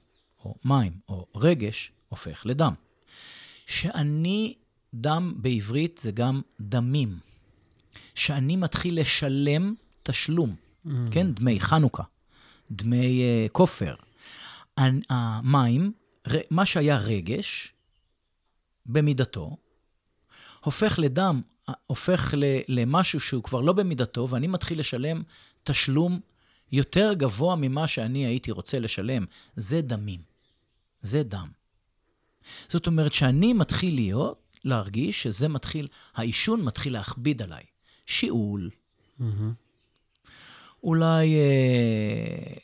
או 0.45 0.55
מים, 0.65 0.93
או 1.09 1.27
רגש, 1.37 1.93
הופך 2.09 2.47
לדם. 2.47 2.75
שאני, 3.67 4.55
דם 4.95 5.35
בעברית 5.37 6.01
זה 6.03 6.11
גם 6.11 6.41
דמים. 6.61 7.19
שאני 8.15 8.57
מתחיל 8.57 9.01
לשלם 9.01 9.75
תשלום, 10.03 10.55
mm. 10.87 10.91
כן? 11.11 11.33
דמי 11.33 11.61
חנוכה, 11.61 12.03
דמי 12.71 13.23
uh, 13.23 13.53
כופר. 13.53 13.95
המים, 15.11 15.93
מה 16.51 16.67
שהיה 16.67 16.99
רגש, 16.99 17.73
במידתו, 18.87 19.57
הופך 20.65 20.99
לדם, 20.99 21.41
הופך 21.87 22.35
למשהו 22.69 23.21
שהוא 23.21 23.43
כבר 23.43 23.61
לא 23.61 23.73
במידתו, 23.73 24.29
ואני 24.31 24.47
מתחיל 24.47 24.81
לשלם 24.81 25.23
תשלום 25.65 26.21
יותר 26.73 27.13
גבוה 27.13 27.57
ממה 27.57 27.89
שאני 27.89 28.27
הייתי 28.27 28.51
רוצה 28.51 28.79
לשלם. 28.79 29.25
זה 29.57 29.81
דמים. 29.81 30.21
זה 31.03 31.23
דם. 31.23 31.49
זאת 32.69 32.87
אומרת 32.87 33.13
שאני 33.13 33.53
מתחיל 33.53 33.95
להיות, 33.95 34.57
להרגיש 34.65 35.23
שזה 35.23 35.49
מתחיל, 35.49 35.89
העישון 36.15 36.63
מתחיל 36.63 36.93
להכביד 36.93 37.43
עליי. 37.43 37.63
שיעול. 38.07 38.71
Mm-hmm. 39.21 39.25
אולי 40.83 41.35
אה, 41.35 42.55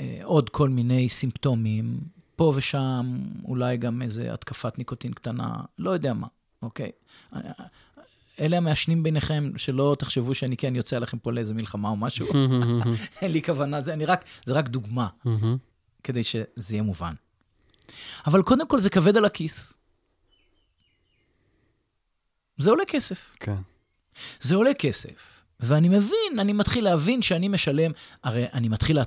אה, 0.00 0.20
עוד 0.22 0.50
כל 0.50 0.68
מיני 0.68 1.08
סימפטומים, 1.08 2.00
פה 2.36 2.52
ושם, 2.56 3.18
אולי 3.44 3.76
גם 3.76 4.02
איזה 4.02 4.32
התקפת 4.32 4.78
ניקוטין 4.78 5.12
קטנה, 5.12 5.54
לא 5.78 5.90
יודע 5.90 6.12
מה, 6.12 6.26
אוקיי? 6.62 6.90
אלה 8.40 8.56
המעשנים 8.56 9.02
ביניכם, 9.02 9.50
שלא 9.56 9.96
תחשבו 9.98 10.34
שאני 10.34 10.56
כן 10.56 10.76
יוצא 10.76 10.96
עליכם 10.96 11.18
פה 11.18 11.32
לאיזה 11.32 11.54
מלחמה 11.54 11.88
או 11.88 11.96
משהו. 11.96 12.26
אין 13.22 13.32
לי 13.32 13.42
כוונה, 13.42 13.80
זה, 13.80 13.92
אני 13.92 14.04
רק, 14.04 14.24
זה 14.46 14.52
רק 14.52 14.68
דוגמה, 14.68 15.08
כדי 16.02 16.24
שזה 16.24 16.74
יהיה 16.74 16.82
מובן. 16.82 17.14
אבל 18.26 18.42
קודם 18.42 18.68
כל 18.68 18.80
זה 18.80 18.90
כבד 18.90 19.16
על 19.16 19.24
הכיס. 19.24 19.74
זה 22.58 22.70
עולה 22.70 22.84
כסף. 22.86 23.34
כן. 23.40 23.56
זה 24.40 24.54
עולה 24.54 24.74
כסף. 24.74 25.42
ואני 25.60 25.88
מבין, 25.88 26.38
אני 26.40 26.52
מתחיל 26.52 26.84
להבין 26.84 27.22
שאני 27.22 27.48
משלם, 27.48 27.92
הרי 28.24 28.46
אני 28.52 28.68
מתחיל, 28.68 28.98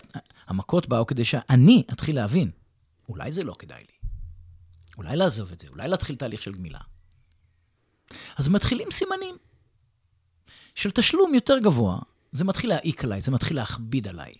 המכות 0.48 0.88
באו 0.88 1.06
כדי 1.06 1.26
שאני 1.26 1.84
אתחיל 1.92 2.16
להבין, 2.16 2.52
אולי 3.10 3.32
זה 3.32 3.44
לא 3.44 3.56
כדאי 3.60 3.80
לי. 3.80 4.10
אולי 4.98 5.16
לעזוב 5.16 5.52
את 5.52 5.60
זה, 5.60 5.68
אולי 5.68 5.88
להתחיל 5.88 6.16
תהליך 6.16 6.42
של 6.42 6.52
גמילה. 6.52 6.80
אז 8.38 8.48
מתחילים 8.48 8.92
סימנים 8.92 9.36
של 10.76 10.92
תשלום 10.92 11.34
יותר 11.34 11.60
גבוה. 11.60 12.00
זה 12.32 12.44
מתחיל 12.44 12.70
להעיק 12.70 13.04
עליי, 13.04 13.22
זה 13.22 13.32
מתחיל 13.32 13.58
להכביד 13.58 14.08
עליי. 14.08 14.34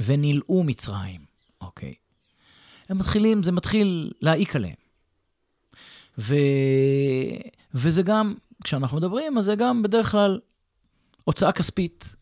ונלאו 0.00 0.64
מצרים, 0.64 1.24
אוקיי. 1.60 1.94
הם 2.88 2.98
מתחילים, 2.98 3.42
זה 3.42 3.52
מתחיל 3.52 4.12
להעיק 4.20 4.56
עליהם. 4.56 4.74
ו... 6.18 6.34
וזה 7.74 8.02
גם, 8.02 8.34
כשאנחנו 8.64 8.96
מדברים, 8.96 9.38
אז 9.38 9.44
זה 9.44 9.54
גם 9.54 9.82
בדרך 9.82 10.10
כלל 10.10 10.40
הוצאה 11.24 11.52
כספית. 11.52 12.14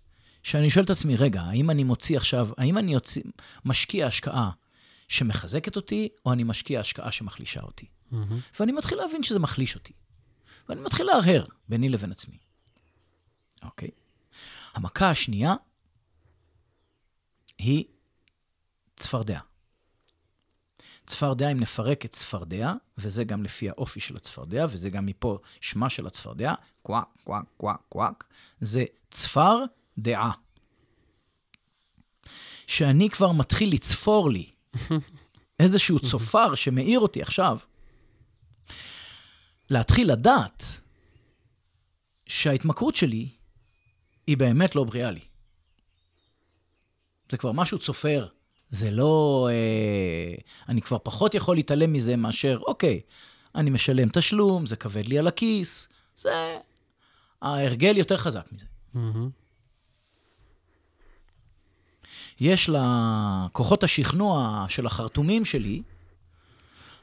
שאני 0.43 0.71
שואל 0.71 0.85
את 0.85 0.91
עצמי, 0.91 1.17
רגע, 1.17 1.43
האם 1.43 1.71
אני 1.71 1.85
מוציא 1.85 2.17
עכשיו, 2.17 2.49
האם 2.59 2.79
אני 2.79 2.93
יוצא, 2.93 3.21
משקיע 3.65 4.07
השקעה 4.07 4.51
שמחזקת 5.09 5.77
אותי, 5.77 6.09
או 6.27 6.33
אני 6.33 6.45
משקיע 6.45 6.81
השקעה 6.81 7.13
שמחלישה 7.13 7.61
אותי? 7.61 7.87
Mm-hmm. 8.13 8.17
ואני 8.61 8.73
מתחיל 8.73 8.99
להבין 8.99 9.23
שזה 9.23 9.39
מחליש 9.39 9.75
אותי. 9.75 9.93
ואני 10.71 10.81
מתחיל 10.81 11.07
להרהר 11.07 11.45
ביני 11.69 11.89
לבין 11.89 12.11
עצמי. 12.13 12.39
אוקיי? 13.63 13.91
המכה 14.75 15.11
השנייה 15.11 15.55
היא 17.59 17.85
צפרדע. 18.97 19.41
צפרדע, 21.07 21.53
אם 21.53 21.61
נפרק 21.61 22.05
את 22.05 22.13
צפרדע, 22.13 22.73
וזה 22.99 23.25
גם 23.25 23.43
לפי 23.43 23.69
האופי 23.71 24.01
של 24.01 24.17
הצפרדע, 24.17 24.67
וזה 24.71 24.91
גם 24.91 25.07
מפה 25.07 25.39
שמה 25.61 25.91
של 25.91 26.07
הצפרדע, 26.07 26.55
קוואק, 26.83 27.09
קוואק, 27.25 27.45
קוואק, 27.57 27.81
קוואק, 27.89 28.25
זה 28.61 28.85
צפר 29.11 29.57
דעה. 29.99 30.33
שאני 32.67 33.11
כבר 33.11 33.33
מתחיל 33.33 33.73
לצפור 33.73 34.31
לי 34.31 34.51
איזשהו 35.61 35.99
צופר 35.99 36.55
שמאיר 36.55 37.01
אותי 37.01 37.23
עכשיו, 37.23 37.59
להתחיל 39.71 40.13
לדעת 40.13 40.65
שההתמכרות 42.27 42.97
שלי 42.97 43.29
היא 44.27 44.37
באמת 44.37 44.77
לא 44.77 44.85
בריאה 44.85 45.11
לי. 45.11 45.21
זה 47.31 47.37
כבר 47.37 47.53
משהו 47.53 47.79
צופר. 47.79 48.27
זה 48.71 48.91
לא... 48.91 49.49
אה, 49.53 50.35
אני 50.69 50.83
כבר 50.83 50.99
פחות 51.03 51.35
יכול 51.35 51.57
להתעלם 51.57 51.93
מזה 51.93 52.17
מאשר, 52.17 52.59
אוקיי, 52.67 53.01
אני 53.55 53.71
משלם 53.71 54.09
תשלום, 54.09 54.67
זה 54.67 54.77
כבד 54.77 55.07
לי 55.07 55.19
על 55.19 55.27
הכיס, 55.27 55.89
זה... 56.17 56.59
ההרגל 57.43 57.97
יותר 57.97 58.17
חזק 58.17 58.47
מזה. 58.53 58.67
Mm-hmm. 58.95 59.31
יש 62.41 62.71
לכוחות 62.71 63.85
השכנוע 63.85 64.67
של 64.69 64.87
החרטומים 64.87 65.45
שלי, 65.45 65.83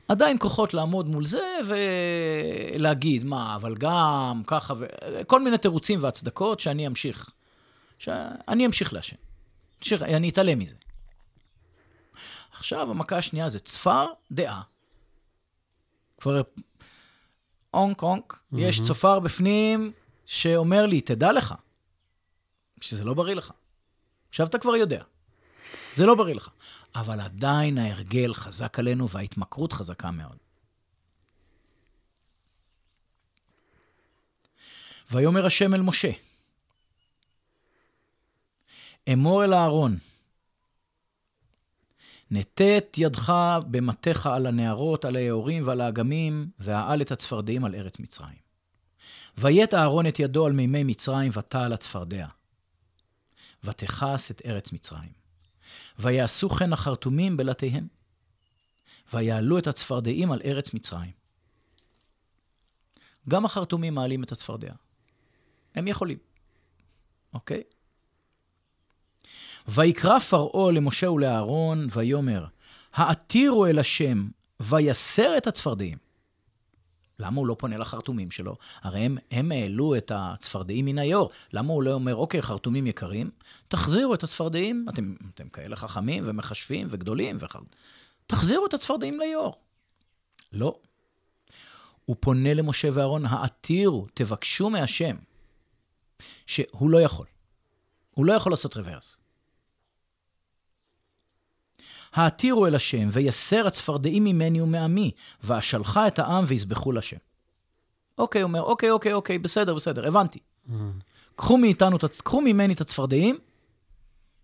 עדיין 0.07 0.37
כוחות 0.39 0.73
לעמוד 0.73 1.07
מול 1.07 1.25
זה 1.25 1.57
ולהגיד, 1.67 3.23
מה, 3.23 3.55
אבל 3.55 3.75
גם 3.75 4.41
ככה, 4.47 4.73
וכל 4.77 5.43
מיני 5.43 5.57
תירוצים 5.57 6.03
והצדקות 6.03 6.59
שאני 6.59 6.87
אמשיך, 6.87 7.29
שאני 7.99 8.65
אמשיך 8.65 8.93
לעשן. 8.93 9.15
אני 10.01 10.29
אתעלם 10.29 10.59
מזה. 10.59 10.75
עכשיו, 12.51 12.91
המכה 12.91 13.17
השנייה 13.17 13.49
זה 13.49 13.59
צפר 13.59 14.05
דעה. 14.31 14.61
כבר 16.17 16.41
אונק 17.73 18.03
אונק, 18.03 18.33
mm-hmm. 18.33 18.59
יש 18.59 18.81
צופר 18.81 19.19
בפנים 19.19 19.91
שאומר 20.25 20.85
לי, 20.85 21.01
תדע 21.01 21.31
לך, 21.31 21.53
שזה 22.81 23.03
לא 23.03 23.13
בריא 23.13 23.35
לך. 23.35 23.51
עכשיו 24.29 24.47
אתה 24.47 24.57
כבר 24.57 24.75
יודע. 24.75 25.03
זה 25.93 26.05
לא 26.05 26.15
בריא 26.15 26.35
לך. 26.35 26.49
אבל 26.95 27.19
עדיין 27.19 27.77
ההרגל 27.77 28.33
חזק 28.33 28.79
עלינו 28.79 29.09
וההתמכרות 29.09 29.73
חזקה 29.73 30.11
מאוד. 30.11 30.37
ויאמר 35.11 35.45
השם 35.45 35.73
אל 35.73 35.81
משה, 35.81 36.11
אמור 39.13 39.43
אל 39.43 39.53
אהרון, 39.53 39.97
נטה 42.31 42.77
את 42.77 42.97
ידך 42.97 43.33
במטיך 43.71 44.25
על 44.25 44.45
הנערות, 44.45 45.05
על 45.05 45.15
היאורים 45.15 45.67
ועל 45.67 45.81
האגמים, 45.81 46.49
והעל 46.59 47.01
את 47.01 47.11
הצפרדעים 47.11 47.65
על 47.65 47.75
ארץ 47.75 47.99
מצרים. 47.99 48.37
ויית 49.37 49.73
אהרון 49.73 50.07
את 50.07 50.19
ידו 50.19 50.45
על 50.45 50.51
מימי 50.51 50.83
מצרים, 50.83 51.31
ותע 51.33 51.63
על 51.63 51.73
הצפרדע. 51.73 52.27
ותכס 53.63 54.31
את 54.31 54.41
ארץ 54.45 54.71
מצרים. 54.71 55.26
ויעשו 55.99 56.49
כן 56.49 56.73
החרטומים 56.73 57.37
בלתיהם. 57.37 57.87
ויעלו 59.13 59.57
את 59.57 59.67
הצפרדעים 59.67 60.31
על 60.31 60.41
ארץ 60.45 60.73
מצרים. 60.73 61.11
גם 63.29 63.45
החרטומים 63.45 63.93
מעלים 63.93 64.23
את 64.23 64.31
הצפרדע. 64.31 64.73
הם 65.75 65.87
יכולים, 65.87 66.17
אוקיי? 67.33 67.63
ויקרא 69.67 70.19
פרעה 70.19 70.71
למשה 70.71 71.11
ולאהרון, 71.11 71.87
ויאמר, 71.91 72.45
העתירו 72.93 73.65
אל 73.65 73.79
השם, 73.79 74.27
ויסר 74.59 75.37
את 75.37 75.47
הצפרדעים. 75.47 76.06
למה 77.19 77.37
הוא 77.37 77.47
לא 77.47 77.55
פונה 77.59 77.77
לחרטומים 77.77 78.31
שלו? 78.31 78.55
הרי 78.81 78.99
הם, 78.99 79.17
הם 79.31 79.51
העלו 79.51 79.95
את 79.95 80.11
הצפרדעים 80.15 80.85
מן 80.85 80.97
היאור. 80.97 81.29
למה 81.53 81.73
הוא 81.73 81.83
לא 81.83 81.93
אומר, 81.93 82.15
אוקיי, 82.15 82.41
חרטומים 82.41 82.87
יקרים, 82.87 83.29
תחזירו 83.67 84.13
את 84.13 84.23
הצפרדעים, 84.23 84.85
אתם, 84.89 85.15
אתם 85.33 85.49
כאלה 85.49 85.75
חכמים 85.75 86.23
ומחשבים 86.27 86.87
וגדולים, 86.89 87.37
וחר... 87.39 87.59
תחזירו 88.27 88.65
את 88.65 88.73
הצפרדעים 88.73 89.19
ליאור. 89.19 89.55
לא. 90.53 90.79
הוא 92.05 92.15
פונה 92.19 92.53
למשה 92.53 92.89
ואהרון, 92.93 93.25
העתירו, 93.25 94.07
תבקשו 94.13 94.69
מהשם, 94.69 95.15
שהוא 96.45 96.89
לא 96.89 97.01
יכול. 97.01 97.25
הוא 98.11 98.25
לא 98.25 98.33
יכול 98.33 98.51
לעשות 98.51 98.77
רוורס. 98.77 99.17
העתירו 102.17 102.67
אל 102.67 102.75
השם, 102.75 103.07
ויסר 103.11 103.67
הצפרדעים 103.67 104.23
ממני 104.23 104.61
ומעמי, 104.61 105.11
ואשלחה 105.43 106.07
את 106.07 106.19
העם 106.19 106.43
ויזבחו 106.47 106.91
לשם. 106.91 107.17
אוקיי, 108.17 108.43
אומר, 108.43 108.61
אוקיי, 108.61 108.91
אוקיי, 108.91 109.13
אוקיי, 109.13 109.37
בסדר, 109.37 109.73
בסדר, 109.73 110.07
הבנתי. 110.07 110.39
קחו 111.35 111.57
מאיתנו, 111.57 111.97
קחו 112.23 112.41
ממני 112.41 112.73
את 112.73 112.81
הצפרדעים, 112.81 113.37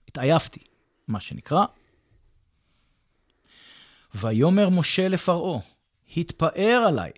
התעייפתי, 0.07 0.59
מה 1.07 1.19
שנקרא. 1.19 1.65
ויאמר 4.15 4.69
משה 4.69 5.07
לפרעה, 5.07 5.59
התפאר 6.17 6.84
עליי, 6.88 7.11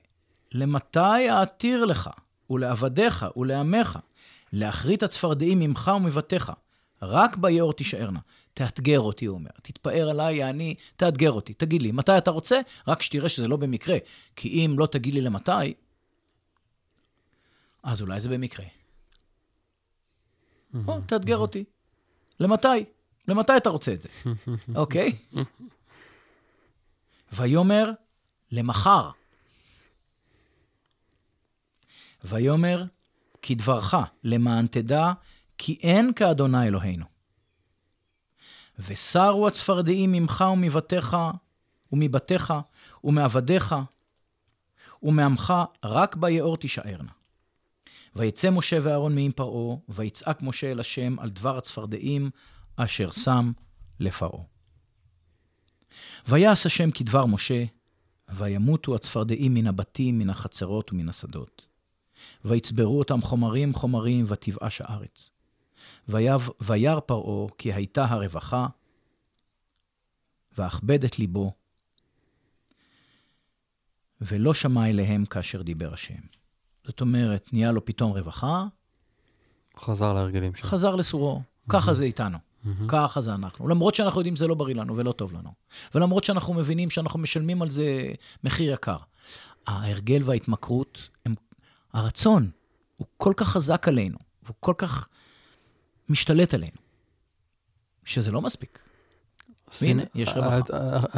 למתי 0.52 1.30
אעתיר 1.30 1.86
לך, 1.86 2.10
ולעבדיך, 2.50 3.26
ולעמך, 3.38 4.00
להכרית 4.54 5.04
הצפרדעים 5.04 5.60
ממך 5.60 5.92
ומבתיך, 5.96 6.52
רק 7.02 7.38
ביאור 7.38 7.74
תישארנה. 7.74 8.20
תאתגר 8.56 9.00
אותי, 9.00 9.26
הוא 9.26 9.38
אומר. 9.38 9.50
תתפאר 9.62 10.10
עליי, 10.10 10.50
אני, 10.50 10.76
תאתגר 10.96 11.32
אותי. 11.32 11.54
תגיד 11.54 11.82
לי, 11.82 11.92
מתי 11.92 12.18
אתה 12.18 12.32
רוצה? 12.32 12.60
רק 12.88 13.02
שתראה 13.02 13.30
שזה 13.30 13.48
לא 13.48 13.58
במקרה. 13.58 13.98
כי 14.36 14.50
אם 14.50 14.80
לא 14.80 14.86
תגיד 14.86 15.14
לי 15.14 15.22
למתי, 15.22 15.74
אז 17.84 18.02
אולי 18.02 18.22
זה 18.22 18.30
במקרה. 18.30 18.66
או, 20.88 21.02
תאתגר 21.02 21.38
אותי. 21.38 21.64
למתי? 22.40 22.68
למתי 23.28 23.58
אתה 23.58 23.70
רוצה 23.70 23.94
את 23.94 24.02
זה? 24.02 24.10
אוקיי? 24.82 25.12
ויאמר, 27.34 27.92
למחר. 28.52 29.10
ויאמר, 32.24 32.84
כדברך, 33.42 33.96
למען 34.24 34.68
תדע, 34.68 35.12
כי 35.58 35.78
אין 35.84 36.14
כאדוני 36.14 36.68
אלוהינו. 36.68 37.15
וסרו 38.80 39.48
הצפרדעים 39.48 40.12
ממך 40.12 40.44
ומבתיך, 40.54 41.18
ומבתיך, 41.92 42.54
ומעבדיך, 43.04 43.76
ומעמך, 45.04 45.54
רק 45.84 46.16
ביאור 46.16 46.58
תישארנה. 46.58 47.12
ויצא 48.16 48.50
משה 48.50 48.78
ואהרון 48.82 49.16
מעם 49.16 49.32
פרעה, 49.32 49.78
ויצעק 49.90 50.42
משה 50.42 50.72
אל 50.72 50.80
השם 50.80 51.20
על 51.20 51.30
דבר 51.30 51.58
הצפרדעים, 51.58 52.30
אשר 52.76 53.12
שם 53.12 53.52
לפרעה. 54.00 54.44
ויעש 56.28 56.66
השם 56.66 56.92
כדבר 56.92 57.26
משה, 57.26 57.64
וימותו 58.30 58.96
הצפרדעים 58.96 59.54
מן 59.54 59.68
הבתים, 59.68 60.20
מן 60.20 60.30
החצרות 60.30 60.94
ומן 60.94 61.10
השדות. 61.10 61.68
ויצברו 62.46 63.00
אותם 63.00 63.22
חומרים 63.22 63.74
חומרים, 63.74 64.26
ותבאש 64.28 64.82
הארץ. 64.82 65.32
וירא 66.08 67.00
פרעה 67.00 67.48
כי 67.58 67.74
הייתה 67.74 68.06
הרווחה, 68.06 68.68
ואכבד 70.58 71.04
את 71.04 71.20
ליבו, 71.20 71.52
ולא 74.22 74.54
שמע 74.54 74.90
אליהם 74.90 75.26
כאשר 75.26 75.62
דיבר 75.62 75.94
השם. 75.94 76.20
זאת 76.84 77.02
אומרת, 77.02 77.50
נהיה 77.54 77.72
לו 77.72 77.86
פתאום 77.86 78.12
רווחה. 78.12 78.66
חזר 79.80 80.14
להרגלים 80.14 80.56
שלו. 80.56 80.70
חזר 80.70 80.96
לסורו. 80.96 81.42
ככה 81.70 81.94
זה 81.94 82.04
איתנו. 82.04 82.38
ככה 82.88 83.22
זה 83.22 83.34
אנחנו. 83.34 83.68
למרות 83.68 83.96
שאנחנו 83.96 84.20
יודעים 84.20 84.36
שזה 84.36 84.48
לא 84.48 84.56
בריא 84.56 84.76
לנו 84.76 84.96
ולא 84.96 85.12
טוב 85.12 85.34
לנו. 85.34 85.54
ולמרות 85.96 86.24
שאנחנו 86.24 86.54
מבינים 86.54 86.90
שאנחנו 86.90 87.20
משלמים 87.20 87.62
על 87.62 87.70
זה 87.70 88.14
מחיר 88.44 88.74
יקר. 88.74 88.98
ההרגל 89.68 90.22
וההתמכרות, 90.26 91.10
הם, 91.26 91.36
הרצון 91.94 92.50
הוא 92.98 93.08
כל 93.18 93.34
כך 93.38 93.48
חזק 93.48 93.88
עלינו, 93.88 94.18
והוא 94.44 94.56
כל 94.60 94.74
כך 94.78 95.08
משתלט 96.10 96.54
עלינו, 96.54 96.78
שזה 98.04 98.32
לא 98.32 98.42
מספיק. 98.42 98.80
והנה, 99.82 100.04
יש 100.16 100.30
רווחה. 100.30 100.66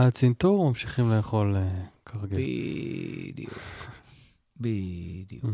הצנתור 0.08 0.70
ממשיכים 0.70 1.12
לאכול 1.12 1.56
אה, 1.56 1.84
כרגיל. 2.06 2.40
בדיוק. 3.32 3.54
בדיוק. 4.62 5.46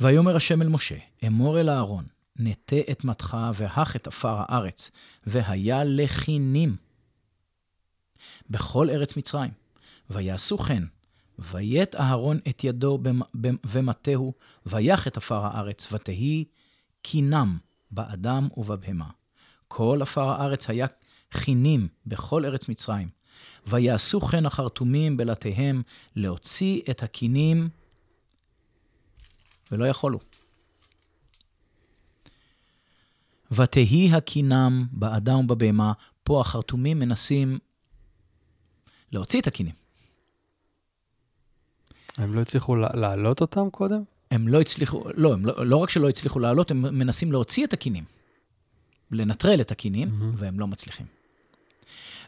ויאמר 0.00 0.36
השם 0.36 0.62
אל 0.62 0.68
משה, 0.68 0.96
אמור 1.26 1.60
אל 1.60 1.70
אהרון, 1.70 2.04
נטה 2.36 2.76
את 2.90 3.04
מתך 3.04 3.36
והך 3.54 3.96
את 3.96 4.06
עפר 4.06 4.36
הארץ, 4.38 4.90
והיה 5.26 5.84
לכינים 5.84 6.76
בכל 8.50 8.90
ארץ 8.90 9.16
מצרים. 9.16 9.50
ויעשו 10.10 10.58
כן, 10.58 10.82
ויית 11.40 11.94
אהרון 11.94 12.38
את 12.48 12.64
ידו 12.64 12.98
ומטהו, 13.66 14.32
ויח 14.66 15.06
את 15.06 15.16
עפר 15.16 15.44
הארץ, 15.44 15.92
ותהי 15.92 16.44
קינם 17.02 17.58
באדם 17.90 18.48
ובבהמה. 18.56 19.10
כל 19.68 19.98
עפר 20.02 20.28
הארץ 20.28 20.70
היה 20.70 20.86
חינים 21.32 21.88
בכל 22.06 22.44
ארץ 22.44 22.68
מצרים. 22.68 23.08
ויעשו 23.66 24.20
כן 24.20 24.46
החרטומים 24.46 25.16
בלתיהם 25.16 25.82
להוציא 26.16 26.80
את 26.90 27.02
הקינים, 27.02 27.68
ולא 29.72 29.84
יכולו. 29.84 30.18
ותהי 33.52 34.10
הקינם 34.12 34.86
באדם 34.92 35.38
ובבהמה, 35.38 35.92
פה 36.24 36.40
החרטומים 36.40 36.98
מנסים 36.98 37.58
להוציא 39.12 39.40
את 39.40 39.46
הקינים. 39.46 39.79
הם 42.18 42.34
לא 42.34 42.40
הצליחו 42.40 42.76
להעלות 42.76 43.40
אותם 43.40 43.70
קודם? 43.70 44.02
הם 44.30 44.48
לא 44.48 44.60
הצליחו, 44.60 45.02
לא, 45.14 45.32
הם 45.32 45.46
לא, 45.46 45.66
לא 45.66 45.76
רק 45.76 45.90
שלא 45.90 46.08
הצליחו 46.08 46.38
להעלות, 46.38 46.70
הם 46.70 46.98
מנסים 46.98 47.32
להוציא 47.32 47.66
את 47.66 47.72
הקינים. 47.72 48.04
לנטרל 49.10 49.60
את 49.60 49.70
הקינים, 49.70 50.08
mm-hmm. 50.08 50.24
והם 50.36 50.60
לא 50.60 50.66
מצליחים. 50.66 51.06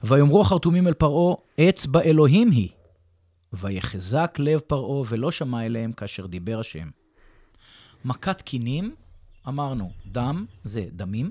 ויאמרו 0.03 0.41
החרטומים 0.41 0.89
אל 0.89 0.95
פרעה, 0.95 1.35
אצבע 1.69 2.01
אלוהים 2.01 2.51
היא. 2.51 2.69
ויחזק 3.53 4.37
לב 4.39 4.61
פרעה 4.61 5.05
ולא 5.09 5.31
שמע 5.31 5.67
אליהם 5.67 5.93
כאשר 5.93 6.27
דיבר 6.27 6.61
השם. 6.61 6.89
מכת 8.05 8.43
קינים, 8.43 8.95
אמרנו, 9.49 9.93
דם 10.07 10.47
זה 10.65 10.87
דמים, 10.93 11.31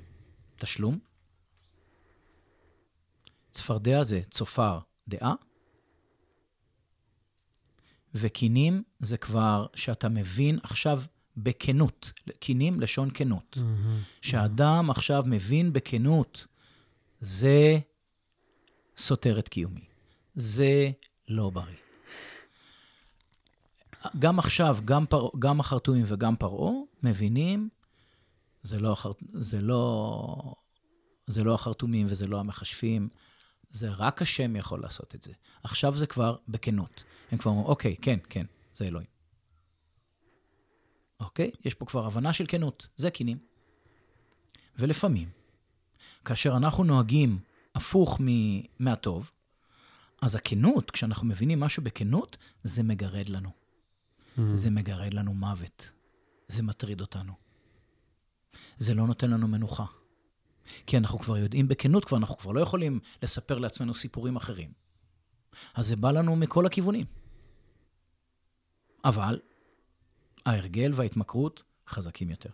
תשלום. 0.56 0.99
צפרדע 3.52 4.04
זה 4.04 4.22
צופר 4.30 4.80
דעה. 5.08 5.34
וקינים 8.16 8.84
זה 8.99 9.18
כבר 9.18 9.66
שאתה 9.76 10.09
מבין 10.09 10.59
עכשיו 10.64 11.01
בכנות, 11.38 12.12
קינים 12.39 12.82
לשון 12.82 13.09
כנות. 13.14 13.57
Mm-hmm. 13.57 14.22
שאדם 14.22 14.89
mm-hmm. 14.89 14.91
עכשיו 14.91 15.24
מבין 15.28 15.74
בכנות, 15.74 16.47
זה 17.22 17.80
סותר 18.97 19.39
את 19.39 19.49
קיומי. 19.49 19.86
זה 20.36 20.91
לא 21.28 21.49
בריא. 21.49 21.76
גם 24.20 24.39
עכשיו, 24.39 24.78
גם, 24.86 25.05
פר, 25.05 25.28
גם 25.39 25.59
החרטומים 25.59 26.05
וגם 26.07 26.36
פרעה 26.36 26.74
מבינים, 27.03 27.70
זה 28.64 28.80
לא, 28.80 28.91
החר, 28.91 29.12
זה, 29.34 29.62
לא, 29.62 30.55
זה 31.28 31.43
לא 31.43 31.53
החרטומים 31.53 32.07
וזה 32.09 32.28
לא 32.28 32.39
המכשפים, 32.39 33.09
זה 33.72 33.89
רק 33.89 34.22
השם 34.22 34.55
יכול 34.55 34.82
לעשות 34.82 35.16
את 35.16 35.22
זה. 35.22 35.32
עכשיו 35.64 35.97
זה 35.97 36.07
כבר 36.07 36.36
בכנות. 36.47 37.03
הם 37.32 37.38
כבר 37.38 37.51
אומרים, 37.51 37.67
אוקיי, 37.67 37.95
כן, 38.01 38.19
כן, 38.29 38.45
זה 38.73 38.86
אלוהים. 38.86 39.07
אוקיי? 41.19 41.51
יש 41.65 41.73
פה 41.73 41.86
כבר 41.86 42.05
הבנה 42.05 42.34
של 42.34 42.45
כנות, 42.47 42.88
זה 42.95 43.11
קינים. 43.11 43.38
ולפעמים, 44.79 45.29
כאשר 46.25 46.57
אנחנו 46.57 46.84
נוהגים 46.84 47.39
הפוך 47.75 48.21
מ- 48.21 48.61
מהטוב, 48.79 49.32
אז 50.21 50.36
הכנות, 50.36 50.91
כשאנחנו 50.91 51.27
מבינים 51.27 51.59
משהו 51.59 51.84
בכנות, 51.84 52.38
זה 52.63 52.84
מגרד 52.84 53.29
לנו. 53.29 53.49
Mm. 53.49 54.41
זה 54.53 54.69
מגרד 54.69 55.13
לנו 55.13 55.34
מוות. 55.34 55.89
זה 56.47 56.63
מטריד 56.63 57.01
אותנו. 57.01 57.34
זה 58.77 58.93
לא 58.93 59.07
נותן 59.07 59.32
לנו 59.32 59.47
מנוחה. 59.47 59.86
כי 60.88 60.97
אנחנו 60.97 61.19
כבר 61.19 61.38
יודעים 61.38 61.67
בכנות, 61.67 62.05
כבר 62.05 62.17
אנחנו 62.17 62.38
כבר 62.38 62.51
לא 62.51 62.59
יכולים 62.59 62.99
לספר 63.23 63.57
לעצמנו 63.57 63.93
סיפורים 63.93 64.36
אחרים. 64.36 64.71
אז 65.73 65.88
זה 65.88 65.95
בא 65.95 66.11
לנו 66.11 66.36
מכל 66.36 66.65
הכיוונים. 66.65 67.05
אבל 69.06 69.39
ההרגל 70.45 70.91
וההתמכרות 70.95 71.64
חזקים 71.88 72.30
יותר. 72.30 72.49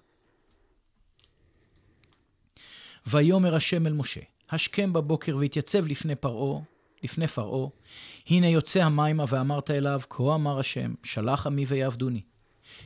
ויאמר 3.07 3.55
השם 3.55 3.87
אל 3.87 3.93
משה, 3.93 4.21
השכם 4.49 4.93
בבוקר 4.93 5.37
והתייצב 5.37 5.87
לפני 5.87 6.15
פרעה, 6.15 6.61
לפני 7.03 7.27
פרעה, 7.27 7.69
הנה 8.27 8.47
יוצא 8.47 8.83
המימה 8.83 9.25
ואמרת 9.27 9.71
אליו, 9.71 10.01
כה 10.09 10.35
אמר 10.35 10.59
השם, 10.59 10.93
שלח 11.03 11.47
עמי 11.47 11.65
ויעבדוני. 11.67 12.21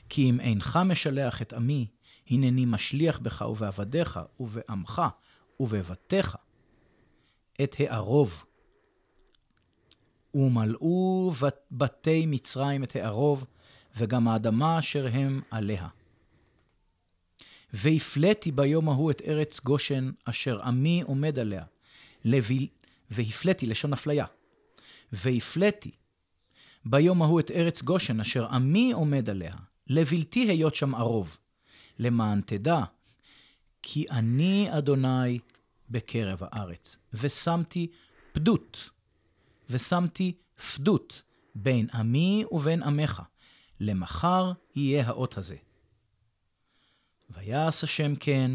כי 0.09 0.29
אם 0.29 0.39
אינך 0.39 0.79
משלח 0.85 1.41
את 1.41 1.53
עמי, 1.53 1.87
הנני 2.29 2.65
משליח 2.65 3.19
בך 3.19 3.41
ובעבדיך 3.41 4.19
ובעמך 4.39 5.01
ובבתיך 5.59 6.35
את 7.63 7.75
הערוב. 7.79 8.45
ומלאו 10.35 11.31
בתי 11.71 12.25
מצרים 12.25 12.83
את 12.83 12.95
הערוב, 12.95 13.45
וגם 13.97 14.27
האדמה 14.27 14.79
אשר 14.79 15.07
הם 15.11 15.41
עליה. 15.51 15.87
והפלאתי 17.73 18.51
ביום 18.51 18.89
ההוא 18.89 19.11
את 19.11 19.21
ארץ 19.25 19.59
גושן, 19.59 20.11
אשר 20.25 20.61
עמי 20.63 21.01
עומד 21.01 21.39
עליה. 21.39 21.63
לביל... 22.25 22.67
והפלאתי, 23.11 23.65
לשון 23.65 23.93
אפליה. 23.93 24.25
והפלאתי 25.11 25.91
ביום 26.85 27.21
ההוא 27.21 27.39
את 27.39 27.51
ארץ 27.51 27.81
גושן, 27.81 28.19
אשר 28.19 28.45
עמי 28.45 28.91
עומד 28.91 29.29
עליה. 29.29 29.55
לבלתי 29.87 30.39
היות 30.39 30.75
שם 30.75 30.95
ערוב. 30.95 31.37
למען 31.99 32.41
תדע, 32.41 32.79
כי 33.83 34.05
אני 34.11 34.67
אדוני 34.77 35.39
בקרב 35.89 36.39
הארץ. 36.41 36.97
ושמתי 37.13 37.87
פדות, 38.31 38.89
ושמתי 39.71 40.37
פדות 40.73 41.21
בין 41.55 41.87
עמי 41.93 42.45
ובין 42.51 42.83
עמך, 42.83 43.21
למחר 43.79 44.51
יהיה 44.75 45.07
האות 45.07 45.37
הזה. 45.37 45.55
ויעש 47.29 47.83
השם 47.83 48.15
כן, 48.15 48.51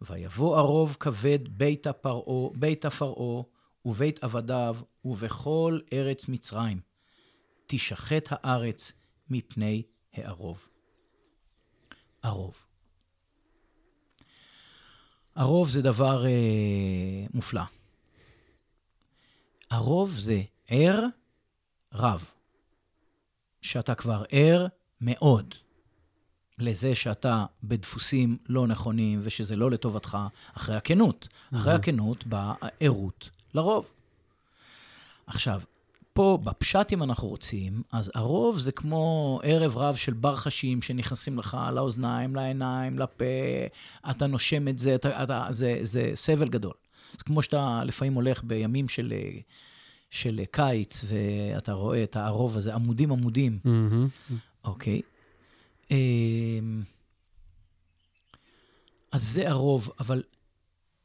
ויבוא 0.00 0.56
ערוב 0.56 0.96
כבד 1.00 1.38
בית 1.48 1.86
הפרעה, 1.86 2.50
בית 2.54 2.84
הפרעה, 2.84 3.42
ובית 3.84 4.24
עבדיו, 4.24 4.76
ובכל 5.04 5.80
ארץ 5.92 6.28
מצרים. 6.28 6.80
תשחט 7.66 8.28
הארץ 8.30 8.92
מפני 9.30 9.82
הערוב. 10.12 10.68
ערוב. 12.22 12.64
ערוב 15.34 15.70
זה 15.70 15.82
דבר 15.82 16.26
אה, 16.26 17.26
מופלא. 17.34 17.62
ערוב 19.70 20.10
זה 20.18 20.42
ער 20.68 21.04
רב, 21.94 22.24
שאתה 23.62 23.94
כבר 23.94 24.24
ער 24.30 24.66
מאוד 25.00 25.54
לזה 26.58 26.94
שאתה 26.94 27.44
בדפוסים 27.62 28.36
לא 28.48 28.66
נכונים 28.66 29.20
ושזה 29.22 29.56
לא 29.56 29.70
לטובתך, 29.70 30.18
אחרי 30.54 30.76
הכנות. 30.76 31.28
אחרי 31.54 31.72
הכנות 31.72 32.26
באה 32.26 32.54
הערות 32.60 33.30
לרוב. 33.54 33.92
עכשיו, 35.26 35.60
פה, 36.12 36.38
בפשט, 36.44 36.92
אם 36.92 37.02
אנחנו 37.02 37.28
רוצים, 37.28 37.82
אז 37.92 38.10
הרוב 38.14 38.58
זה 38.58 38.72
כמו 38.72 39.40
ערב 39.42 39.76
רב 39.76 39.96
של 39.96 40.12
ברחשים 40.12 40.82
שנכנסים 40.82 41.38
לך 41.38 41.56
לאוזניים, 41.72 42.36
לעיניים, 42.36 42.98
לפה, 42.98 43.24
אתה 44.10 44.26
נושם 44.26 44.68
את 44.68 44.78
זה, 44.78 44.94
אתה, 44.94 45.22
אתה, 45.22 45.46
זה, 45.50 45.78
זה 45.82 46.10
סבל 46.14 46.48
גדול. 46.48 46.74
זה 47.12 47.24
כמו 47.24 47.42
שאתה 47.42 47.84
לפעמים 47.84 48.14
הולך 48.14 48.44
בימים 48.44 48.88
של, 48.88 49.12
של 50.10 50.40
קיץ, 50.50 51.04
ואתה 51.04 51.72
רואה 51.72 52.02
את 52.02 52.16
הרוב 52.16 52.56
הזה, 52.56 52.74
עמודים 52.74 53.12
עמודים, 53.12 53.58
Mm-hmm. 53.64 54.34
אוקיי? 54.64 55.00
אמ, 55.90 56.82
אז 59.12 59.22
זה 59.22 59.50
הרוב, 59.50 59.90
אבל 60.00 60.22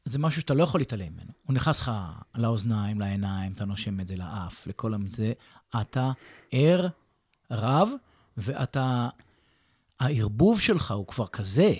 זה 0.04 0.18
משהו 0.18 0.40
שאתה 0.40 0.54
לא 0.54 0.62
יכול 0.62 0.80
להתעלם 0.80 1.12
ממנו. 1.12 1.32
הוא 1.46 1.54
נכנס 1.54 1.80
לך 1.80 1.92
לאוזניים, 2.34 3.00
לעיניים, 3.00 3.52
אתה 3.52 3.64
נושם 3.64 4.00
את 4.00 4.08
זה 4.08 4.16
לאף, 4.16 4.66
לכל 4.66 4.94
זה. 5.08 5.32
אתה 5.80 6.12
ער, 6.52 6.88
רב, 7.50 7.90
ואתה... 8.36 9.08
הערבוב 10.00 10.60
שלך 10.60 10.90
הוא 10.90 11.06
כבר 11.06 11.26
כזה, 11.26 11.74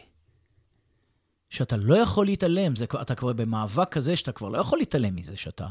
שאתה 1.55 1.77
לא 1.77 1.95
יכול 1.95 2.27
להתעלם. 2.27 2.77
זה, 2.77 2.85
אתה 3.03 3.15
כבר 3.15 3.33
במאבק 3.33 3.89
כזה 3.93 4.17
שאתה 4.17 4.33
כבר 4.33 4.49
לא 4.49 4.59
יכול 4.59 4.79
להתעלם 4.79 5.17
מזה 5.17 5.37
שאתה... 5.37 5.69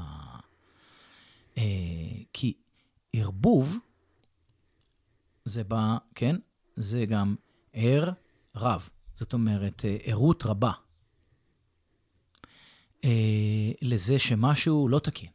אה, 1.58 1.64
כי 2.34 2.54
ערבוב, 3.14 3.78
זה 5.46 5.64
בא, 5.64 5.98
כן? 6.16 6.36
זה 6.76 7.06
גם 7.06 7.36
ער 7.74 8.12
רב. 8.56 8.90
זאת 9.16 9.34
אומרת, 9.34 9.86
אה, 9.86 9.98
ערות 10.04 10.46
רבה. 10.46 10.72
אה, 13.04 13.72
לזה 13.82 14.20
שמשהו 14.20 14.88
לא 14.88 15.00
תקין. 15.00 15.30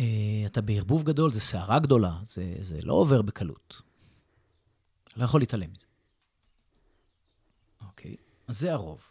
אה, 0.00 0.42
אתה 0.46 0.60
בערבוב 0.60 1.02
גדול, 1.02 1.32
זה 1.32 1.40
סערה 1.40 1.78
גדולה, 1.78 2.18
זה, 2.24 2.54
זה 2.60 2.78
לא 2.82 2.94
עובר 2.94 3.22
בקלות. 3.22 3.82
לא 5.16 5.24
יכול 5.24 5.40
להתעלם 5.40 5.72
מזה. 5.72 5.89
זה 8.52 8.72
הרוב. 8.72 9.10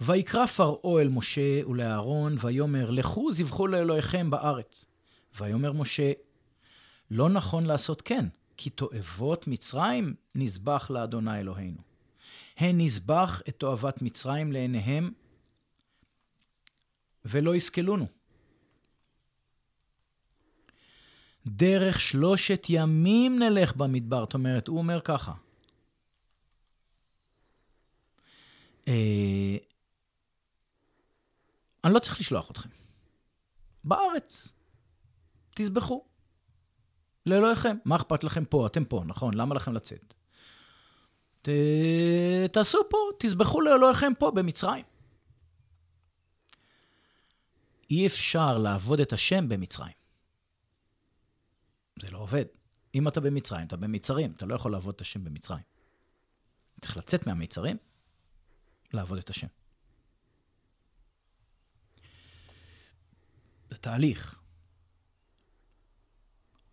ויקרא 0.00 0.46
פרעה 0.46 1.02
אל 1.02 1.08
משה 1.08 1.66
ולאהרון, 1.66 2.36
ויאמר, 2.40 2.90
לכו 2.90 3.32
זבחו 3.32 3.66
לאלוהיכם 3.66 4.30
בארץ. 4.30 4.84
ויאמר 5.40 5.72
משה, 5.72 6.12
לא 7.10 7.28
נכון 7.28 7.64
לעשות 7.64 8.02
כן, 8.02 8.26
כי 8.56 8.70
תועבות 8.70 9.46
מצרים 9.46 10.14
נזבח 10.34 10.90
לאדוני 10.90 11.40
אלוהינו. 11.40 11.78
הן 12.56 12.80
נזבח 12.80 13.42
את 13.48 13.56
תועבת 13.56 14.02
מצרים 14.02 14.52
לעיניהם, 14.52 15.12
ולא 17.24 17.54
יסכלונו. 17.54 18.06
דרך 21.46 22.00
שלושת 22.00 22.66
ימים 22.68 23.38
נלך 23.38 23.76
במדבר. 23.76 24.20
זאת 24.20 24.34
אומרת, 24.34 24.68
הוא 24.68 24.78
אומר 24.78 25.00
ככה. 25.00 25.32
אה, 25.32 25.38
אני 31.84 31.94
לא 31.94 31.98
צריך 31.98 32.20
לשלוח 32.20 32.50
אתכם. 32.50 32.68
בארץ. 33.84 34.52
תזבחו. 35.54 36.04
לאלוהיכם. 37.26 37.76
מה 37.84 37.96
אכפת 37.96 38.24
לכם 38.24 38.44
פה? 38.44 38.66
אתם 38.66 38.84
פה, 38.84 39.02
נכון? 39.06 39.34
למה 39.34 39.54
לכם 39.54 39.72
לצאת? 39.72 40.14
ת... 41.42 41.48
תעשו 42.52 42.78
פה, 42.90 42.96
תזבחו 43.18 43.60
לאלוהיכם 43.60 44.12
פה 44.18 44.30
במצרים. 44.30 44.84
אי 47.90 48.06
אפשר 48.06 48.58
לעבוד 48.58 49.00
את 49.00 49.12
השם 49.12 49.48
במצרים. 49.48 49.92
זה 52.02 52.10
לא 52.10 52.18
עובד. 52.18 52.44
אם 52.94 53.08
אתה 53.08 53.20
במצרים, 53.20 53.66
אתה 53.66 53.76
במצרים, 53.76 54.32
אתה 54.32 54.46
לא 54.46 54.54
יכול 54.54 54.72
לעבוד 54.72 54.94
את 54.94 55.00
השם 55.00 55.24
במצרים. 55.24 55.62
צריך 56.80 56.96
לצאת 56.96 57.26
מהמצרים, 57.26 57.76
לעבוד 58.94 59.18
את 59.18 59.30
השם. 59.30 59.46
זה 63.70 63.76
תהליך. 63.76 64.40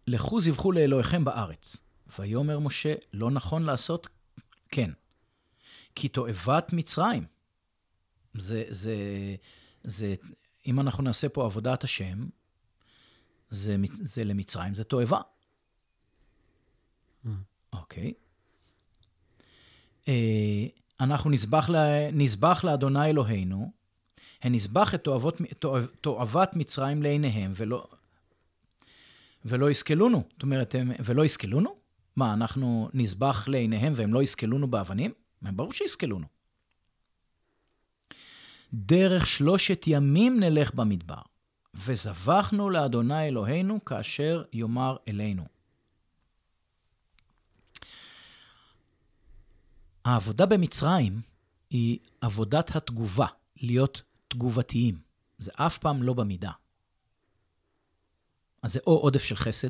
לכו 0.08 0.42
זבחו 0.42 0.72
לאלוהיכם 0.72 1.26
בארץ. 1.26 1.78
ויאמר 2.20 2.60
משה, 2.60 2.94
לא 3.14 3.32
נכון 3.32 3.64
לעשות 3.64 4.08
כן. 4.70 4.92
כי 5.96 6.08
תועבת 6.08 6.74
מצרים, 6.74 7.26
זה, 8.34 8.64
זה, 8.70 8.96
זה, 9.84 10.16
אם 10.68 10.80
אנחנו 10.80 11.04
נעשה 11.04 11.30
פה 11.30 11.46
עבודת 11.46 11.84
השם, 11.84 12.28
זה, 13.50 13.76
זה 13.88 14.24
למצרים, 14.24 14.76
זה 14.76 14.84
תועבה. 14.84 15.22
אוקיי. 17.74 18.14
אה, 20.08 20.68
אנחנו 21.02 21.30
נזבח, 21.30 21.70
לה, 21.70 22.12
נזבח 22.12 22.64
לאדוני 22.64 23.10
אלוהינו, 23.10 23.72
הנזבח 24.44 24.96
את 24.96 25.04
תועבות, 25.04 25.42
תועב, 25.60 25.86
תועבת 26.02 26.56
מצרים 26.56 27.04
לעיניהם, 27.04 27.54
ולא, 27.56 27.88
ולא 29.46 29.70
יסכלונו. 29.70 30.24
זאת 30.34 30.44
אומרת, 30.44 30.76
הם, 30.76 30.92
ולא 31.06 31.26
יסכלונו? 31.26 31.76
מה, 32.16 32.34
אנחנו 32.34 32.90
נזבח 32.94 33.48
לעיניהם 33.48 33.94
והם 33.96 34.14
לא 34.14 34.24
יסכלונו 34.24 34.68
באבנים? 34.68 35.12
ברור 35.42 35.74
שיסכלונו. 35.74 36.28
דרך 38.74 39.28
שלושת 39.28 39.84
ימים 39.88 40.40
נלך 40.40 40.74
במדבר, 40.74 41.22
וזבחנו 41.74 42.70
לאדוני 42.70 43.28
אלוהינו 43.28 43.86
כאשר 43.86 44.44
יאמר 44.54 44.96
אלינו. 45.08 45.44
העבודה 50.06 50.46
במצרים 50.46 51.22
היא 51.70 52.00
עבודת 52.22 52.76
התגובה, 52.76 53.28
להיות 53.58 54.02
תגובתיים. 54.28 55.02
זה 55.38 55.52
אף 55.56 55.78
פעם 55.78 56.04
לא 56.04 56.14
במידה. 56.14 56.52
אז 58.62 58.74
זה 58.74 58.80
או 58.88 58.98
עודף 58.98 59.24
של 59.24 59.36
חסד, 59.36 59.70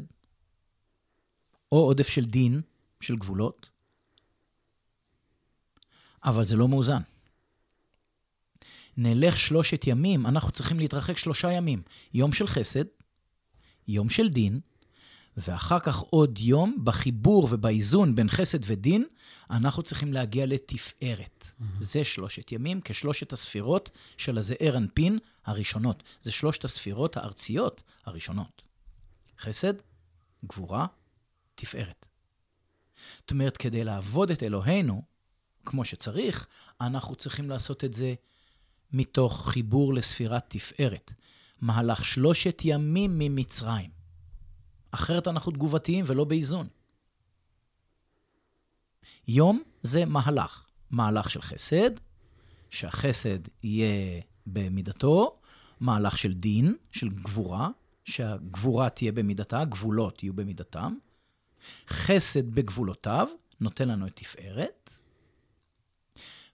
או 1.72 1.78
עודף 1.78 2.08
של 2.08 2.26
דין, 2.26 2.62
של 3.02 3.16
גבולות, 3.16 3.70
אבל 6.24 6.44
זה 6.44 6.56
לא 6.56 6.68
מאוזן. 6.68 7.02
נלך 8.98 9.38
שלושת 9.38 9.88
ימים, 9.88 10.26
אנחנו 10.26 10.52
צריכים 10.52 10.80
להתרחק 10.80 11.18
שלושה 11.18 11.52
ימים. 11.52 11.82
יום 12.14 12.34
של 12.34 12.48
חסד, 12.48 12.86
יום 13.88 14.10
של 14.10 14.30
דין, 14.30 14.60
ואחר 15.38 15.80
כך 15.80 15.98
עוד 15.98 16.40
יום 16.40 16.78
בחיבור 16.84 17.48
ובאיזון 17.52 18.16
בין 18.16 18.30
חסד 18.30 18.60
ודין, 18.64 19.06
אנחנו 19.50 19.84
צריכים 19.84 20.14
להגיע 20.14 20.46
לתפארת. 20.46 21.46
Mm-hmm. 21.46 21.64
זה 21.80 22.04
שלושת 22.04 22.52
ימים, 22.52 22.82
כשלושת 22.82 23.34
הספירות 23.34 23.92
של 24.18 24.38
הזעיר 24.38 24.78
אנפין 24.78 25.20
הראשונות. 25.46 26.04
זה 26.22 26.32
שלושת 26.32 26.66
הספירות 26.66 27.18
הארציות 27.18 27.84
הראשונות. 28.06 28.62
חסד, 29.40 29.74
גבורה, 30.46 30.86
תפארת. 31.56 32.06
זאת 33.20 33.32
אומרת, 33.32 33.58
כדי 33.58 33.84
לעבוד 33.84 34.32
את 34.32 34.44
אלוהינו 34.44 35.02
כמו 35.66 35.86
שצריך, 35.86 36.48
אנחנו 36.82 37.16
צריכים 37.16 37.50
לעשות 37.50 37.84
את 37.84 37.94
זה 37.94 38.14
מתוך 38.94 39.50
חיבור 39.50 39.94
לספירת 39.94 40.46
תפארת. 40.48 41.14
מהלך 41.62 42.06
שלושת 42.06 42.62
ימים 42.66 43.20
ממצרים. 43.20 44.01
אחרת 44.92 45.28
אנחנו 45.28 45.52
תגובתיים 45.52 46.06
ולא 46.08 46.24
באיזון. 46.24 46.68
יום 49.28 49.64
זה 49.84 50.06
מהלך. 50.06 50.68
מהלך 50.92 51.30
של 51.30 51.42
חסד, 51.42 51.92
שהחסד 52.70 53.40
יהיה 53.64 54.22
במידתו, 54.48 55.40
מהלך 55.80 56.18
של 56.18 56.34
דין, 56.34 56.76
של 56.92 57.10
גבורה, 57.10 57.70
שהגבורה 58.04 58.90
תהיה 58.90 59.12
במידתה, 59.12 59.66
גבולות 59.66 60.24
יהיו 60.24 60.34
במידתם. 60.34 60.96
חסד 61.90 62.56
בגבולותיו, 62.56 63.28
נותן 63.60 63.88
לנו 63.88 64.08
את 64.08 64.16
תפארת. 64.16 64.90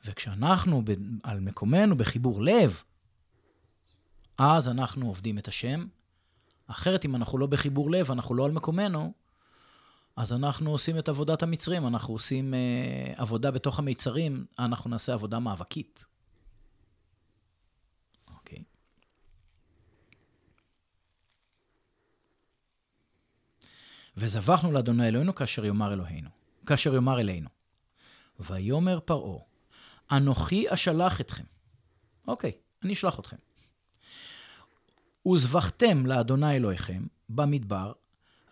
וכשאנחנו 0.05 0.81
ב- 0.85 0.91
על 1.23 1.39
מקומנו 1.39 1.97
בחיבור 1.97 2.41
לב, 2.41 2.83
אז 4.37 4.67
אנחנו 4.67 5.07
עובדים 5.07 5.37
את 5.37 5.47
השם. 5.47 5.87
אחרת, 6.67 7.05
אם 7.05 7.15
אנחנו 7.15 7.37
לא 7.37 7.47
בחיבור 7.47 7.91
לב, 7.91 8.11
אנחנו 8.11 8.35
לא 8.35 8.45
על 8.45 8.51
מקומנו, 8.51 9.13
אז 10.15 10.33
אנחנו 10.33 10.71
עושים 10.71 10.99
את 10.99 11.09
עבודת 11.09 11.43
המצרים, 11.43 11.87
אנחנו 11.87 12.13
עושים 12.13 12.53
אה, 12.53 13.13
עבודה 13.15 13.51
בתוך 13.51 13.79
המיצרים, 13.79 14.45
אנחנו 14.59 14.89
נעשה 14.89 15.13
עבודה 15.13 15.39
מאבקית. 15.39 16.05
אוקיי. 18.33 18.63
וזבחנו 24.17 24.71
לאדוני 24.71 25.07
אלוהינו 25.07 25.35
כאשר 25.35 25.65
יאמר 25.65 25.93
אלוהינו, 25.93 26.29
כאשר 26.65 26.95
יאמר 26.95 27.19
אלינו. 27.19 27.49
ויאמר 28.39 28.99
פרעה, 28.99 29.39
אנוכי 30.11 30.73
אשלח 30.73 31.21
אתכם. 31.21 31.43
אוקיי, 32.27 32.51
אני 32.83 32.93
אשלח 32.93 33.19
אתכם. 33.19 33.37
וזבחתם 35.33 36.05
לאדוני 36.05 36.55
אלוהיכם 36.55 37.05
במדבר, 37.29 37.93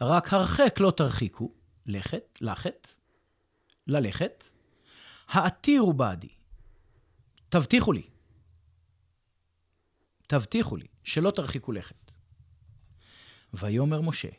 רק 0.02 0.34
הרחק 0.34 0.80
לא 0.80 0.92
תרחיקו, 0.92 1.52
לכת, 1.86 2.40
לכת, 2.42 2.88
ללכת, 3.88 4.44
העתירו 5.28 5.94
בעדי. 5.94 6.28
תבטיחו 7.50 7.94
לי. 7.94 8.04
תבטיחו 10.28 10.76
לי, 10.76 10.88
שלא 11.04 11.32
תרחיקו 11.32 11.72
לכת. 11.72 12.12
ויאמר 13.54 14.02
משה, 14.02 14.30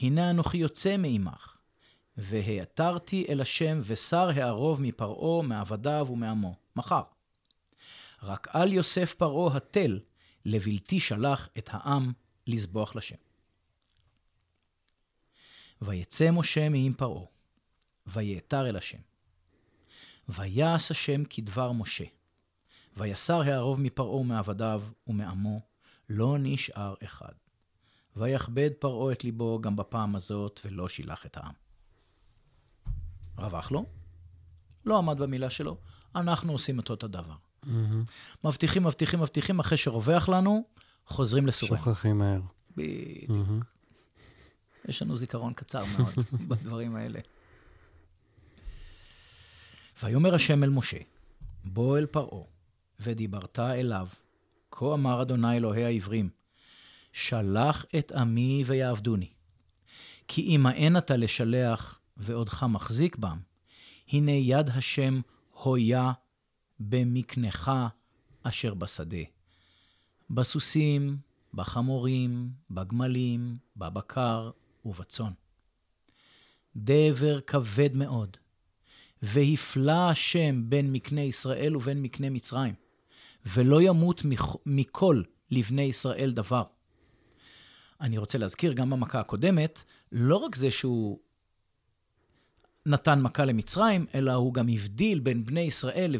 הנה 0.00 0.30
אנוכי 0.30 0.56
יוצא 0.56 0.96
מעמך, 0.96 1.56
והעתרתי 2.16 3.26
אל 3.28 3.40
השם, 3.40 3.80
ושר 3.82 4.28
הערוב 4.28 4.82
מפרעה, 4.82 5.42
מעבדיו 5.42 6.06
ומעמו. 6.10 6.54
מחר. 6.76 7.02
רק 8.22 8.48
על 8.50 8.72
יוסף 8.72 9.14
פרעה 9.14 9.56
התל, 9.56 10.00
לבלתי 10.44 11.00
שלח 11.00 11.48
את 11.58 11.68
העם 11.72 12.12
לזבוח 12.46 12.96
לשם. 12.96 13.16
ויצא 15.82 16.30
משה 16.30 16.68
מעם 16.68 16.92
פרעה, 16.92 17.24
ויעתר 18.06 18.68
אל 18.68 18.76
השם. 18.76 18.98
ויעש 20.28 20.90
השם 20.90 21.24
כדבר 21.24 21.72
משה. 21.72 22.04
ויסר 22.96 23.40
הערוב 23.40 23.80
מפרעה 23.80 24.16
ומעבדיו 24.16 24.84
ומעמו, 25.06 25.60
לא 26.08 26.36
נשאר 26.40 26.94
אחד. 27.04 27.32
ויכבד 28.16 28.70
פרעה 28.78 29.12
את 29.12 29.24
ליבו 29.24 29.60
גם 29.60 29.76
בפעם 29.76 30.16
הזאת, 30.16 30.60
ולא 30.64 30.88
שילח 30.88 31.26
את 31.26 31.36
העם. 31.36 31.54
רווח 33.38 33.72
לו? 33.72 33.86
לא 34.86 34.98
עמד 34.98 35.18
במילה 35.18 35.50
שלו, 35.50 35.76
אנחנו 36.14 36.52
עושים 36.52 36.80
את 36.80 36.90
אותו 36.90 37.08
דבר. 37.66 38.02
מבטיחים, 38.44 38.84
מבטיחים, 38.84 39.20
מבטיחים, 39.20 39.60
אחרי 39.60 39.78
שרווח 39.78 40.28
לנו, 40.28 40.64
חוזרים 41.06 41.46
לסוריה. 41.46 41.78
שוכחים 41.78 42.18
מהר. 42.18 42.40
בדיוק. 42.76 43.30
מהמם. 43.30 43.60
יש 44.88 45.02
לנו 45.02 45.16
זיכרון 45.16 45.52
קצר 45.52 45.82
מאוד 45.98 46.14
בדברים 46.48 46.96
האלה. 46.96 47.20
ויאמר 50.02 50.34
השם 50.34 50.64
אל 50.64 50.70
משה, 50.70 50.98
בוא 51.64 51.98
אל 51.98 52.06
פרעה, 52.06 52.44
ודיברת 53.00 53.58
אליו, 53.58 54.08
כה 54.70 54.94
אמר 54.94 55.22
אדוני 55.22 55.56
אלוהי 55.56 55.84
העברים, 55.84 56.28
שלח 57.12 57.84
את 57.98 58.12
עמי 58.12 58.62
ויעבדוני. 58.66 59.28
כי 60.28 60.42
אם 60.42 60.66
אתה 60.98 61.16
לשלח 61.16 61.98
ועודך 62.16 62.62
מחזיק 62.68 63.16
בם, 63.16 63.38
הנה 64.08 64.30
יד 64.30 64.70
השם 64.70 65.20
הויה 65.62 66.12
במקנך 66.80 67.70
אשר 68.42 68.74
בשדה. 68.74 69.16
בסוסים, 70.30 71.16
בחמורים, 71.54 72.50
בגמלים, 72.70 73.56
בבקר 73.76 74.50
ובצאן. 74.84 75.32
דבר 76.76 77.40
כבד 77.40 77.96
מאוד, 77.96 78.36
והפלא 79.22 80.10
השם 80.10 80.70
בין 80.70 80.92
מקנה 80.92 81.20
ישראל 81.20 81.76
ובין 81.76 82.02
מקנה 82.02 82.30
מצרים, 82.30 82.74
ולא 83.46 83.82
ימות 83.82 84.24
מכ- 84.24 84.56
מכל 84.66 85.22
לבני 85.50 85.82
ישראל 85.82 86.30
דבר. 86.30 86.62
אני 88.00 88.18
רוצה 88.18 88.38
להזכיר, 88.38 88.72
גם 88.72 88.90
במכה 88.90 89.20
הקודמת, 89.20 89.84
לא 90.12 90.36
רק 90.36 90.56
זה 90.56 90.70
שהוא 90.70 91.18
נתן 92.86 93.22
מכה 93.22 93.44
למצרים, 93.44 94.06
אלא 94.14 94.32
הוא 94.32 94.54
גם 94.54 94.68
הבדיל 94.68 95.20
בין 95.20 95.44
בני 95.44 95.60
ישראל 95.60 96.16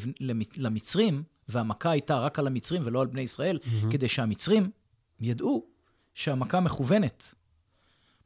למצרים, 0.57 1.23
והמכה 1.49 1.91
הייתה 1.91 2.19
רק 2.19 2.39
על 2.39 2.47
המצרים 2.47 2.83
ולא 2.85 3.01
על 3.01 3.07
בני 3.07 3.21
ישראל, 3.21 3.59
mm-hmm. 3.62 3.93
כדי 3.93 4.09
שהמצרים 4.09 4.71
ידעו 5.21 5.67
שהמכה 6.15 6.61
מכוונת. 6.61 7.35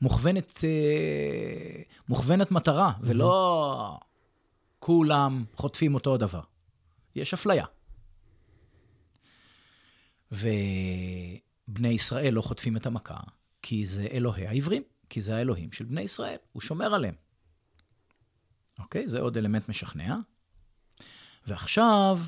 מוכוונת, 0.00 0.64
אה, 0.64 1.82
מוכוונת 2.08 2.50
מטרה, 2.50 2.92
mm-hmm. 2.92 3.00
ולא 3.02 3.98
כולם 4.78 5.44
חוטפים 5.54 5.94
אותו 5.94 6.14
הדבר. 6.14 6.40
יש 7.14 7.34
אפליה. 7.34 7.64
ובני 10.32 11.88
ישראל 11.88 12.34
לא 12.34 12.42
חוטפים 12.42 12.76
את 12.76 12.86
המכה, 12.86 13.16
כי 13.62 13.86
זה 13.86 14.06
אלוהי 14.12 14.46
העברים, 14.46 14.82
כי 15.08 15.20
זה 15.20 15.36
האלוהים 15.36 15.72
של 15.72 15.84
בני 15.84 16.00
ישראל, 16.00 16.36
הוא 16.52 16.62
שומר 16.62 16.94
עליהם. 16.94 17.14
אוקיי? 18.78 19.08
זה 19.08 19.20
עוד 19.20 19.36
אלמנט 19.36 19.68
משכנע. 19.68 20.16
ועכשיו, 21.46 22.20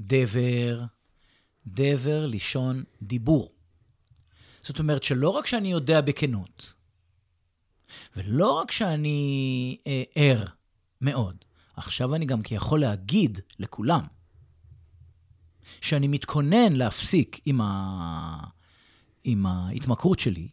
דבר, 0.00 0.84
דבר 1.66 2.26
לשון 2.26 2.84
דיבור. 3.02 3.52
זאת 4.62 4.78
אומרת 4.78 5.02
שלא 5.02 5.28
רק 5.28 5.46
שאני 5.46 5.72
יודע 5.72 6.00
בכנות, 6.00 6.74
ולא 8.16 8.52
רק 8.52 8.70
שאני 8.70 9.78
אה, 9.86 10.02
ער 10.14 10.44
מאוד, 11.00 11.44
עכשיו 11.76 12.14
אני 12.14 12.26
גם 12.26 12.40
יכול 12.50 12.80
להגיד 12.80 13.40
לכולם 13.58 14.06
שאני 15.80 16.08
מתכונן 16.08 16.72
להפסיק 16.72 17.40
עם, 17.46 17.60
ה... 17.60 18.44
עם 19.24 19.46
ההתמכרות 19.46 20.18
שלי, 20.18 20.48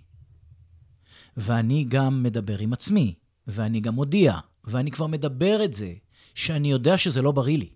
ואני 1.38 1.84
גם 1.84 2.24
מדבר 2.24 2.60
עם 2.60 2.74
עצמי, 2.74 3.16
ואני 3.48 3.80
גם 3.80 3.94
מודיע, 3.94 4.40
ואני 4.64 4.92
כבר 4.92 5.08
מדבר 5.08 5.66
את 5.66 5.74
זה, 5.74 5.94
שאני 6.36 6.72
יודע 6.72 6.98
שזה 6.98 7.22
לא 7.22 7.32
בריא 7.32 7.58
לי, 7.58 7.70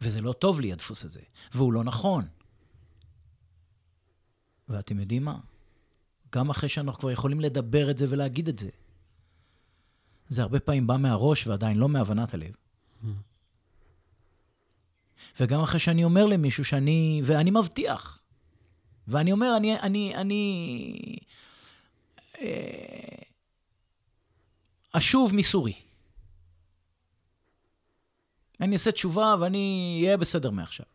וזה 0.00 0.22
לא 0.22 0.32
טוב 0.32 0.60
לי, 0.60 0.72
הדפוס 0.72 1.04
הזה, 1.04 1.20
והוא 1.54 1.72
לא 1.72 1.84
נכון. 1.84 2.24
ואתם 4.68 5.00
יודעים 5.00 5.24
מה? 5.24 5.38
גם 6.32 6.50
אחרי 6.50 6.68
שאנחנו 6.68 7.00
כבר 7.00 7.10
יכולים 7.10 7.40
לדבר 7.40 7.90
את 7.90 7.98
זה 7.98 8.06
ולהגיד 8.08 8.48
את 8.48 8.58
זה, 8.58 8.68
זה 10.28 10.42
הרבה 10.42 10.60
פעמים 10.60 10.86
בא 10.86 10.96
מהראש 10.96 11.46
ועדיין 11.46 11.76
לא 11.76 11.88
מהבנת 11.88 12.34
הלב. 12.34 12.52
וגם 15.40 15.60
אחרי 15.60 15.80
שאני 15.80 16.04
אומר 16.04 16.26
למישהו 16.26 16.64
שאני, 16.64 17.20
ואני 17.24 17.50
מבטיח, 17.50 18.22
ואני 19.08 19.32
אומר, 19.32 19.56
אני, 19.56 19.80
אני, 19.80 20.14
אני 20.14 21.16
אה, 22.40 23.22
אשוב 24.98 25.34
מסורי. 25.34 25.74
אני 28.60 28.72
אעשה 28.72 28.92
תשובה 28.92 29.34
ואני 29.40 29.98
אהיה 30.02 30.16
בסדר 30.16 30.50
מעכשיו. 30.50 30.86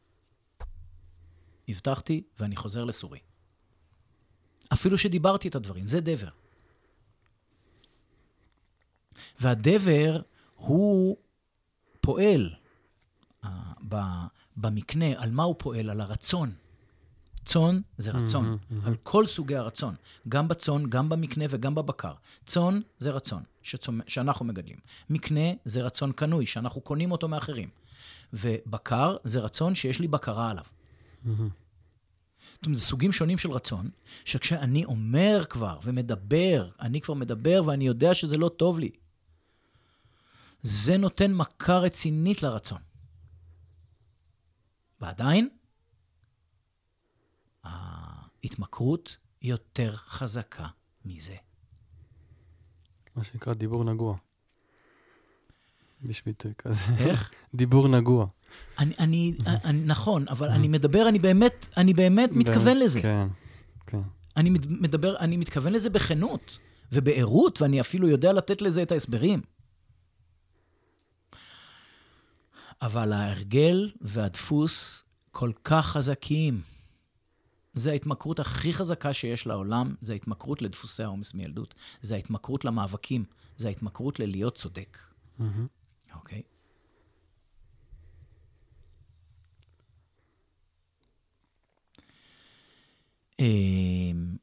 הבטחתי 1.68 2.24
ואני 2.40 2.56
חוזר 2.56 2.84
לסורי. 2.84 3.20
אפילו 4.74 4.98
שדיברתי 4.98 5.48
את 5.48 5.56
הדברים, 5.56 5.88
זה 5.88 6.02
דבר. 6.02 6.30
והדבר 9.40 10.22
הוא 10.56 11.18
פועל 12.02 12.54
ב- 13.90 14.26
במקנה, 14.58 15.24
על 15.24 15.32
מה 15.32 15.44
הוא 15.44 15.56
פועל? 15.58 15.90
על 15.90 16.02
הרצון. 16.02 16.54
צאן 17.46 17.82
זה 17.98 18.12
רצון, 18.12 18.46
מהמם, 18.46 18.58
מהמם. 18.70 18.88
על 18.88 18.96
כל 19.04 19.28
סוגי 19.28 19.56
הרצון, 19.56 19.96
גם 20.30 20.48
בצאן, 20.48 20.90
גם 20.90 21.10
במקנה 21.10 21.46
וגם 21.50 21.76
בבקר. 21.76 22.14
צאן 22.46 22.80
זה 23.00 23.12
רצון 23.12 23.44
שצומ... 23.62 24.00
שאנחנו 24.08 24.46
מגדלים. 24.46 24.78
מקנה 25.10 25.52
זה 25.66 25.82
רצון 25.82 26.12
קנוי, 26.12 26.46
שאנחנו 26.46 26.82
קונים 26.82 27.12
אותו 27.12 27.28
מאחרים. 27.28 27.70
ובקר 28.34 29.18
זה 29.24 29.40
רצון 29.40 29.76
שיש 29.76 30.00
לי 30.00 30.08
בקרה 30.08 30.50
עליו. 30.52 30.64
זאת 32.62 32.66
אומרת, 32.66 32.80
זה 32.80 32.86
סוגים 32.86 33.12
שונים 33.12 33.38
של 33.38 33.52
רצון, 33.52 33.90
שכשאני 34.26 34.86
אומר 34.86 35.44
כבר 35.50 35.80
ומדבר, 35.84 36.70
אני 36.80 37.02
כבר 37.02 37.14
מדבר 37.14 37.62
ואני 37.66 37.88
יודע 37.88 38.14
שזה 38.14 38.38
לא 38.38 38.50
טוב 38.50 38.80
לי, 38.80 38.90
זה 40.64 40.98
נותן 40.98 41.34
מכה 41.34 41.78
רצינית 41.78 42.44
לרצון. 42.44 42.82
ועדיין, 45.02 45.50
ההתמכרות 47.64 49.18
יותר 49.42 49.96
חזקה 49.96 50.68
מזה. 51.06 51.36
מה 53.16 53.24
שנקרא 53.24 53.54
דיבור 53.54 53.84
נגוע. 53.84 54.18
יש 56.10 56.24
ביטוי 56.26 56.52
כזה. 56.58 56.86
איך? 57.00 57.32
דיבור 57.56 57.88
נגוע. 57.88 58.26
אני, 58.80 58.94
אני, 59.00 59.34
אני, 59.66 59.82
נכון, 59.86 60.26
אבל 60.28 60.50
אני 60.56 60.68
מדבר, 60.68 61.10
אני 61.10 61.20
באמת, 61.20 61.70
אני 61.78 61.94
באמת 61.94 62.30
מתכוון 62.34 62.78
לזה. 62.80 63.02
כן, 63.02 63.28
כן. 63.88 64.02
אני 64.38 64.50
מד- 64.50 64.72
מדבר, 64.82 65.18
אני 65.18 65.38
מתכוון 65.38 65.74
לזה 65.74 65.90
בכנות 65.90 66.58
ובערות, 66.92 67.62
ואני 67.62 67.82
אפילו 67.82 68.08
יודע 68.08 68.34
לתת 68.34 68.62
לזה 68.62 68.84
את 68.84 68.92
ההסברים. 68.92 69.42
אבל 72.82 73.14
ההרגל 73.14 73.92
והדפוס 74.02 75.04
כל 75.32 75.52
כך 75.64 75.86
חזקים. 75.86 76.62
זה 77.74 77.92
ההתמכרות 77.92 78.40
הכי 78.40 78.74
חזקה 78.74 79.14
שיש 79.14 79.48
לעולם, 79.48 79.96
זה 80.02 80.14
ההתמכרות 80.14 80.62
לדפוסי 80.62 81.04
העומס 81.04 81.34
מילדות. 81.34 81.76
זה 82.02 82.16
ההתמכרות 82.16 82.66
למאבקים, 82.66 83.26
זה 83.58 83.68
ההתמכרות 83.68 84.20
ללהיות 84.20 84.56
צודק. 84.56 84.98
מהמם. 85.40 85.68
אוקיי? 86.16 86.42
אמ, 93.40 94.36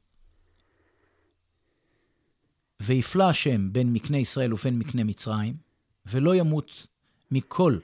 ויפלא 2.79 3.23
השם 3.23 3.73
בין 3.73 3.93
מקנה 3.93 4.17
ישראל 4.17 4.53
ובין 4.53 4.79
מקנה 4.79 5.03
מצרים, 5.03 5.57
ולא 6.05 6.35
ימות 6.35 6.87
מכל 7.31 7.79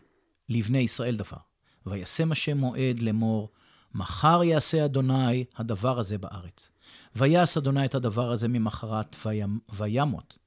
לבני 0.49 0.79
ישראל 0.79 1.15
דבר. 1.15 1.37
וישם 1.85 2.31
השם 2.31 2.57
מועד 2.57 2.99
לאמור, 2.99 3.51
מחר 3.95 4.43
יעשה 4.43 4.85
אדוני 4.85 5.45
הדבר 5.55 5.99
הזה 5.99 6.17
בארץ. 6.17 6.71
ויעש 7.15 7.57
אדוני 7.57 7.85
את 7.85 7.95
הדבר 7.95 8.31
הזה 8.31 8.47
ממחרת 8.47 9.15
וימ- 9.25 9.73
וימות. 9.73 10.37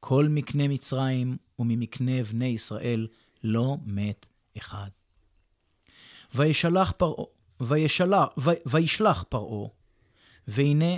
כל 0.00 0.26
מקנה 0.30 0.68
מצרים 0.68 1.36
וממקנה 1.58 2.22
בני 2.24 2.46
ישראל 2.46 3.08
לא 3.42 3.76
מת 3.86 4.26
אחד. 4.58 4.88
וישלח 6.34 6.92
פרעה, 6.96 7.24
וישלח, 7.60 8.28
ו- 8.38 8.68
וישלח 8.70 9.24
פרעה, 9.28 9.68
והנה 10.48 10.94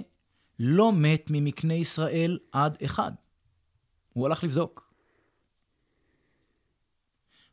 לא 0.58 0.92
מת 0.92 1.26
ממקנה 1.30 1.74
ישראל 1.74 2.38
עד 2.52 2.78
אחד. 2.84 3.12
הוא 4.12 4.26
הלך 4.26 4.44
לבדוק. 4.44 4.92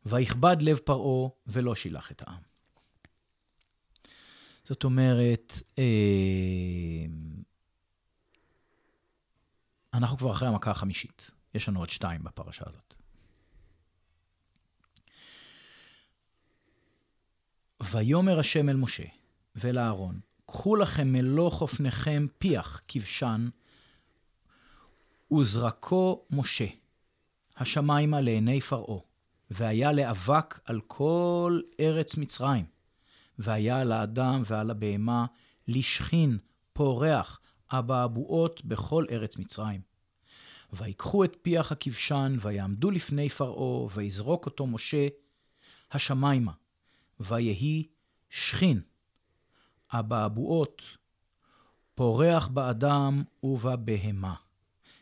ויכבד 0.06 0.58
לב 0.62 0.78
פרעה 0.78 1.30
ולא 1.48 1.76
שילח 1.76 2.12
את 2.12 2.24
העם. 2.28 2.55
זאת 4.66 4.84
אומרת, 4.84 5.54
אה, 5.80 7.06
אנחנו 9.94 10.18
כבר 10.18 10.32
אחרי 10.32 10.48
המכה 10.48 10.72
החמישית. 10.72 11.32
יש 11.54 11.70
לנו 11.70 11.80
עוד 11.80 11.90
שתיים 11.90 12.24
בפרשה 12.24 12.66
הזאת. 12.68 12.94
ויאמר 17.92 18.40
השם 18.40 18.70
אל 18.70 18.76
משה 18.76 19.04
ואל 19.56 19.80
אהרון, 19.80 20.20
קחו 20.46 20.76
לכם 20.76 21.08
מלוא 21.08 21.50
חופניכם 21.50 22.28
פיח 22.38 22.82
כבשן, 22.88 23.50
וזרקו 25.32 26.26
משה 26.32 26.68
השמיימה 27.58 28.22
לעיני 28.22 28.62
פרעה, 28.62 29.00
והיה 29.52 29.92
לאבק 29.92 30.60
על 30.66 30.82
כל 30.88 31.62
ארץ 31.80 32.18
מצרים, 32.18 32.75
והיה 33.40 33.82
על 33.82 33.92
האדם 33.92 34.44
ועל 34.46 34.72
הבהמה 34.72 35.26
לשכין 35.68 36.38
פורח 36.74 37.40
אבעבועות 37.72 38.66
בכל 38.66 39.06
ארץ 39.12 39.38
מצרים. 39.38 39.82
ויקחו 40.74 41.24
את 41.24 41.38
פיח 41.42 41.72
הכבשן, 41.72 42.36
ויעמדו 42.42 42.92
לפני 42.92 43.30
פרעה, 43.30 43.88
ויזרוק 43.94 44.46
אותו 44.46 44.68
משה 44.68 45.08
השמיימה, 45.92 46.52
ויהי 47.20 47.88
שכין, 48.30 48.82
אבעבועות, 49.92 50.82
פורח 51.96 52.48
באדם 52.48 53.24
ובבהמה. 53.44 54.34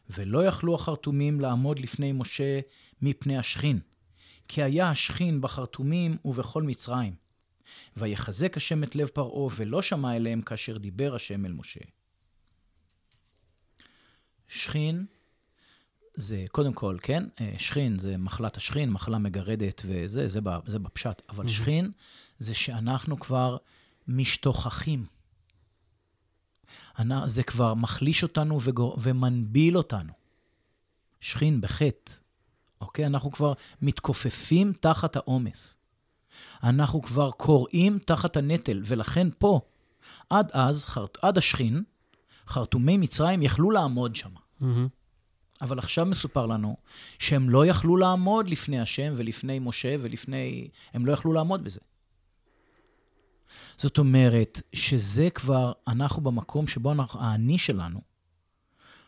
ולא 0.10 0.46
יכלו 0.46 0.76
החרטומים 0.76 1.40
לעמוד 1.40 1.80
לפני 1.80 2.12
משה 2.12 2.60
מפני 3.02 3.38
השכין, 3.38 3.80
כי 4.48 4.64
היה 4.64 4.90
השכין 4.90 5.42
בחרטומים 5.42 6.18
ובכל 6.26 6.64
מצרים. 6.64 7.23
ויחזק 7.98 8.58
השם 8.58 8.84
את 8.84 8.96
לב 8.96 9.08
פרעה, 9.08 9.54
ולא 9.56 9.82
שמע 9.82 10.16
אליהם 10.16 10.42
כאשר 10.42 10.78
דיבר 10.78 11.16
השם 11.16 11.46
אל 11.46 11.54
משה. 11.54 11.80
שכין 14.48 15.06
זה 16.16 16.46
קודם 16.52 16.74
כל, 16.74 16.98
כן, 17.02 17.24
אה, 17.42 17.54
שכין 17.58 18.00
זה 18.00 18.18
מחלת 18.18 18.58
השכין, 18.58 18.90
מחלה 18.90 19.18
מגרדת 19.18 19.82
וזה, 19.86 20.28
זה, 20.28 20.40
זה 20.68 20.80
בפשט. 20.80 21.22
אבל 21.30 21.48
שכין 21.48 21.92
זה 22.40 22.54
שאנחנו 22.54 23.20
כבר 23.20 23.58
משתוכחים. 24.08 25.06
זה 27.26 27.44
כבר 27.44 27.74
מחליש 27.74 28.24
אותנו 28.24 28.62
וגור... 28.62 28.98
ומנביל 29.02 29.78
אותנו. 29.78 30.14
שכין 31.22 31.62
בחטא, 31.62 32.12
אוקיי? 32.82 33.06
אנחנו 33.06 33.32
כבר 33.32 33.54
מתכופפים 33.82 34.74
תחת 34.80 35.16
העומס. 35.16 35.78
אנחנו 36.64 37.02
כבר 37.02 37.32
קוראים 37.32 38.00
תחת 38.00 38.38
הנטל, 38.38 38.82
ולכן 38.86 39.28
פה, 39.38 39.62
עד 40.30 40.52
אז, 40.54 40.86
חרט... 40.86 41.18
עד 41.22 41.38
השכין, 41.38 41.84
חרטומי 42.48 42.98
מצרים 42.98 43.42
יכלו 43.42 43.72
לעמוד 43.72 44.16
שם. 44.16 44.30
מהמם. 44.60 44.88
אבל 45.62 45.80
עכשיו 45.80 46.06
מסופר 46.06 46.46
לנו 46.46 46.78
שהם 47.20 47.50
לא 47.50 47.66
יכלו 47.66 47.98
לעמוד 47.98 48.50
לפני 48.50 48.80
השם 48.80 49.14
ולפני 49.16 49.60
משה 49.60 49.96
ולפני... 50.00 50.68
הם 50.94 51.06
לא 51.06 51.12
יכלו 51.12 51.34
לעמוד 51.34 51.64
בזה. 51.64 51.80
זאת 53.78 53.98
אומרת 53.98 54.62
שזה 54.74 55.30
כבר, 55.30 55.72
אנחנו 55.88 56.22
במקום 56.22 56.68
שבו 56.68 56.92
אנחנו, 56.92 57.22
האני 57.22 57.58
שלנו 57.58 58.02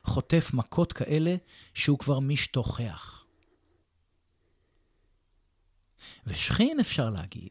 חוטף 0.04 0.52
מכות 0.54 0.94
כאלה 0.94 1.36
שהוא 1.74 2.00
כבר 2.00 2.20
משתוכח. 2.20 3.25
ושכין 6.26 6.80
אפשר 6.80 7.10
להגיד, 7.10 7.50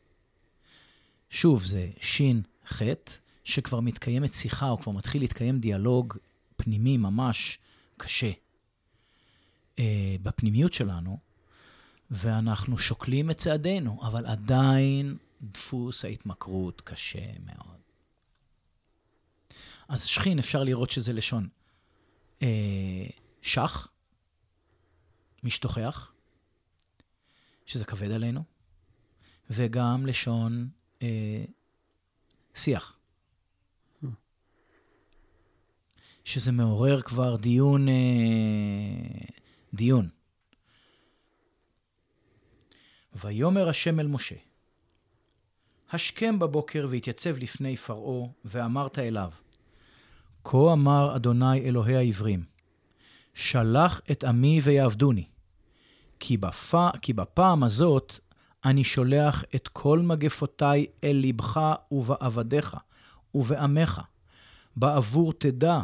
שוב, 1.30 1.64
זה 1.64 1.90
שין 2.00 2.42
חטא, 2.66 3.12
שכבר 3.44 3.80
מתקיימת 3.80 4.32
שיחה, 4.32 4.70
או 4.70 4.78
כבר 4.78 4.92
מתחיל 4.92 5.22
להתקיים 5.22 5.60
דיאלוג 5.60 6.16
פנימי 6.56 6.96
ממש 6.96 7.58
קשה. 7.96 8.30
אה, 9.78 10.16
בפנימיות 10.22 10.72
שלנו, 10.72 11.18
ואנחנו 12.10 12.78
שוקלים 12.78 13.30
את 13.30 13.38
צעדינו, 13.38 14.00
אבל 14.02 14.26
עדיין 14.26 15.16
דפוס 15.42 16.04
ההתמכרות 16.04 16.80
קשה 16.80 17.38
מאוד. 17.46 17.80
אז 19.88 20.04
שכין, 20.04 20.38
אפשר 20.38 20.64
לראות 20.64 20.90
שזה 20.90 21.12
לשון 21.12 21.48
אה, 22.42 23.06
שח, 23.42 23.88
משתוכח, 25.42 26.12
שזה 27.66 27.84
כבד 27.84 28.10
עלינו, 28.10 28.44
וגם 29.54 30.06
לשון 30.06 30.68
אה, 31.02 31.44
שיח. 32.54 32.98
שזה 36.24 36.52
מעורר 36.52 37.02
כבר 37.02 37.36
דיון, 37.36 37.88
אה, 37.88 37.94
דיון. 39.74 40.08
ויאמר 43.14 43.68
השם 43.68 44.00
אל 44.00 44.06
משה, 44.06 44.34
השכם 45.92 46.38
בבוקר 46.38 46.86
והתייצב 46.90 47.38
לפני 47.38 47.76
פרעה, 47.76 48.28
ואמרת 48.44 48.98
אליו, 48.98 49.30
כה 50.44 50.72
אמר 50.72 51.16
אדוני 51.16 51.60
אלוהי 51.60 51.96
העברים, 51.96 52.44
שלח 53.34 54.00
את 54.10 54.24
עמי 54.24 54.60
ויעבדוני, 54.62 55.24
כי, 56.20 56.36
בפ... 56.36 56.74
כי 57.02 57.12
בפעם 57.12 57.64
הזאת 57.64 58.18
אני 58.64 58.84
שולח 58.84 59.44
את 59.54 59.68
כל 59.68 59.98
מגפותי 59.98 60.86
אל 61.04 61.22
לבך 61.24 61.60
ובעבדיך 61.90 62.76
ובעמך, 63.34 64.00
בעבור 64.76 65.32
תדע, 65.32 65.80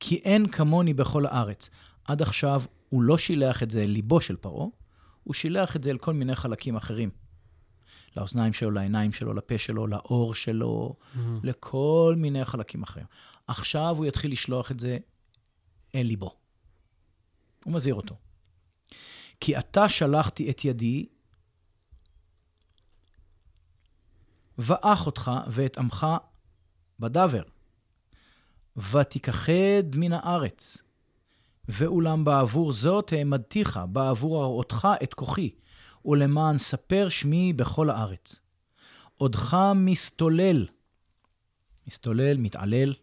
כי 0.00 0.16
אין 0.16 0.46
כמוני 0.48 0.94
בכל 0.94 1.26
הארץ. 1.26 1.70
עד 2.04 2.22
עכשיו 2.22 2.62
הוא 2.88 3.02
לא 3.02 3.18
שילח 3.18 3.62
את 3.62 3.70
זה 3.70 3.82
אל 3.82 3.90
ליבו 3.90 4.20
של 4.20 4.36
פרעה, 4.36 4.66
הוא 5.24 5.34
שילח 5.34 5.76
את 5.76 5.84
זה 5.84 5.90
אל 5.90 5.98
כל 5.98 6.12
מיני 6.12 6.34
חלקים 6.34 6.76
אחרים. 6.76 7.10
לאוזניים 8.16 8.52
שלו, 8.52 8.70
לעיניים 8.70 9.12
שלו, 9.12 9.34
לפה 9.34 9.58
שלו, 9.58 9.86
לאור 9.86 10.34
שלו, 10.34 10.96
מהמם. 11.14 11.40
לכל 11.42 12.14
מיני 12.18 12.44
חלקים 12.44 12.82
אחרים. 12.82 13.06
עכשיו 13.46 13.96
הוא 13.96 14.06
יתחיל 14.06 14.32
לשלוח 14.32 14.70
את 14.70 14.80
זה 14.80 14.98
אל 15.94 16.02
ליבו. 16.02 16.36
הוא 17.64 17.72
מזהיר 17.72 17.94
אותו. 17.94 18.16
כי 19.40 19.58
אתה 19.58 19.88
שלחתי 19.88 20.50
את 20.50 20.64
ידי, 20.64 21.06
ואח 24.58 25.06
אותך 25.06 25.30
ואת 25.48 25.78
עמך 25.78 26.06
בדבר. 27.00 27.42
ותיכחד 28.76 29.94
מן 29.94 30.12
הארץ. 30.12 30.82
ואולם 31.68 32.24
בעבור 32.24 32.72
זאת 32.72 33.12
העמדתיך, 33.12 33.80
בעבור 33.88 34.42
הראותך 34.42 34.88
את 35.02 35.14
כוחי, 35.14 35.50
ולמען 36.04 36.58
ספר 36.58 37.08
שמי 37.08 37.52
בכל 37.52 37.90
הארץ. 37.90 38.40
עודך 39.14 39.56
מסתולל, 39.74 40.66
מסתולל, 41.86 42.36
מתעלל. 42.36 42.94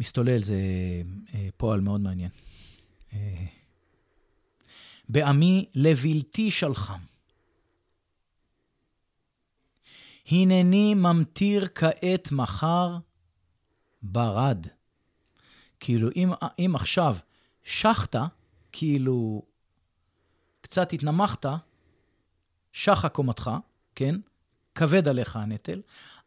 מסתולל 0.00 0.42
זה 0.42 0.56
אה, 1.34 1.48
פועל 1.56 1.80
מאוד 1.80 2.00
מעניין. 2.00 2.30
בעמי 5.08 5.66
לבלתי 5.74 6.50
שלחם. 6.50 6.98
הנני 10.30 10.94
ממטיר 10.94 11.66
כעת 11.74 12.32
מחר 12.32 12.98
ברד. 14.02 14.66
כאילו, 15.80 16.08
אם, 16.16 16.30
אם 16.58 16.72
עכשיו 16.76 17.16
שחת, 17.62 18.16
כאילו, 18.72 19.42
קצת 20.60 20.92
התנמכת, 20.92 21.46
שחה 22.72 23.08
קומתך, 23.08 23.50
כן? 23.94 24.14
כבד 24.74 25.08
עליך 25.08 25.36
הנטל. 25.36 25.82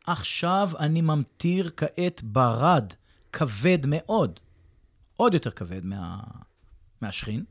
עכשיו 0.07 0.69
אני 0.79 1.01
ממטיר 1.01 1.69
כעת 1.77 2.23
ברד, 2.23 2.93
כבד 3.31 3.85
מאוד, 3.85 4.39
עוד 5.17 5.33
יותר 5.33 5.51
כבד 5.51 5.85
מה, 5.85 6.19
מהשכין, 7.01 7.45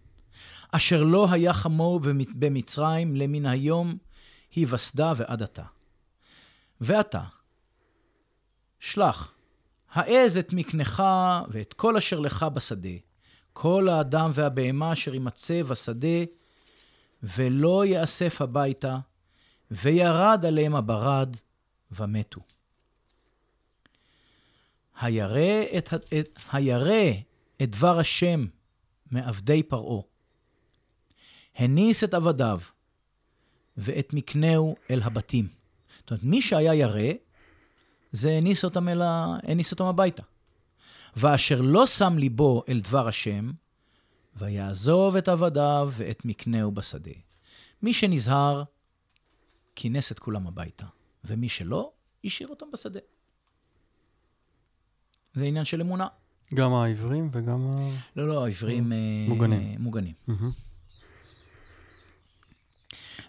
אשר 0.72 1.02
לא 1.02 1.28
היה 1.30 1.52
חמור 1.52 2.00
במצרים 2.34 3.16
למן 3.16 3.46
היום 3.46 3.98
היווסדה 4.54 5.12
ועד 5.16 5.42
עתה. 5.42 5.64
ועתה, 6.80 7.22
שלח, 8.80 9.34
העז 9.92 10.36
את 10.36 10.52
מקנך 10.52 11.02
ואת 11.48 11.72
כל 11.72 11.96
אשר 11.96 12.20
לך 12.20 12.46
בשדה, 12.54 12.88
כל 13.52 13.88
האדם 13.88 14.30
והבהמה 14.34 14.92
אשר 14.92 15.14
יימצא 15.14 15.62
בשדה, 15.62 16.24
ולא 17.22 17.86
יאסף 17.86 18.40
הביתה, 18.40 18.98
וירד 19.70 20.44
עליהם 20.46 20.74
הברד, 20.74 21.36
ומתו. 21.90 22.40
הירא 25.00 25.62
את, 25.78 25.94
את, 25.94 26.38
הירא 26.52 27.12
את 27.62 27.70
דבר 27.70 27.98
השם 27.98 28.46
מעבדי 29.10 29.62
פרעה. 29.62 30.02
הניס 31.56 32.04
את 32.04 32.14
עבדיו, 32.14 32.60
ואת 33.76 34.12
מקנהו 34.12 34.76
אל 34.90 35.02
הבתים. 35.02 35.48
זאת 35.98 36.10
אומרת, 36.10 36.24
מי 36.24 36.42
שהיה 36.42 36.74
ירא, 36.74 37.12
זה 38.12 38.30
הניס 38.30 38.64
אותם, 38.64 38.88
אל 38.88 39.02
ה... 39.02 39.36
הניס 39.42 39.72
אותם 39.72 39.84
הביתה. 39.84 40.22
ואשר 41.16 41.60
לא 41.60 41.86
שם 41.86 42.18
ליבו 42.18 42.62
אל 42.68 42.80
דבר 42.80 43.08
השם, 43.08 43.50
ויעזוב 44.36 45.16
את 45.16 45.28
עבדיו 45.28 45.90
ואת 45.92 46.24
מקנהו 46.24 46.72
בשדה. 46.72 47.12
מי 47.82 47.92
שנזהר, 47.92 48.62
כינס 49.76 50.12
את 50.12 50.18
כולם 50.18 50.46
הביתה, 50.46 50.86
ומי 51.24 51.48
שלא, 51.48 51.92
השאיר 52.24 52.48
אותם 52.48 52.66
בשדה. 52.72 53.00
זה 55.34 55.44
עניין 55.44 55.64
של 55.64 55.80
אמונה. 55.80 56.08
גם 56.54 56.74
העברים 56.74 57.30
וגם 57.32 57.66
ה... 57.66 57.90
לא, 58.16 58.28
לא, 58.28 58.44
העברים 58.44 58.92
מוגנים. 59.28 59.60
אה, 59.60 59.74
מוגנים. 59.78 60.14
מהמם. 60.26 60.65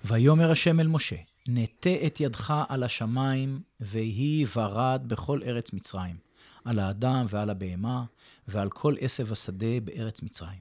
ויאמר 0.05 0.51
השם 0.51 0.79
אל 0.79 0.87
משה, 0.87 1.15
נטה 1.47 1.89
את 2.05 2.19
ידך 2.19 2.53
על 2.69 2.83
השמיים, 2.83 3.61
ויהי 3.79 4.45
ורד 4.55 5.03
בכל 5.07 5.41
ארץ 5.43 5.73
מצרים, 5.73 6.17
על 6.65 6.79
האדם 6.79 7.25
ועל 7.29 7.49
הבהמה, 7.49 8.03
ועל 8.47 8.69
כל 8.69 8.95
עשב 8.99 9.31
השדה 9.31 9.79
בארץ 9.83 10.21
מצרים. 10.21 10.59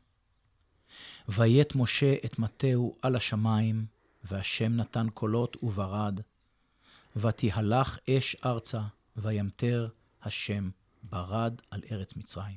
ויית 1.28 1.74
משה 1.74 2.14
את 2.24 2.38
מטהו 2.38 2.94
על 3.02 3.16
השמיים, 3.16 3.86
והשם 4.24 4.72
נתן 4.72 5.06
קולות 5.14 5.56
וברד, 5.62 6.20
ותהלך 7.16 7.98
אש 8.10 8.36
ארצה, 8.44 8.82
וימטר 9.16 9.88
השם 10.22 10.70
ברד 11.10 11.60
על 11.70 11.80
ארץ 11.90 12.16
מצרים. 12.16 12.56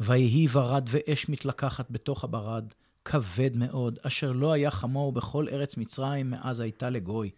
ויהי 0.00 0.46
ברד 0.46 0.88
ואש 0.90 1.28
מתלקחת 1.28 1.90
בתוך 1.90 2.24
הברד, 2.24 2.64
כבד 3.04 3.56
מאוד, 3.56 3.98
אשר 4.02 4.32
לא 4.32 4.52
היה 4.52 4.70
חמור 4.70 5.12
בכל 5.12 5.48
ארץ 5.48 5.76
מצרים 5.76 6.30
מאז 6.30 6.60
הייתה 6.60 6.90
לגוי. 6.90 7.30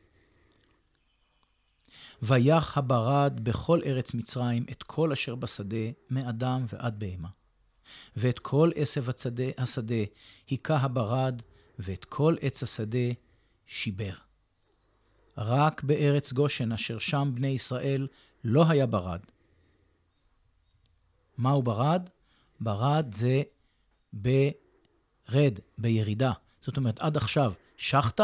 ויח 2.22 2.78
הברד 2.78 3.40
בכל 3.42 3.80
ארץ 3.86 4.14
מצרים 4.14 4.66
את 4.70 4.82
כל 4.82 5.12
אשר 5.12 5.34
בשדה, 5.34 5.86
מאדם 6.10 6.66
ועד 6.72 6.98
בהמה. 6.98 7.28
ואת 8.16 8.38
כל 8.38 8.70
עשב 8.74 9.08
השדה, 9.10 9.44
השדה 9.58 10.04
הכה 10.48 10.76
הברד, 10.76 11.42
ואת 11.78 12.04
כל 12.04 12.36
עץ 12.40 12.62
השדה 12.62 13.08
שיבר. 13.66 14.14
רק 15.38 15.82
בארץ 15.82 16.32
גושן, 16.32 16.72
אשר 16.72 16.98
שם 16.98 17.30
בני 17.34 17.48
ישראל, 17.48 18.08
לא 18.44 18.64
היה 18.68 18.86
ברד. 18.86 19.20
מהו 21.38 21.62
ברד? 21.62 22.10
ברד 22.60 23.14
זה 23.14 23.42
ברד, 25.28 25.58
בירידה. 25.78 26.32
זאת 26.60 26.76
אומרת, 26.76 26.98
עד 26.98 27.16
עכשיו 27.16 27.52
שחט, 27.76 28.20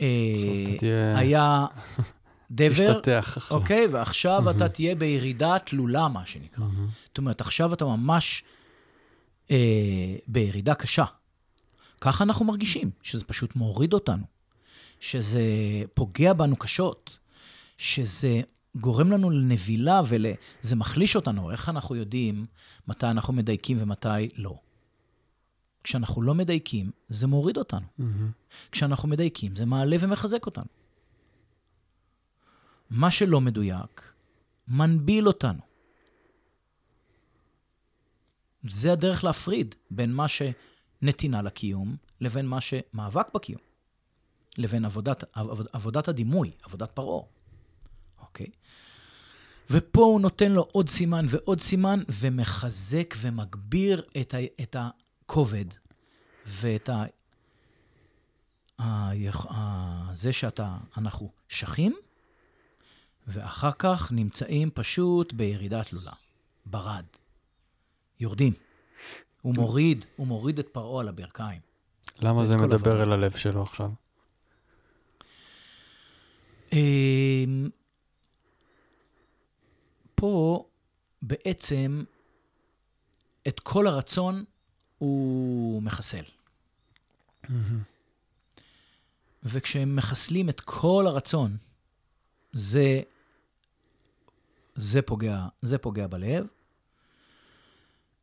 אה, 0.00 1.18
היה 1.18 1.66
דבר. 2.50 3.00
אוקיי? 3.50 3.86
ועכשיו 3.86 4.50
אתה 4.50 4.68
תהיה 4.68 4.94
בירידה 4.94 5.58
תלולה, 5.58 6.08
מה 6.08 6.26
שנקרא. 6.26 6.64
זאת 7.06 7.18
אומרת, 7.18 7.40
עכשיו 7.40 7.74
אתה 7.74 7.84
ממש 7.84 8.44
אה, 9.50 10.16
בירידה 10.26 10.74
קשה. 10.74 11.04
ככה 12.00 12.24
אנחנו 12.24 12.44
מרגישים, 12.44 12.90
שזה 13.02 13.24
פשוט 13.24 13.56
מוריד 13.56 13.92
אותנו, 13.92 14.24
שזה 15.00 15.42
פוגע 15.94 16.32
בנו 16.32 16.56
קשות, 16.56 17.18
שזה 17.78 18.40
גורם 18.76 19.12
לנו 19.12 19.30
לנבילה 19.30 20.00
וזה 20.04 20.76
מחליש 20.76 21.16
אותנו. 21.16 21.50
איך 21.50 21.68
אנחנו 21.68 21.96
יודעים 21.96 22.46
מתי 22.88 23.06
אנחנו 23.06 23.32
מדייקים 23.32 23.76
ומתי 23.80 24.28
לא? 24.36 24.58
כשאנחנו 25.84 26.22
לא 26.22 26.34
מדייקים, 26.34 26.90
זה 27.08 27.26
מוריד 27.26 27.56
אותנו. 27.56 27.86
מהמם. 27.98 28.30
כשאנחנו 28.72 29.08
מדייקים, 29.08 29.56
זה 29.56 29.64
מעלה 29.64 29.96
ומחזק 30.00 30.46
אותנו. 30.46 30.64
מה 32.90 33.10
שלא 33.10 33.40
מדויק, 33.40 34.12
מנביל 34.68 35.26
אותנו. 35.26 35.60
זה 38.68 38.92
הדרך 38.92 39.24
להפריד 39.24 39.74
בין 39.90 40.14
מה 40.14 40.26
שנתינה 40.28 41.42
לקיום 41.42 41.96
לבין 42.20 42.46
מה 42.46 42.60
שמאבק 42.60 43.34
בקיום, 43.34 43.60
לבין 44.58 44.84
עבודת, 44.84 45.24
עבוד, 45.32 45.66
עבודת 45.72 46.08
הדימוי, 46.08 46.50
עבודת 46.62 46.90
פרעה. 46.90 47.24
ופה 49.70 50.00
הוא 50.00 50.20
נותן 50.20 50.52
לו 50.52 50.62
עוד 50.72 50.88
סימן 50.88 51.26
ועוד 51.28 51.60
סימן, 51.60 52.00
ומחזק 52.08 53.14
ומגביר 53.20 54.02
את, 54.20 54.34
ה, 54.34 54.38
את 54.62 54.76
הכובד 54.78 55.64
ואת 56.46 56.88
ה... 56.88 57.04
היכ- 58.78 59.50
ה- 59.52 60.10
זה 60.14 60.32
שאתה, 60.32 60.76
אנחנו 60.98 61.30
שחים, 61.48 61.94
ואחר 63.26 63.70
כך 63.78 64.12
נמצאים 64.12 64.70
פשוט 64.74 65.32
בירידה 65.32 65.84
תלולה, 65.84 66.12
ברד. 66.66 67.04
יורדים. 68.20 68.52
הוא 69.42 69.54
מוריד, 69.56 70.04
הוא 70.16 70.26
מוריד 70.26 70.58
את 70.58 70.68
פרעה 70.68 71.00
על 71.00 71.08
הברכיים. 71.08 71.60
למה 72.20 72.44
זה 72.44 72.56
מדבר. 72.56 73.02
אל 73.02 73.12
הלב 73.12 73.36
שלו 73.36 73.62
עכשיו? 73.62 73.90
פה 80.24 80.64
בעצם 81.22 82.04
את 83.48 83.60
כל 83.60 83.86
הרצון 83.86 84.44
הוא 84.98 85.82
מחסל. 85.82 86.24
וכשהם 89.42 89.96
מחסלים 89.96 90.48
את 90.48 90.60
כל 90.60 91.04
הרצון, 91.06 91.56
זה, 92.52 93.00
זה, 94.76 95.02
פוגע, 95.02 95.46
זה 95.62 95.78
פוגע 95.78 96.06
בלב. 96.06 96.46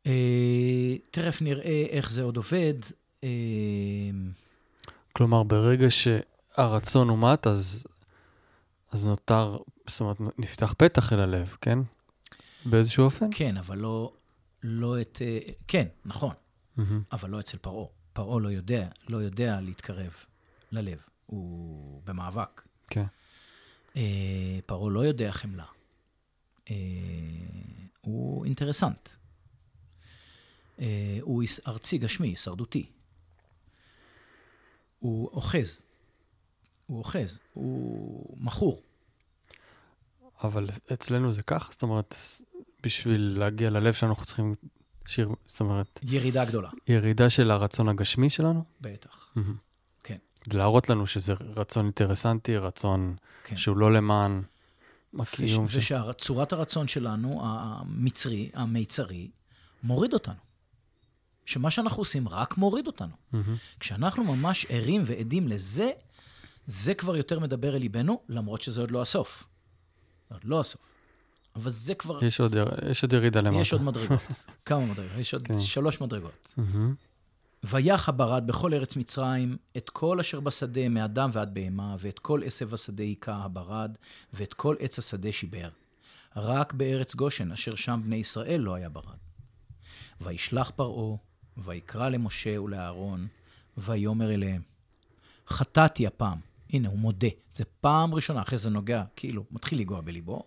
אה, 0.06 0.96
תכף 1.10 1.42
נראה 1.42 1.86
איך 1.90 2.10
זה 2.10 2.22
עוד 2.22 2.36
עובד. 2.36 2.74
אה, 3.24 3.28
כלומר, 5.12 5.42
ברגע 5.42 5.86
שהרצון 5.90 7.08
הומת, 7.08 7.46
אז, 7.46 7.84
אז 8.92 9.06
נותר, 9.06 9.58
זאת 9.86 10.00
אומרת, 10.00 10.16
נפתח 10.38 10.74
פתח 10.78 11.12
אל 11.12 11.20
הלב, 11.20 11.56
כן? 11.60 11.78
באיזשהו 12.64 13.04
אופן? 13.04 13.26
כן, 13.34 13.56
אבל 13.56 13.78
לא, 13.78 14.12
לא 14.62 15.00
את... 15.00 15.18
אה, 15.22 15.38
כן, 15.68 15.86
נכון, 16.04 16.34
מהמם. 16.76 17.02
אבל 17.12 17.30
לא 17.30 17.40
אצל 17.40 17.58
פרעה. 17.58 17.86
פרעה 18.12 18.40
לא 18.40 18.48
יודע, 18.48 18.88
לא 19.08 19.18
יודע 19.18 19.60
להתקרב 19.60 20.12
ללב. 20.72 20.98
הוא 21.26 22.02
במאבק. 22.04 22.62
כן. 22.86 23.04
אה, 23.96 24.58
פרעה 24.66 24.90
לא 24.90 25.00
יודע 25.00 25.32
חמלה. 25.32 25.66
אה, 26.70 26.76
הוא 28.00 28.44
אינטרסנט. 28.44 29.08
אה, 30.80 31.18
הוא 31.20 31.42
ארצי, 31.66 31.98
גשמי, 31.98 32.28
הישרדותי. 32.28 32.86
הוא 34.98 35.30
אוחז. 35.32 35.82
הוא 36.86 36.98
אוחז. 36.98 37.38
הוא 37.54 38.36
מכור. 38.40 38.82
אבל 40.44 40.68
אצלנו 40.92 41.32
זה 41.32 41.42
כך? 41.42 41.68
זאת 41.72 41.82
אומרת, 41.82 42.14
בשביל 42.82 43.36
להגיע 43.38 43.70
ללב 43.70 43.92
שלנו 43.94 44.12
אנחנו 44.12 44.26
צריכים 44.26 44.54
שיר, 45.06 45.28
זאת 45.46 45.60
אומרת, 45.60 46.00
ירידה 46.02 46.44
גדולה. 46.44 46.70
ירידה 46.88 47.30
של 47.30 47.50
הרצון 47.50 47.88
הגשמי 47.88 48.30
שלנו? 48.30 48.64
בטח. 48.80 49.28
מהמם. 49.34 49.56
כן. 50.02 50.16
להראות 50.52 50.88
לנו 50.88 51.06
שזה 51.06 51.32
רצון 51.40 51.84
אינטרסנטי, 51.84 52.56
רצון 52.56 53.16
כן. 53.44 53.56
שהוא 53.56 53.76
לא 53.76 53.92
למען 53.92 54.42
וש- 55.14 55.20
הקיום 55.34 55.68
של... 55.68 55.78
ושצורת 55.78 56.52
הרצון 56.52 56.88
שלנו, 56.88 57.40
המצרי, 57.44 58.50
המיצרי, 58.54 59.30
מוריד 59.82 60.12
אותנו. 60.14 60.34
שמה 61.44 61.70
שאנחנו 61.70 62.00
עושים 62.00 62.28
רק 62.28 62.56
מוריד 62.58 62.86
אותנו. 62.86 63.12
מהמם. 63.32 63.56
כשאנחנו 63.80 64.24
ממש 64.24 64.66
ערים 64.68 65.02
ועדים 65.06 65.48
לזה, 65.48 65.90
זה 66.66 66.94
כבר 66.94 67.16
יותר 67.16 67.38
מדבר 67.38 67.76
אל 67.76 67.80
ליבנו, 67.80 68.20
למרות 68.28 68.62
שזה 68.62 68.80
עוד 68.80 68.90
לא 68.90 69.02
הסוף. 69.02 69.44
עוד 70.30 70.44
לא 70.44 70.60
הסוף. 70.60 70.80
אבל 71.56 71.70
זה 71.70 71.94
כבר, 71.94 72.24
יש 72.24 72.40
עוד, 72.40 72.56
יש 72.90 73.02
עוד 73.02 73.12
ירידה 73.12 73.40
למטה. 73.40 73.60
יש 73.60 73.72
עוד 73.72 73.82
מדרגות. 73.82 74.20
כמה 74.66 74.86
מדרגות? 74.86 75.18
יש 75.18 75.34
עוד 75.34 75.42
כן. 75.42 75.60
שלוש 75.60 76.00
מדרגות. 76.00 76.54
ויח 77.64 78.08
הברד 78.08 78.46
בכל 78.46 78.74
ארץ 78.74 78.96
מצרים 78.96 79.56
את 79.76 79.90
כל 79.90 80.20
אשר 80.20 80.40
בשדה 80.40 80.88
מאדם 80.88 81.30
ועד 81.32 81.54
בהמה, 81.54 81.96
ואת 81.98 82.18
כל 82.18 82.40
עשב 82.44 82.74
השדה 82.74 83.02
היכה 83.02 83.34
הברד, 83.34 83.96
ואת 84.32 84.54
כל 84.54 84.76
עץ 84.78 84.98
השדה 84.98 85.32
שיבר. 85.32 85.68
רק 86.36 86.72
בארץ 86.72 87.14
גושן, 87.14 87.52
אשר 87.52 87.74
שם 87.74 88.00
בני 88.04 88.16
ישראל 88.16 88.60
לא 88.60 88.74
היה 88.74 88.88
ברד. 88.88 89.16
וישלח 90.20 90.70
פרעה, 90.76 91.16
ויקרא 91.56 92.08
למשה 92.08 92.60
ולאהרון, 92.60 93.26
ויאמר 93.76 94.34
אליהם, 94.34 94.62
חטאתי 95.48 96.06
הפעם. 96.06 96.51
הנה, 96.72 96.88
הוא 96.88 96.98
מודה. 96.98 97.28
זה 97.54 97.64
פעם 97.64 98.14
ראשונה, 98.14 98.42
אחרי 98.42 98.58
זה 98.58 98.70
נוגע, 98.70 99.04
כאילו, 99.16 99.44
מתחיל 99.50 99.78
לנגוע 99.78 100.00
בליבו. 100.00 100.42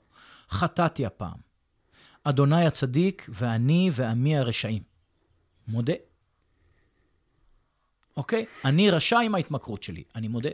חטאתי 0.49 1.05
הפעם. 1.05 1.37
אדוני 2.23 2.65
הצדיק, 2.65 3.29
ואני 3.29 3.89
ועמי 3.93 4.37
הרשעים. 4.37 4.83
מודה. 5.67 5.93
אוקיי? 8.17 8.45
אני 8.65 8.91
רשע 8.91 9.19
עם 9.19 9.35
ההתמכרות 9.35 9.83
שלי, 9.83 10.03
אני 10.15 10.27
מודה. 10.27 10.49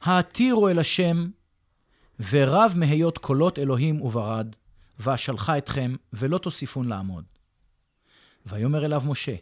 העתירו 0.00 0.68
אל 0.68 0.78
השם, 0.78 1.30
ורב 2.30 2.72
מהיות 2.76 3.18
קולות 3.18 3.58
אלוהים 3.58 4.00
וברד, 4.00 4.56
ואשלחה 4.98 5.58
אתכם, 5.58 5.96
ולא 6.12 6.38
תוסיפון 6.38 6.88
לעמוד. 6.88 7.24
ויאמר 8.46 8.84
אליו 8.84 9.02
משה, 9.04 9.34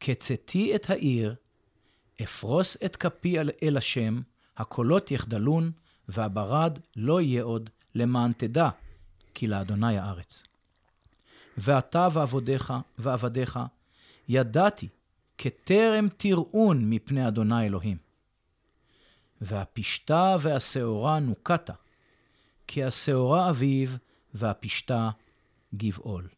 כצאתי 0.00 0.74
את 0.74 0.90
העיר, 0.90 1.34
אפרוס 2.22 2.76
את 2.84 2.96
כפי 2.96 3.38
אל, 3.62 3.76
השם, 3.76 4.20
הקולות 4.56 5.10
יחדלון, 5.10 5.72
והברד 6.08 6.78
לא 6.96 7.20
יהיה 7.20 7.42
עוד, 7.42 7.70
למען 7.94 8.32
תדע, 8.32 8.68
כי 9.34 9.46
לאדוני 9.46 9.98
הארץ. 9.98 10.42
ואתה 11.58 12.08
ועבדיך, 12.12 12.72
ועבדיך, 12.98 13.58
ידעתי, 14.28 14.88
כטרם 15.38 16.08
תראון 16.16 16.90
מפני 16.90 17.28
אדוני 17.28 17.66
אלוהים. 17.66 17.96
והפשתה 19.40 20.36
והשעורה 20.40 21.18
נוקתה, 21.18 21.72
כי 22.66 22.84
השעורה 22.84 23.50
אביב, 23.50 23.98
והפשתה 24.34 25.10
גבעול. 25.74 26.22
אה, 26.24 26.28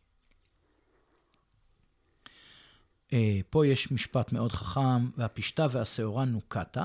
פה 3.50 3.66
יש 3.66 3.92
משפט 3.92 4.32
מאוד 4.32 4.52
חכם, 4.52 5.10
והפשתה 5.16 5.66
והשעורה 5.70 6.24
נוקתה, 6.24 6.84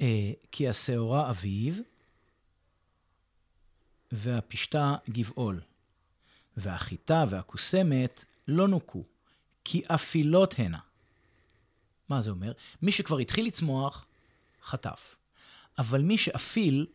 אה, 0.00 0.32
כי 0.52 0.68
השעורה 0.68 1.30
אביב, 1.30 1.80
והפשתה 4.12 4.96
גבעול. 5.10 5.60
והחיטה 6.56 7.24
והקוסמת 7.28 8.24
לא 8.48 8.68
נוקו, 8.68 9.04
כי 9.64 9.82
אפילות 9.86 10.54
הנה. 10.58 10.78
מה 12.08 12.22
זה 12.22 12.30
אומר? 12.30 12.52
מי 12.82 12.92
שכבר 12.92 13.18
התחיל 13.18 13.46
לצמוח, 13.46 14.06
חטף. 14.62 15.16
אבל 15.78 16.02
מי 16.02 16.18
שאפיל, 16.18 16.86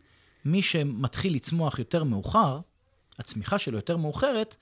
מי 0.46 0.62
שמתחיל 0.62 1.36
לצמוח 1.36 1.80
יותר 1.80 2.04
מאוחר, 2.04 2.60
הצמיחה 3.20 3.60
שלו 3.60 3.78
יותר 3.78 3.98
מאוחרת, 3.98 4.56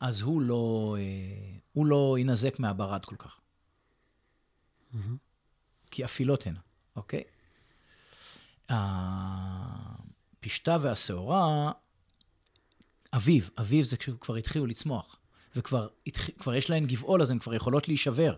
אז 0.00 0.20
הוא 0.20 0.42
לא, 0.42 0.96
אה, 0.98 1.56
הוא 1.72 1.86
לא 1.86 2.14
יינזק 2.18 2.58
מהברד 2.58 3.04
כל 3.04 3.16
כך. 3.16 3.40
כי 5.90 6.04
אפילות 6.04 6.46
הנה, 6.46 6.60
אוקיי? 6.96 7.22
הפשתה 10.38 10.76
והשעורה, 10.80 11.72
אביב, 13.12 13.50
אביב 13.58 13.84
זה 13.84 13.96
כשכבר 13.96 14.34
התחילו 14.34 14.66
לצמוח, 14.66 15.16
וכבר 15.56 15.88
התח... 16.06 16.30
כבר 16.38 16.54
יש 16.54 16.70
להן 16.70 16.86
גבעול, 16.86 17.22
אז 17.22 17.30
הן 17.30 17.38
כבר 17.38 17.54
יכולות 17.54 17.88
להישבר. 17.88 18.36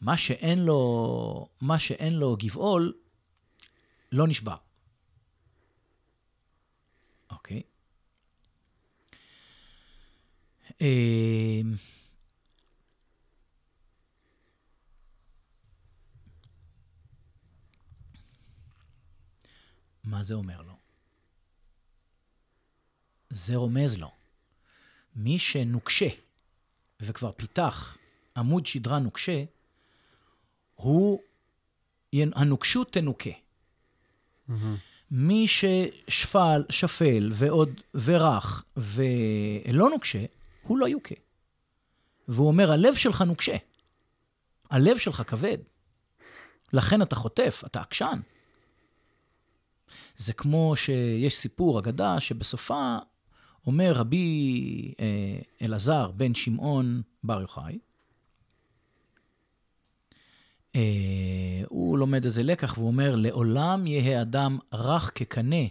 מה 0.00 0.16
שאין 0.16 0.58
לו, 0.58 1.48
מה 1.60 1.78
שאין 1.78 2.14
לו 2.14 2.36
גבעול, 2.36 2.92
לא 4.12 4.28
נשבר. 4.28 4.56
אוקיי? 7.30 7.62
אמ, 10.64 10.65
מה 20.04 20.22
זה 20.22 20.34
אומר 20.34 20.62
לו? 20.62 20.76
זה 23.30 23.56
רומז 23.56 23.98
לו. 23.98 24.10
מי 25.16 25.38
שנוקשה 25.38 26.08
וכבר 27.00 27.32
פיתח 27.32 27.96
עמוד 28.36 28.66
שדרה 28.66 28.98
נוקשה, 28.98 29.44
הוא, 30.74 31.22
הנוקשות 32.12 32.92
תנוקה. 32.92 33.30
מי 35.10 35.46
ששפל, 35.48 36.62
שפל 36.70 37.30
ועוד 37.34 37.80
ורך 37.94 38.64
ולא 38.76 39.90
נוקשה, 39.90 40.24
הוא 40.66 40.78
לא 40.78 40.88
יוכה. 40.88 41.14
והוא 42.28 42.46
אומר, 42.46 42.72
הלב 42.72 42.94
שלך 42.94 43.22
נוקשה. 43.22 43.56
הלב 44.70 44.98
שלך 44.98 45.22
כבד. 45.26 45.58
לכן 46.72 47.02
אתה 47.02 47.14
חוטף, 47.14 47.62
אתה 47.66 47.80
עקשן. 47.80 48.20
זה 50.16 50.32
כמו 50.32 50.76
שיש 50.76 51.34
סיפור, 51.34 51.78
אגדה, 51.78 52.20
שבסופה 52.20 52.96
אומר 53.66 53.92
רבי 53.92 54.94
אה, 55.00 55.38
אלעזר 55.62 56.10
בן 56.10 56.34
שמעון 56.34 57.02
בר 57.24 57.40
יוחאי, 57.40 57.78
אה, 60.76 61.62
הוא 61.68 61.98
לומד 61.98 62.24
איזה 62.24 62.42
לקח 62.42 62.78
והוא 62.78 62.86
אומר, 62.86 63.14
לעולם 63.16 63.86
יהא 63.86 64.22
אדם 64.22 64.58
רך 64.72 65.12
כקנה 65.14 65.66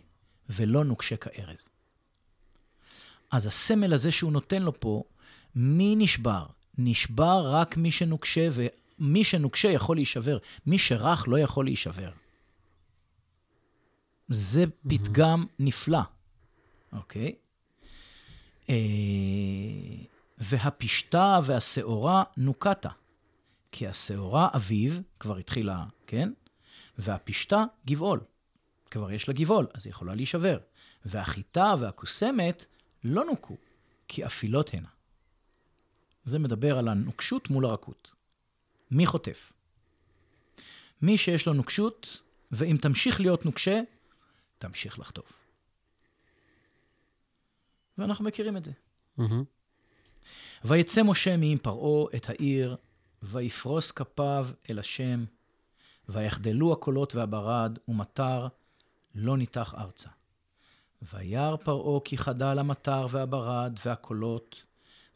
ולא 0.49 0.83
נוקשה 0.83 1.17
כארז. 1.17 1.69
אז 3.31 3.47
הסמל 3.47 3.93
הזה 3.93 4.11
שהוא 4.11 4.31
נותן 4.31 4.61
לו 4.61 4.79
פה, 4.79 5.03
מי 5.55 5.95
נשבר? 5.97 6.45
נשבר 6.77 7.51
רק 7.53 7.77
מי 7.77 7.91
שנוקשה, 7.91 8.49
ומי 8.51 9.23
שנוקשה 9.23 9.67
יכול 9.67 9.97
להישבר. 9.97 10.37
מי 10.65 10.79
שרך 10.79 11.27
לא 11.27 11.39
יכול 11.39 11.65
להישבר. 11.65 12.11
זה 14.27 14.65
פתגם 14.87 15.45
נפלא, 15.59 15.99
אוקיי? 16.93 17.35
אה, 18.69 18.75
והפשתה 20.37 21.39
והשעורה 21.43 22.23
נוקתה. 22.37 22.89
כי 23.71 23.87
השעורה 23.87 24.49
אביב, 24.55 25.01
כבר 25.19 25.37
התחילה, 25.37 25.83
כן? 26.07 26.31
והפשתה 26.97 27.63
גבעול. 27.87 28.19
כבר 28.91 29.11
יש 29.11 29.27
לה 29.27 29.33
גבעול, 29.33 29.67
אז 29.73 29.85
היא 29.85 29.91
יכולה 29.91 30.15
להישבר. 30.15 30.57
והחיטה 31.05 31.75
והקוסמת 31.79 32.65
לא 33.05 33.25
נוקו, 33.25 33.55
כי 34.07 34.25
אפילות 34.25 34.73
הנה. 34.73 34.87
זה 36.25 36.39
מדבר 36.39 36.77
על 36.77 36.87
הנוקשות 36.87 37.49
מול 37.49 37.65
הרכות. 37.65 38.11
מי 38.91 39.05
חוטף? 39.05 39.53
מי 41.01 41.17
שיש 41.17 41.47
לו 41.47 41.53
נוקשות, 41.53 42.21
ואם 42.51 42.77
תמשיך 42.81 43.21
להיות 43.21 43.45
נוקשה, 43.45 43.81
תמשיך 44.57 44.99
לחטוף. 44.99 45.45
ואנחנו 47.97 48.25
מכירים 48.25 48.57
את 48.57 48.65
זה. 48.65 48.71
מהמם. 49.17 49.43
ויצא 50.63 51.03
משה 51.03 51.37
מעם 51.37 51.57
פרעה 51.57 52.07
את 52.15 52.29
העיר, 52.29 52.77
ויפרוס 53.23 53.91
כפיו 53.91 54.47
אל 54.69 54.79
השם, 54.79 55.25
ויחדלו 56.09 56.73
הקולות 56.73 57.15
והברד, 57.15 57.79
ומטר 57.87 58.47
לא 59.15 59.37
ניתח 59.37 59.73
ארצה. 59.77 60.09
וירא 61.13 61.55
פרעה 61.55 61.99
כי 62.05 62.17
חדל 62.17 62.59
המטר 62.59 63.07
והברד 63.09 63.79
והקולות, 63.85 64.63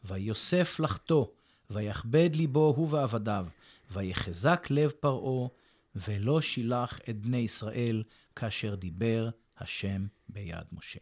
ויוסף 0.04 0.80
לחתו, 0.80 1.30
ויכבד 1.70 2.30
ליבו 2.34 2.74
הוא 2.76 2.88
ועבדיו, 2.90 3.46
ויחזק 3.90 4.66
לב 4.70 4.90
פרעה, 4.90 5.48
ולא 5.94 6.40
שילח 6.40 7.00
את 7.10 7.20
בני 7.20 7.36
ישראל, 7.36 8.02
כאשר 8.36 8.74
דיבר 8.74 9.28
השם 9.58 10.06
ביד 10.28 10.64
משה. 10.72 11.00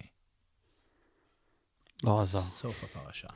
לא 2.05 2.21
עזר. 2.21 2.41
סוף 2.41 2.85
הפרשה. 2.85 3.29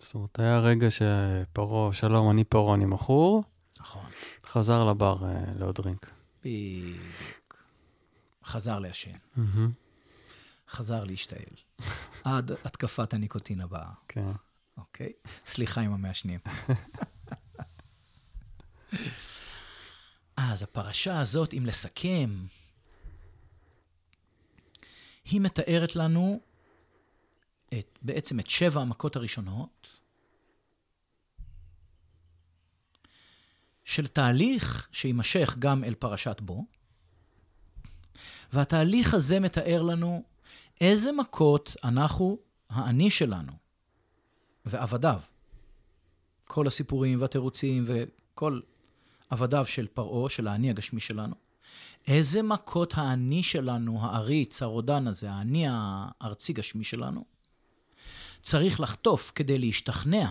זאת 0.00 0.14
אומרת, 0.14 0.38
היה 0.40 0.60
רגע 0.60 0.88
שפרעה, 0.90 1.92
שלום, 1.92 2.30
אני 2.30 2.44
פרעה, 2.44 2.74
אני 2.74 2.86
מכור, 2.86 3.44
נכון, 3.80 4.06
חזר 4.46 4.84
לבר 4.84 5.16
אה, 5.24 5.40
לעוד 5.58 5.74
דרינק. 5.74 6.10
בדיוק. 6.44 7.64
חזר 8.44 8.78
לעשן, 8.78 9.16
חזר 10.70 11.04
להשתעל. 11.04 11.54
עד 12.24 12.52
התקפת 12.64 13.14
הניקוטין 13.14 13.60
הבאה, 13.60 13.90
כן. 14.08 14.30
אוקיי? 14.76 15.12
סליחה 15.46 15.80
עם 15.80 15.92
המעשנים. 15.92 16.40
אז 20.36 20.62
הפרשה 20.62 21.20
הזאת, 21.20 21.54
אם 21.54 21.66
לסכם, 21.66 22.46
היא 25.24 25.40
מתארת 25.40 25.96
לנו 25.96 26.40
את, 27.78 27.98
בעצם 28.02 28.40
את 28.40 28.50
שבע 28.50 28.80
המכות 28.80 29.16
הראשונות 29.16 29.88
של 33.84 34.06
תהליך 34.06 34.88
שיימשך 34.92 35.56
גם 35.58 35.84
אל 35.84 35.94
פרשת 35.94 36.40
בו, 36.40 36.64
והתהליך 38.52 39.14
הזה 39.14 39.40
מתאר 39.40 39.82
לנו 39.82 40.24
איזה 40.80 41.12
מכות 41.12 41.76
אנחנו, 41.84 42.38
האני 42.70 43.10
שלנו 43.10 43.52
ועבדיו, 44.64 45.20
כל 46.44 46.66
הסיפורים 46.66 47.20
והתירוצים 47.20 47.84
וכל 47.86 48.60
עבדיו 49.30 49.66
של 49.66 49.86
פרעה, 49.86 50.30
של 50.30 50.48
האני 50.48 50.70
הגשמי 50.70 51.00
שלנו, 51.00 51.34
איזה 52.08 52.42
מכות 52.42 52.94
האני 52.96 53.42
שלנו, 53.42 54.02
העריץ, 54.02 54.62
הרודן 54.62 55.06
הזה, 55.06 55.30
האני 55.30 55.66
הארצי 55.68 56.52
גשמי 56.52 56.84
שלנו, 56.84 57.24
צריך 58.42 58.80
לחטוף 58.80 59.32
כדי 59.34 59.58
להשתכנע, 59.58 60.30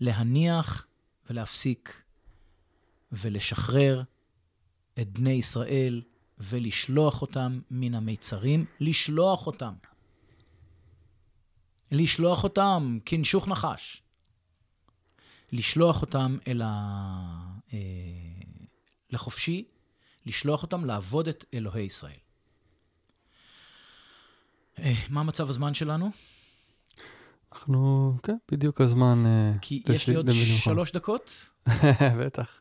להניח 0.00 0.86
ולהפסיק 1.30 2.02
ולשחרר 3.12 4.02
את 5.00 5.08
בני 5.08 5.30
ישראל 5.30 6.02
ולשלוח 6.38 7.22
אותם 7.22 7.60
מן 7.70 7.94
המיצרים, 7.94 8.64
לשלוח 8.80 9.46
אותם. 9.46 9.74
לשלוח 11.90 12.44
אותם 12.44 12.98
כנשוך 13.04 13.48
נחש. 13.48 14.02
לשלוח 15.52 16.02
אותם 16.02 16.38
אל 16.48 16.62
ה... 16.64 16.68
אה, 17.72 17.78
לחופשי, 19.10 19.64
לשלוח 20.26 20.62
אותם 20.62 20.84
לעבוד 20.84 21.28
את 21.28 21.44
אלוהי 21.54 21.84
ישראל. 21.84 22.16
אה, 24.78 24.94
מה 25.08 25.22
מצב 25.22 25.50
הזמן 25.50 25.74
שלנו? 25.74 26.10
אנחנו, 27.52 28.12
כן, 28.22 28.36
בדיוק 28.50 28.80
הזמן... 28.80 29.24
אה, 29.26 29.52
כי 29.60 29.82
יש 29.88 30.08
לי 30.08 30.14
עוד. 30.14 30.30
שלוש 30.64 30.92
דקות. 30.92 31.50
בטח. 32.20 32.60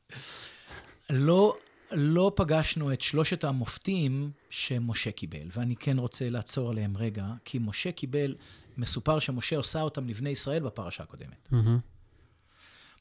לא, 1.10 1.58
לא 1.96 2.32
פגשנו 2.36 2.94
את 2.94 3.02
שלושת 3.02 3.44
המופתים 3.44 4.32
שמשה 4.50 5.12
קיבל, 5.12 5.48
ואני 5.52 5.76
כן 5.76 5.98
רוצה 5.98 6.30
לעצור 6.30 6.70
עליהם 6.72 6.98
רגע, 6.98 7.26
כי 7.46 7.60
משה 7.62 7.92
קיבל, 7.92 8.36
מסופר 8.78 9.20
שמשה 9.20 9.58
עושה 9.58 9.82
אותם 9.82 10.08
לבני 10.08 10.30
ישראל 10.30 10.64
בפרשה 10.64 11.04
הקודמת. 11.04 11.48
מהמם. 11.52 11.80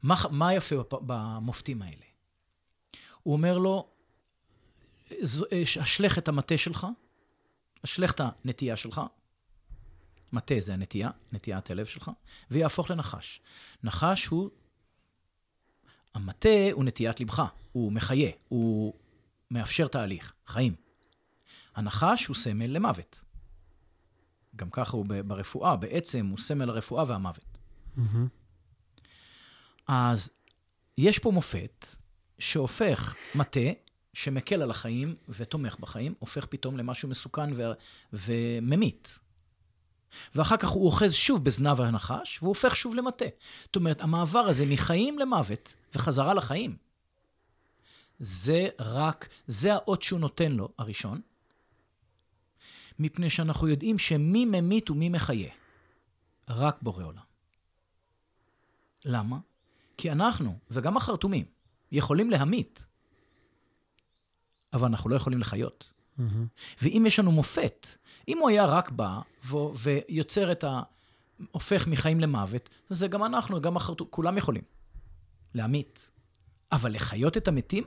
מה, 0.02 0.14
מה 0.30 0.54
יפה 0.54 0.76
בפ- 0.76 1.00
במופתים 1.06 1.82
האלה? 1.82 2.04
הוא 3.22 3.32
אומר 3.32 3.58
לו, 3.58 3.88
"ז- 5.22 5.44
אשלך 5.82 6.18
את 6.18 6.28
המטה 6.28 6.58
שלך, 6.58 6.86
אשלך 7.84 8.12
את 8.12 8.20
הנטייה 8.44 8.76
שלך, 8.76 9.00
מטה 10.32 10.54
זה 10.58 10.72
הנטייה, 10.74 11.10
נטיית 11.32 11.70
הלב 11.70 11.86
שלך, 11.86 12.10
ויהפוך 12.50 12.90
לנחש. 12.90 13.40
נחש 13.84 14.26
הוא, 14.26 14.50
המטה 16.14 16.48
הוא 16.72 16.84
נטיית 16.84 17.20
לבך, 17.20 17.42
הוא 17.72 17.92
מחיה, 17.92 18.30
הוא 18.48 18.94
מאפשר 19.50 19.88
תהליך, 19.88 20.32
חיים. 20.46 20.74
הנחש 21.74 22.26
הוא 22.26 22.36
סמל 22.36 22.66
למוות. 22.66 23.20
גם 24.56 24.70
ככה 24.70 24.96
הוא 24.96 25.06
ברפואה, 25.26 25.76
בעצם 25.76 26.26
הוא 26.26 26.38
סמל 26.38 26.70
הרפואה 26.70 27.04
והמוות. 27.06 27.58
אז 29.88 30.30
יש 30.98 31.18
פה 31.18 31.30
מופת 31.30 31.86
שהופך 32.38 33.14
מטה 33.34 33.60
שמקל 34.12 34.62
על 34.62 34.70
החיים 34.70 35.14
ותומך 35.28 35.76
בחיים, 35.80 36.14
הופך 36.18 36.46
פתאום 36.46 36.76
למשהו 36.76 37.08
מסוכן 37.08 37.50
ו- 37.56 37.72
וממית. 38.12 39.18
ואחר 40.34 40.56
כך 40.56 40.68
הוא 40.68 40.86
אוחז 40.86 41.12
שוב 41.12 41.44
בזנב 41.44 41.80
הנחש, 41.80 42.38
והוא 42.38 42.48
הופך 42.48 42.76
שוב 42.76 42.94
למטה. 42.94 43.24
זאת 43.64 43.76
אומרת, 43.76 44.02
המעבר 44.02 44.38
הזה 44.38 44.66
מחיים 44.66 45.18
למוות 45.18 45.74
וחזרה 45.94 46.34
לחיים, 46.34 46.76
זה 48.18 48.68
רק, 48.78 49.28
זה 49.46 49.74
האות 49.74 50.02
שהוא 50.02 50.20
נותן 50.20 50.52
לו, 50.52 50.68
הראשון, 50.78 51.20
מפני 52.98 53.30
שאנחנו 53.30 53.68
יודעים 53.68 53.98
שמי 53.98 54.44
ממית 54.44 54.90
ומי 54.90 55.08
מחיה. 55.08 55.50
רק 56.48 56.82
בורא 56.82 57.04
עולם. 57.04 57.22
למה? 59.04 59.38
כי 59.96 60.12
אנחנו, 60.12 60.58
וגם 60.70 60.96
החרטומים, 60.96 61.44
יכולים 61.92 62.30
להמית, 62.30 62.84
אבל 64.72 64.88
אנחנו 64.88 65.10
לא 65.10 65.16
יכולים 65.16 65.40
לחיות. 65.40 65.93
ואם 66.82 67.04
יש 67.06 67.18
לנו 67.18 67.32
מופת, 67.32 67.86
אם 68.28 68.38
הוא 68.38 68.48
היה 68.48 68.66
רק 68.66 68.90
בא 68.90 69.20
ו- 69.44 69.56
ויוצר 69.76 70.52
את 70.52 70.64
ה... 70.64 70.82
הופך 71.52 71.86
מחיים 71.86 72.20
למוות, 72.20 72.70
זה 72.90 73.06
גם 73.08 73.24
אנחנו, 73.24 73.60
גם 73.60 73.76
החרטומים, 73.76 74.10
כולם 74.10 74.38
יכולים 74.38 74.62
להמית. 75.54 76.10
אבל 76.72 76.92
לחיות 76.94 77.36
את 77.36 77.48
המתים, 77.48 77.84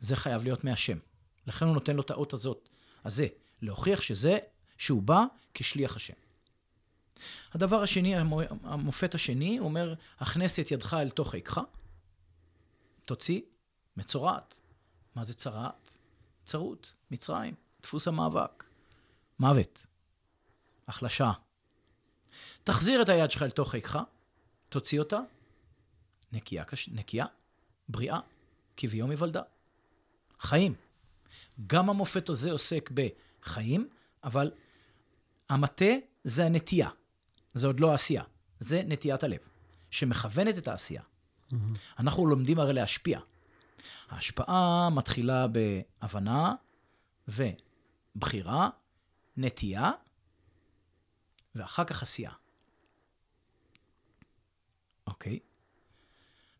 זה 0.00 0.16
חייב 0.16 0.42
להיות 0.44 0.64
מהשם. 0.64 0.98
לכן 1.46 1.66
הוא 1.66 1.74
נותן 1.74 1.96
לו 1.96 2.02
את 2.02 2.10
האות 2.10 2.32
הזאת, 2.32 2.68
הזה, 3.04 3.26
להוכיח 3.62 4.00
שזה, 4.00 4.38
שהוא 4.78 5.02
בא 5.02 5.24
כשליח 5.54 5.96
השם. 5.96 6.14
הדבר 7.52 7.82
השני, 7.82 8.16
המו- 8.16 8.40
המופת 8.62 9.14
השני, 9.14 9.58
הוא 9.58 9.64
אומר, 9.68 9.94
הכנס 10.18 10.60
את 10.60 10.70
ידך 10.70 10.94
אל 10.94 11.10
תוך 11.10 11.34
עיקך, 11.34 11.60
תוציא, 13.04 13.40
מצורעת. 13.96 14.60
מה 15.14 15.24
זה 15.24 15.34
צרעת? 15.34 15.83
צרות, 16.44 16.92
מצרים, 17.10 17.54
דפוס 17.82 18.08
המאבק, 18.08 18.64
מוות, 19.38 19.86
החלשה. 20.88 21.32
תחזיר 22.64 23.02
את 23.02 23.08
היד 23.08 23.30
שלך 23.30 23.42
אל 23.42 23.50
תוך 23.50 23.74
עיקך, 23.74 23.98
תוציא 24.68 24.98
אותה, 24.98 25.18
נקייה, 26.32 26.64
קש... 26.64 26.88
נקייה, 26.88 27.26
בריאה, 27.88 28.20
כביום 28.76 29.10
היוולדה. 29.10 29.42
חיים. 30.40 30.74
גם 31.66 31.90
המופת 31.90 32.28
הזה 32.28 32.52
עוסק 32.52 32.90
בחיים, 32.94 33.88
אבל 34.24 34.50
המטה 35.48 35.94
זה 36.24 36.46
הנטייה. 36.46 36.88
זה 37.54 37.66
עוד 37.66 37.80
לא 37.80 37.90
העשייה, 37.90 38.22
זה 38.60 38.82
נטיית 38.86 39.22
הלב, 39.22 39.38
שמכוונת 39.90 40.58
את 40.58 40.68
העשייה. 40.68 41.02
אנחנו 41.98 42.26
לומדים 42.26 42.58
הרי 42.58 42.72
להשפיע. 42.72 43.20
ההשפעה 44.08 44.88
מתחילה 44.90 45.46
בהבנה 45.46 46.54
ובחירה, 47.28 48.68
נטייה, 49.36 49.90
ואחר 51.54 51.84
כך 51.84 52.02
עשייה. 52.02 52.30
אוקיי? 55.06 55.38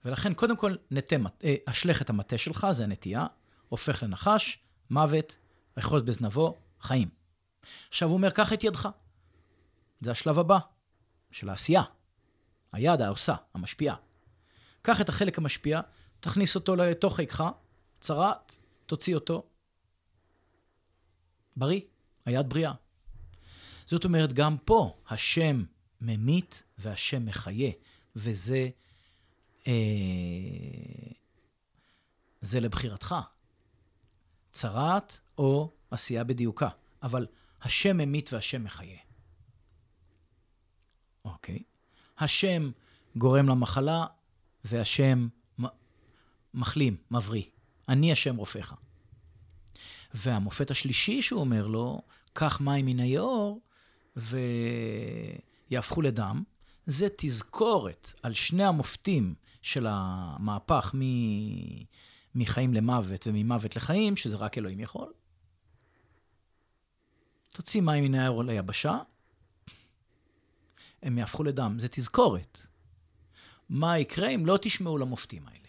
ולכן, 0.04 0.34
קודם 0.34 0.56
כל, 0.56 0.76
נטה, 0.90 1.16
אה, 1.44 1.54
אשלך 1.66 2.02
את 2.02 2.10
המטה 2.10 2.38
שלך, 2.38 2.66
זה 2.70 2.84
הנטייה, 2.84 3.26
הופך 3.68 4.02
לנחש, 4.02 4.58
מוות, 4.90 5.36
אחוז 5.78 6.02
בזנבו, 6.02 6.58
חיים. 6.80 7.08
עכשיו 7.88 8.08
הוא 8.08 8.16
אומר, 8.16 8.30
קח 8.30 8.52
את 8.52 8.64
ידך. 8.64 8.88
זה 10.00 10.10
השלב 10.10 10.38
הבא 10.38 10.58
של 11.30 11.48
העשייה. 11.48 11.82
היד, 12.72 13.00
העושה, 13.00 13.34
המשפיעה. 13.54 13.96
קח 14.82 15.00
את 15.00 15.08
החלק 15.08 15.38
המשפיע, 15.38 15.80
תכניס 16.24 16.54
אותו 16.54 16.76
לתוך 16.76 17.20
עיקך, 17.20 17.44
צרעת, 18.00 18.58
תוציא 18.86 19.14
אותו. 19.14 19.46
בריא, 21.56 21.80
היד 22.24 22.48
בריאה. 22.48 22.72
זאת 23.86 24.04
אומרת, 24.04 24.32
גם 24.32 24.56
פה 24.64 24.96
השם 25.08 25.64
ממית 26.00 26.62
והשם 26.78 27.26
מחיה, 27.26 27.70
וזה 28.16 28.68
אה, 29.66 29.72
זה 32.40 32.60
לבחירתך. 32.60 33.14
צרעת 34.52 35.20
או 35.38 35.72
עשייה 35.90 36.24
בדיוקה. 36.24 36.68
אבל 37.02 37.26
השם 37.62 37.96
ממית 37.96 38.32
והשם 38.32 38.64
מחיה. 38.64 38.98
אוקיי? 41.24 41.62
השם 42.18 42.70
גורם 43.16 43.48
למחלה 43.48 44.06
והשם 44.64 45.28
מחלים, 46.54 46.96
מבריא. 47.10 47.42
אני 47.88 48.12
השם 48.12 48.36
רופאך. 48.36 48.74
והמופת 50.14 50.70
השלישי 50.70 51.22
שהוא 51.22 51.40
אומר 51.40 51.66
לו, 51.66 52.02
קח 52.32 52.60
מים 52.60 52.86
מן 52.86 53.00
היאור 53.00 53.60
ויהפכו 55.70 56.02
לדם, 56.02 56.42
זה 56.86 57.08
תזכורת 57.16 58.12
על 58.22 58.34
שני 58.34 58.64
המופתים 58.64 59.34
של 59.62 59.86
המהפך 59.88 60.94
מ... 60.94 61.00
מחיים 62.34 62.74
למוות 62.74 63.26
וממוות 63.26 63.76
לחיים, 63.76 64.16
שזה 64.16 64.36
רק 64.36 64.58
אלוהים 64.58 64.80
יכול. 64.80 65.12
תוציא 67.52 67.80
מים 67.80 68.04
מן 68.04 68.14
היאור 68.14 68.44
ליבשה, 68.44 68.98
הם 71.02 71.18
יהפכו 71.18 71.44
לדם. 71.44 71.78
זה 71.78 71.88
תזכורת. 71.88 72.66
מה 73.68 73.98
יקרה 73.98 74.28
אם 74.28 74.46
לא 74.46 74.58
תשמעו 74.62 74.98
למופתים 74.98 75.48
האלה? 75.48 75.63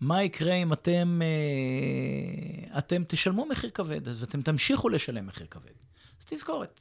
מה 0.00 0.22
יקרה 0.22 0.54
אם 0.54 0.72
אתם, 0.72 1.20
אה, 1.22 2.78
אתם 2.78 3.02
תשלמו 3.08 3.46
מחיר 3.46 3.70
כבד, 3.70 4.08
אז 4.08 4.22
אתם 4.22 4.42
תמשיכו 4.42 4.88
לשלם 4.88 5.26
מחיר 5.26 5.46
כבד. 5.46 5.72
אז 6.20 6.24
תזכורת. 6.24 6.80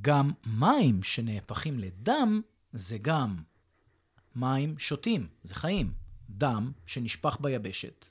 גם 0.00 0.32
מים 0.46 1.02
שנהפכים 1.02 1.78
לדם, 1.78 2.40
זה 2.72 2.98
גם 2.98 3.42
מים 4.36 4.78
שותים, 4.78 5.28
זה 5.42 5.54
חיים. 5.54 5.92
דם 6.30 6.72
שנשפך 6.86 7.36
ביבשת, 7.40 8.08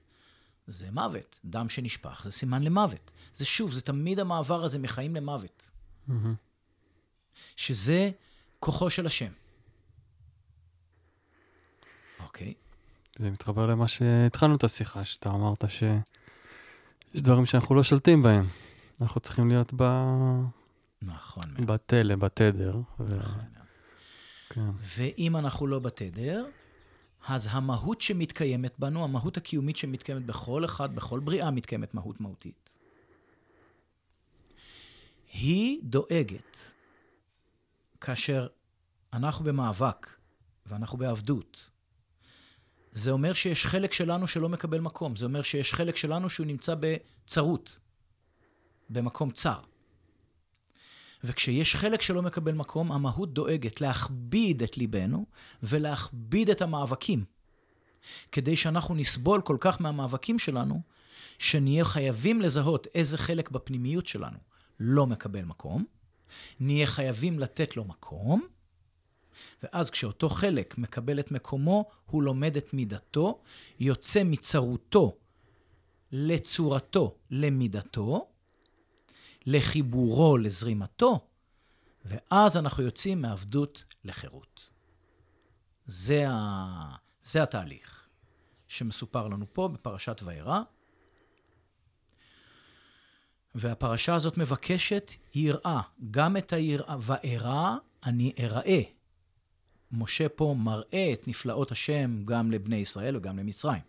זה 0.68 0.92
מוות. 0.92 1.40
דם 1.46 1.70
שנשפך 1.70 2.22
זה 2.24 2.32
סימן 2.32 2.64
למוות. 2.64 3.12
זה 3.34 3.46
שוב, 3.46 3.74
זה 3.74 3.82
תמיד 3.82 4.20
המעבר 4.20 4.64
הזה 4.64 4.80
מחיים 4.80 5.16
למוות. 5.16 5.70
Mm-hmm. 6.10 6.14
שזה 7.56 8.12
כוחו 8.60 8.90
של 8.90 9.06
השם. 9.06 9.32
אוקיי. 12.38 12.54
זה 13.18 13.30
מתחבר 13.32 13.68
למה 13.68 13.88
שהתחלנו 13.88 14.56
את 14.56 14.64
השיחה, 14.64 15.04
שאתה 15.04 15.30
אמרת 15.30 15.64
שיש 15.70 17.22
דברים 17.22 17.46
שאנחנו 17.46 17.76
לא 17.76 17.84
שולטים 17.84 18.24
בהם. 18.24 18.46
אנחנו 19.02 19.22
צריכים 19.22 19.50
להיות 19.50 19.74
ב... 19.76 19.84
נכון. 21.02 21.44
בתלה, 21.66 22.16
בתדר. 22.16 22.78
ו... 23.00 23.18
נכון. 23.18 23.42
כן. 24.50 24.70
ואם 24.98 25.38
אנחנו 25.38 25.68
לא 25.68 25.80
בתדר, 25.80 26.46
אז 27.28 27.48
המהות 27.52 28.02
שמתקיימת 28.02 28.80
בנו, 28.80 29.04
המהות 29.04 29.38
הקיומית 29.38 29.78
שמתקיימת 29.78 30.26
בכל 30.26 30.66
אחד, 30.66 30.96
בכל 30.96 31.20
בריאה 31.20 31.52
מתקיימת 31.52 31.94
מהות 31.94 32.22
מהותית. 32.22 32.70
היא 35.34 35.80
דואגת 35.84 36.58
כאשר 38.02 38.48
אנחנו 39.14 39.46
במאבק 39.46 40.08
ואנחנו 40.66 40.98
בעבדות, 40.98 41.70
זה 42.98 43.12
אומר 43.12 43.34
שיש 43.34 43.66
חלק 43.66 43.94
שלנו 43.94 44.28
שלא 44.28 44.50
מקבל 44.50 44.80
מקום. 44.80 45.16
זה 45.16 45.26
אומר 45.26 45.42
שיש 45.42 45.74
חלק 45.74 45.96
שלנו 45.96 46.30
שהוא 46.30 46.48
נמצא 46.48 46.76
בצרות, 46.80 47.80
במקום 48.90 49.32
צר. 49.32 49.60
וכשיש 51.24 51.76
חלק 51.76 52.02
שלא 52.02 52.22
מקבל 52.22 52.54
מקום, 52.54 52.92
המהות 52.92 53.34
דואגת 53.34 53.82
להכביד 53.82 54.64
את 54.64 54.78
ליבנו 54.78 55.26
ולהכביד 55.64 56.50
את 56.50 56.62
המאבקים. 56.62 57.26
כדי 58.32 58.56
שאנחנו 58.56 58.96
נסבול 58.96 59.42
כל 59.42 59.58
כך 59.60 59.82
מהמאבקים 59.82 60.40
שלנו, 60.40 60.82
שנהיה 61.40 61.86
חייבים 61.86 62.42
לזהות 62.42 62.88
איזה 62.96 63.18
חלק 63.18 63.50
בפנימיות 63.50 64.06
שלנו 64.06 64.38
לא 64.80 65.08
מקבל 65.08 65.46
מקום, 65.46 65.86
נהיה 66.60 66.88
חייבים 66.88 67.40
לתת 67.40 67.78
לו 67.78 67.84
מקום, 67.84 68.48
ואז 69.64 69.90
כשאותו 69.90 70.30
חלק 70.30 70.78
מקבל 70.78 71.20
את 71.20 71.32
מקומו, 71.32 71.86
הוא 72.06 72.24
לומד 72.24 72.58
את 72.58 72.74
מידתו, 72.74 73.42
יוצא 73.80 74.24
מצרותו 74.26 75.18
לצורתו 76.12 77.16
למידתו, 77.32 78.28
לחיבורו 79.46 80.38
לזרימתו, 80.38 81.28
ואז 82.06 82.58
אנחנו 82.58 82.84
יוצאים 82.84 83.22
מעבדות 83.22 83.84
לחירות. 84.04 84.70
זה, 85.88 86.30
ה... 86.30 86.96
זה 87.24 87.44
התהליך 87.44 88.08
שמסופר 88.68 89.28
לנו 89.28 89.46
פה 89.54 89.68
בפרשת 89.68 90.22
וירא. 90.24 90.62
והפרשה 93.56 94.16
הזאת 94.16 94.38
מבקשת 94.38 95.12
יראה, 95.36 95.82
גם 96.12 96.38
את 96.38 96.54
היראה, 96.54 96.96
וארא 97.02 97.76
אני 98.06 98.34
אראה. 98.40 98.82
משה 99.92 100.30
פה 100.30 100.56
מראה 100.58 101.14
את 101.14 101.28
נפלאות 101.28 101.72
השם 101.72 102.26
גם 102.26 102.52
לבני 102.52 102.76
ישראל 102.76 103.16
וגם 103.16 103.38
למצרים. 103.38 103.82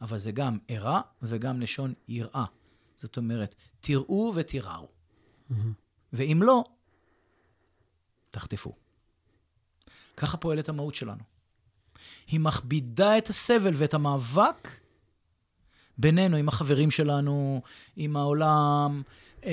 אבל 0.00 0.18
זה 0.18 0.32
גם 0.32 0.58
ארע 0.70 1.00
וגם 1.22 1.60
לשון 1.60 1.94
יראה. 2.08 2.44
זאת 2.96 3.16
אומרת, 3.16 3.54
תראו 3.80 4.32
ותיראו. 4.34 4.88
Mm-hmm. 5.50 5.54
ואם 6.12 6.40
לא, 6.42 6.64
תחטפו. 8.30 8.72
ככה 10.16 10.36
פועלת 10.36 10.68
המהות 10.68 10.94
שלנו. 10.94 11.22
היא 12.26 12.40
מכבידה 12.40 13.18
את 13.18 13.28
הסבל 13.28 13.72
ואת 13.74 13.94
המאבק 13.94 14.68
בינינו, 15.98 16.36
עם 16.36 16.48
החברים 16.48 16.90
שלנו, 16.90 17.62
עם 17.96 18.16
העולם, 18.16 19.02
אה, 19.44 19.50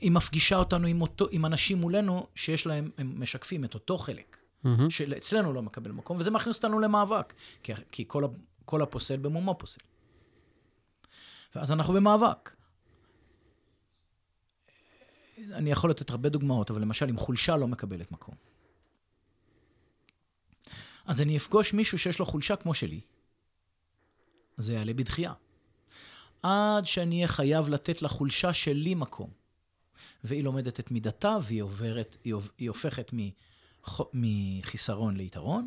היא 0.00 0.10
מפגישה 0.10 0.56
אותנו 0.56 0.86
עם, 0.86 1.02
אותו, 1.02 1.26
עם 1.30 1.46
אנשים 1.46 1.78
מולנו 1.78 2.26
שיש 2.34 2.66
להם, 2.66 2.90
הם 2.98 3.20
משקפים 3.20 3.64
את 3.64 3.74
אותו 3.74 3.98
חלק. 3.98 4.36
Mm-hmm. 4.64 4.68
שאצלנו 4.88 5.52
לא 5.52 5.62
מקבל 5.62 5.90
מקום, 5.90 6.16
וזה 6.20 6.30
מכניס 6.30 6.56
אותנו 6.56 6.80
למאבק, 6.80 7.34
כי, 7.62 7.72
כי 7.92 8.04
כל, 8.06 8.24
כל 8.64 8.82
הפוסל 8.82 9.16
במומו 9.16 9.58
פוסל. 9.58 9.80
ואז 11.54 11.72
אנחנו 11.72 11.94
במאבק. 11.94 12.50
אני 15.52 15.70
יכול 15.70 15.90
לתת 15.90 16.10
הרבה 16.10 16.28
דוגמאות, 16.28 16.70
אבל 16.70 16.80
למשל, 16.80 17.08
אם 17.08 17.16
חולשה 17.16 17.56
לא 17.56 17.68
מקבלת 17.68 18.12
מקום. 18.12 18.34
אז 21.06 21.20
אני 21.20 21.36
אפגוש 21.36 21.72
מישהו 21.72 21.98
שיש 21.98 22.18
לו 22.18 22.26
חולשה 22.26 22.56
כמו 22.56 22.74
שלי, 22.74 23.00
זה 24.58 24.72
יעלה 24.72 24.94
בדחייה. 24.94 25.32
עד 26.42 26.86
שאני 26.86 27.16
אהיה 27.16 27.28
חייב 27.28 27.68
לתת 27.68 28.02
לחולשה 28.02 28.52
שלי 28.52 28.94
מקום. 28.94 29.30
והיא 30.24 30.44
לומדת 30.44 30.80
את 30.80 30.90
מידתה, 30.90 31.36
והיא 31.42 31.62
עוברת, 31.62 32.16
היא 32.58 32.68
הופכת 32.68 33.12
מחיסרון 34.14 35.16
ליתרון, 35.16 35.66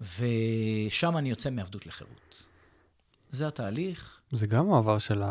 ושם 0.00 1.16
אני 1.16 1.30
יוצא 1.30 1.50
מעבדות 1.50 1.86
לחירות. 1.86 2.44
זה 3.30 3.48
התהליך. 3.48 4.20
זה 4.32 4.46
גם 4.46 4.68
מעבר 4.68 4.98
של 4.98 5.22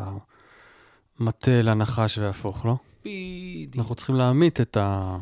המטה 1.20 1.62
לנחש 1.62 2.18
והפוך, 2.18 2.66
לא? 2.66 2.76
בדיוק. 3.02 3.76
אנחנו 3.78 3.96
צריכים 3.96 4.16
להעמיד 4.16 4.52
את, 4.62 4.78
ה... 4.78 5.18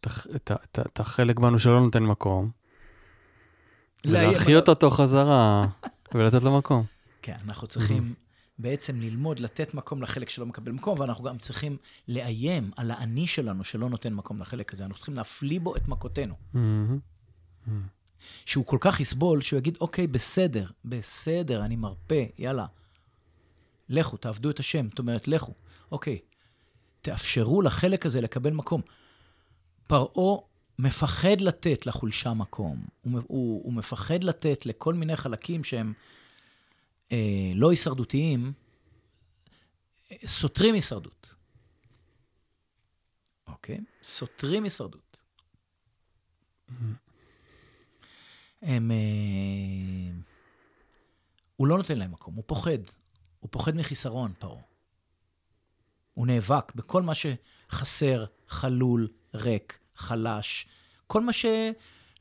את, 0.00 0.06
ה... 0.06 0.10
את, 0.36 0.50
ה... 0.50 0.54
את, 0.54 0.78
ה... 0.78 0.82
את 0.82 1.00
החלק 1.00 1.38
בנו 1.38 1.58
שלא 1.58 1.80
נותן 1.80 2.02
מקום, 2.02 2.50
ולהחיות 4.04 4.68
אותו 4.68 4.90
חזרה 4.90 5.66
ולתת 6.14 6.42
לו 6.42 6.58
מקום. 6.58 6.84
כן, 7.22 7.36
אנחנו 7.44 7.66
צריכים 7.66 8.14
בעצם 8.58 9.00
ללמוד 9.00 9.38
לתת 9.38 9.74
מקום 9.74 10.02
לחלק 10.02 10.28
שלא 10.28 10.46
מקבל 10.46 10.72
מקום, 10.72 11.00
ואנחנו 11.00 11.24
גם 11.24 11.38
צריכים 11.38 11.76
לאיים 12.08 12.70
על 12.76 12.90
האני 12.90 13.26
שלנו 13.26 13.64
שלא 13.64 13.90
נותן 13.90 14.14
מקום 14.14 14.40
לחלק 14.40 14.72
הזה. 14.72 14.84
אנחנו 14.84 14.96
צריכים 14.96 15.14
להפליא 15.14 15.60
בו 15.60 15.76
את 15.76 15.88
מכותינו. 15.88 16.34
Mm-hmm. 16.34 16.58
Mm-hmm. 16.58 17.70
שהוא 18.46 18.66
כל 18.66 18.78
כך 18.80 19.00
יסבול, 19.00 19.40
שהוא 19.40 19.58
יגיד, 19.58 19.78
אוקיי, 19.80 20.06
בסדר, 20.06 20.66
בסדר, 20.84 21.64
אני 21.64 21.76
מרפה, 21.76 22.24
יאללה. 22.38 22.66
לכו, 23.88 24.16
תעבדו 24.16 24.50
את 24.50 24.58
השם. 24.58 24.88
זאת 24.88 24.98
אומרת, 24.98 25.28
לכו. 25.28 25.52
אוקיי, 25.92 26.18
תאפשרו 27.02 27.62
לחלק 27.62 28.06
הזה 28.06 28.20
לקבל 28.20 28.52
מקום. 28.52 28.80
פרעה 29.86 30.36
מפחד 30.78 31.40
לתת 31.40 31.86
לחולשה 31.86 32.34
מקום. 32.34 32.84
הוא, 33.02 33.20
הוא, 33.26 33.64
הוא 33.64 33.72
מפחד 33.72 34.24
לתת 34.24 34.66
לכל 34.66 34.94
מיני 34.94 35.16
חלקים 35.16 35.64
שהם 35.64 35.92
אה, 37.12 37.52
לא 37.54 37.70
הישרדותיים, 37.70 38.52
סותרים 40.26 40.74
הישרדות. 40.74 41.34
אוקיי? 43.46 43.80
סותרים 44.02 44.64
הישרדות. 44.64 45.22
הם... 48.62 48.90
אה, 48.90 50.16
הוא 51.56 51.66
לא 51.66 51.76
נותן 51.76 51.98
להם 51.98 52.12
מקום, 52.12 52.34
הוא 52.34 52.44
פוחד. 52.46 52.78
הוא 53.40 53.48
פוחד 53.52 53.76
מחיסרון, 53.76 54.32
פרעה. 54.38 54.62
הוא 56.14 56.26
נאבק 56.26 56.74
בכל 56.74 57.02
מה 57.02 57.12
שחסר, 57.14 58.24
חלול, 58.48 59.08
ריק, 59.34 59.78
חלש, 59.96 60.66
כל 61.06 61.20
מה 61.20 61.32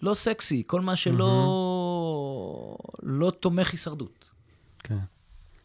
לא 0.02 0.14
סקסי, 0.14 0.64
כל 0.68 0.82
מה 0.82 0.96
שלא 0.96 1.26
לא 3.04 3.32
תומך 3.32 3.72
הישרדות. 3.72 4.35
כן, 4.86 4.98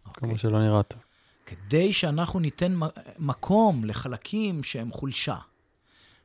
אוקיי? 0.07 0.29
כמו 0.29 0.39
שלא 0.39 0.61
נראה 0.61 0.83
טוב. 0.83 1.01
כדי 1.47 1.93
שאנחנו 1.93 2.41
ניתן 2.41 2.75
מקום 3.19 3.85
לחלקים 3.85 4.63
שהם 4.63 4.93
חולשה, 4.93 5.37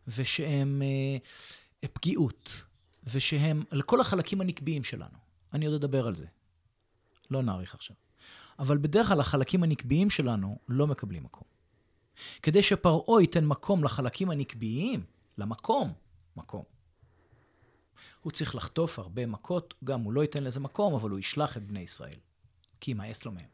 ושהם 0.07 0.81
אה, 0.81 1.87
פגיעות, 1.93 2.63
ושהם, 3.03 3.63
לכל 3.71 4.01
החלקים 4.01 4.41
הנקביים 4.41 4.83
שלנו. 4.83 5.17
אני 5.53 5.65
עוד 5.65 5.75
אדבר 5.75 6.07
על 6.07 6.15
זה. 6.15 6.25
לא 7.31 7.41
נאריך 7.41 7.75
עכשיו. 7.75 7.95
אבל 8.59 8.77
בדרך 8.77 9.07
כלל 9.07 9.19
החלקים 9.19 9.63
הנקביים 9.63 10.09
שלנו 10.09 10.57
לא 10.69 10.87
מקבלים 10.87 11.23
מקום. 11.23 11.43
כדי 12.41 12.63
שפרעה 12.63 13.21
ייתן 13.21 13.45
מקום 13.45 13.83
לחלקים 13.83 14.31
הנקביים, 14.31 15.03
למקום, 15.37 15.93
מקום. 16.37 16.63
הוא 18.21 18.31
צריך 18.31 18.55
לחטוף 18.55 18.99
הרבה 18.99 19.25
מכות, 19.25 19.73
גם 19.83 20.01
הוא 20.01 20.13
לא 20.13 20.21
ייתן 20.21 20.43
לזה 20.43 20.59
מקום, 20.59 20.93
אבל 20.93 21.09
הוא 21.09 21.19
ישלח 21.19 21.57
את 21.57 21.63
בני 21.63 21.79
ישראל, 21.79 22.19
כי 22.79 22.91
ימאס 22.91 23.25
לו 23.25 23.31
מהם. 23.31 23.45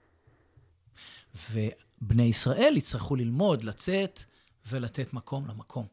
ובני 1.52 2.24
ישראל 2.24 2.78
יצטרכו 2.78 3.16
ללמוד, 3.16 3.64
לצאת 3.64 4.24
ולתת 4.66 5.14
מקום 5.14 5.48
למקום. 5.48 5.88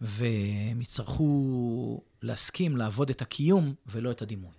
והם 0.00 0.80
יצטרכו 0.80 2.00
להסכים 2.22 2.76
לעבוד 2.76 3.10
את 3.10 3.22
הקיום 3.22 3.74
ולא 3.86 4.10
את 4.10 4.22
הדימוי. 4.22 4.52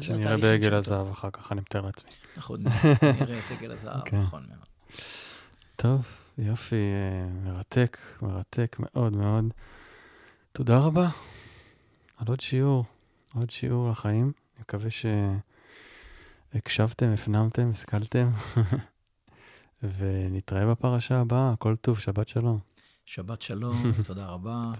שנראה 0.00 0.36
בעגל 0.36 0.74
הזהב 0.74 1.10
אחר 1.10 1.30
כך, 1.30 1.52
אני 1.52 1.60
מתאר 1.60 1.80
לעצמי. 1.80 2.10
אנחנו 2.36 2.54
עוד 2.54 2.62
נראה 3.20 3.38
את 3.38 3.58
עגל 3.58 3.72
הזהב, 3.72 4.00
כן. 4.04 4.20
נכון 4.20 4.46
מאוד. 4.48 4.66
טוב, 5.76 6.06
יופי, 6.38 6.76
אה, 6.76 7.28
מרתק, 7.28 7.98
מרתק 8.22 8.76
מאוד 8.78 9.12
מאוד. 9.12 9.44
תודה 10.56 10.78
רבה 10.78 11.08
על 12.16 12.26
עוד 12.28 12.40
שיעור, 12.40 12.84
עוד 13.34 13.50
שיעור 13.50 13.90
לחיים. 13.90 14.32
אני 14.54 14.60
מקווה 14.60 14.90
שהקשבתם, 16.52 17.10
הפנמתם, 17.14 17.70
השכלתם, 17.70 18.30
ונתראה 19.96 20.66
בפרשה 20.66 21.20
הבאה. 21.20 21.54
כל 21.58 21.76
טוב, 21.76 21.98
שבת 21.98 22.28
שלום. 22.28 22.58
שבת 23.04 23.42
שלום, 23.42 23.76
תודה 24.06 24.26
רבה. 24.26 24.72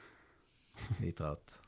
להתראות. 1.00 1.65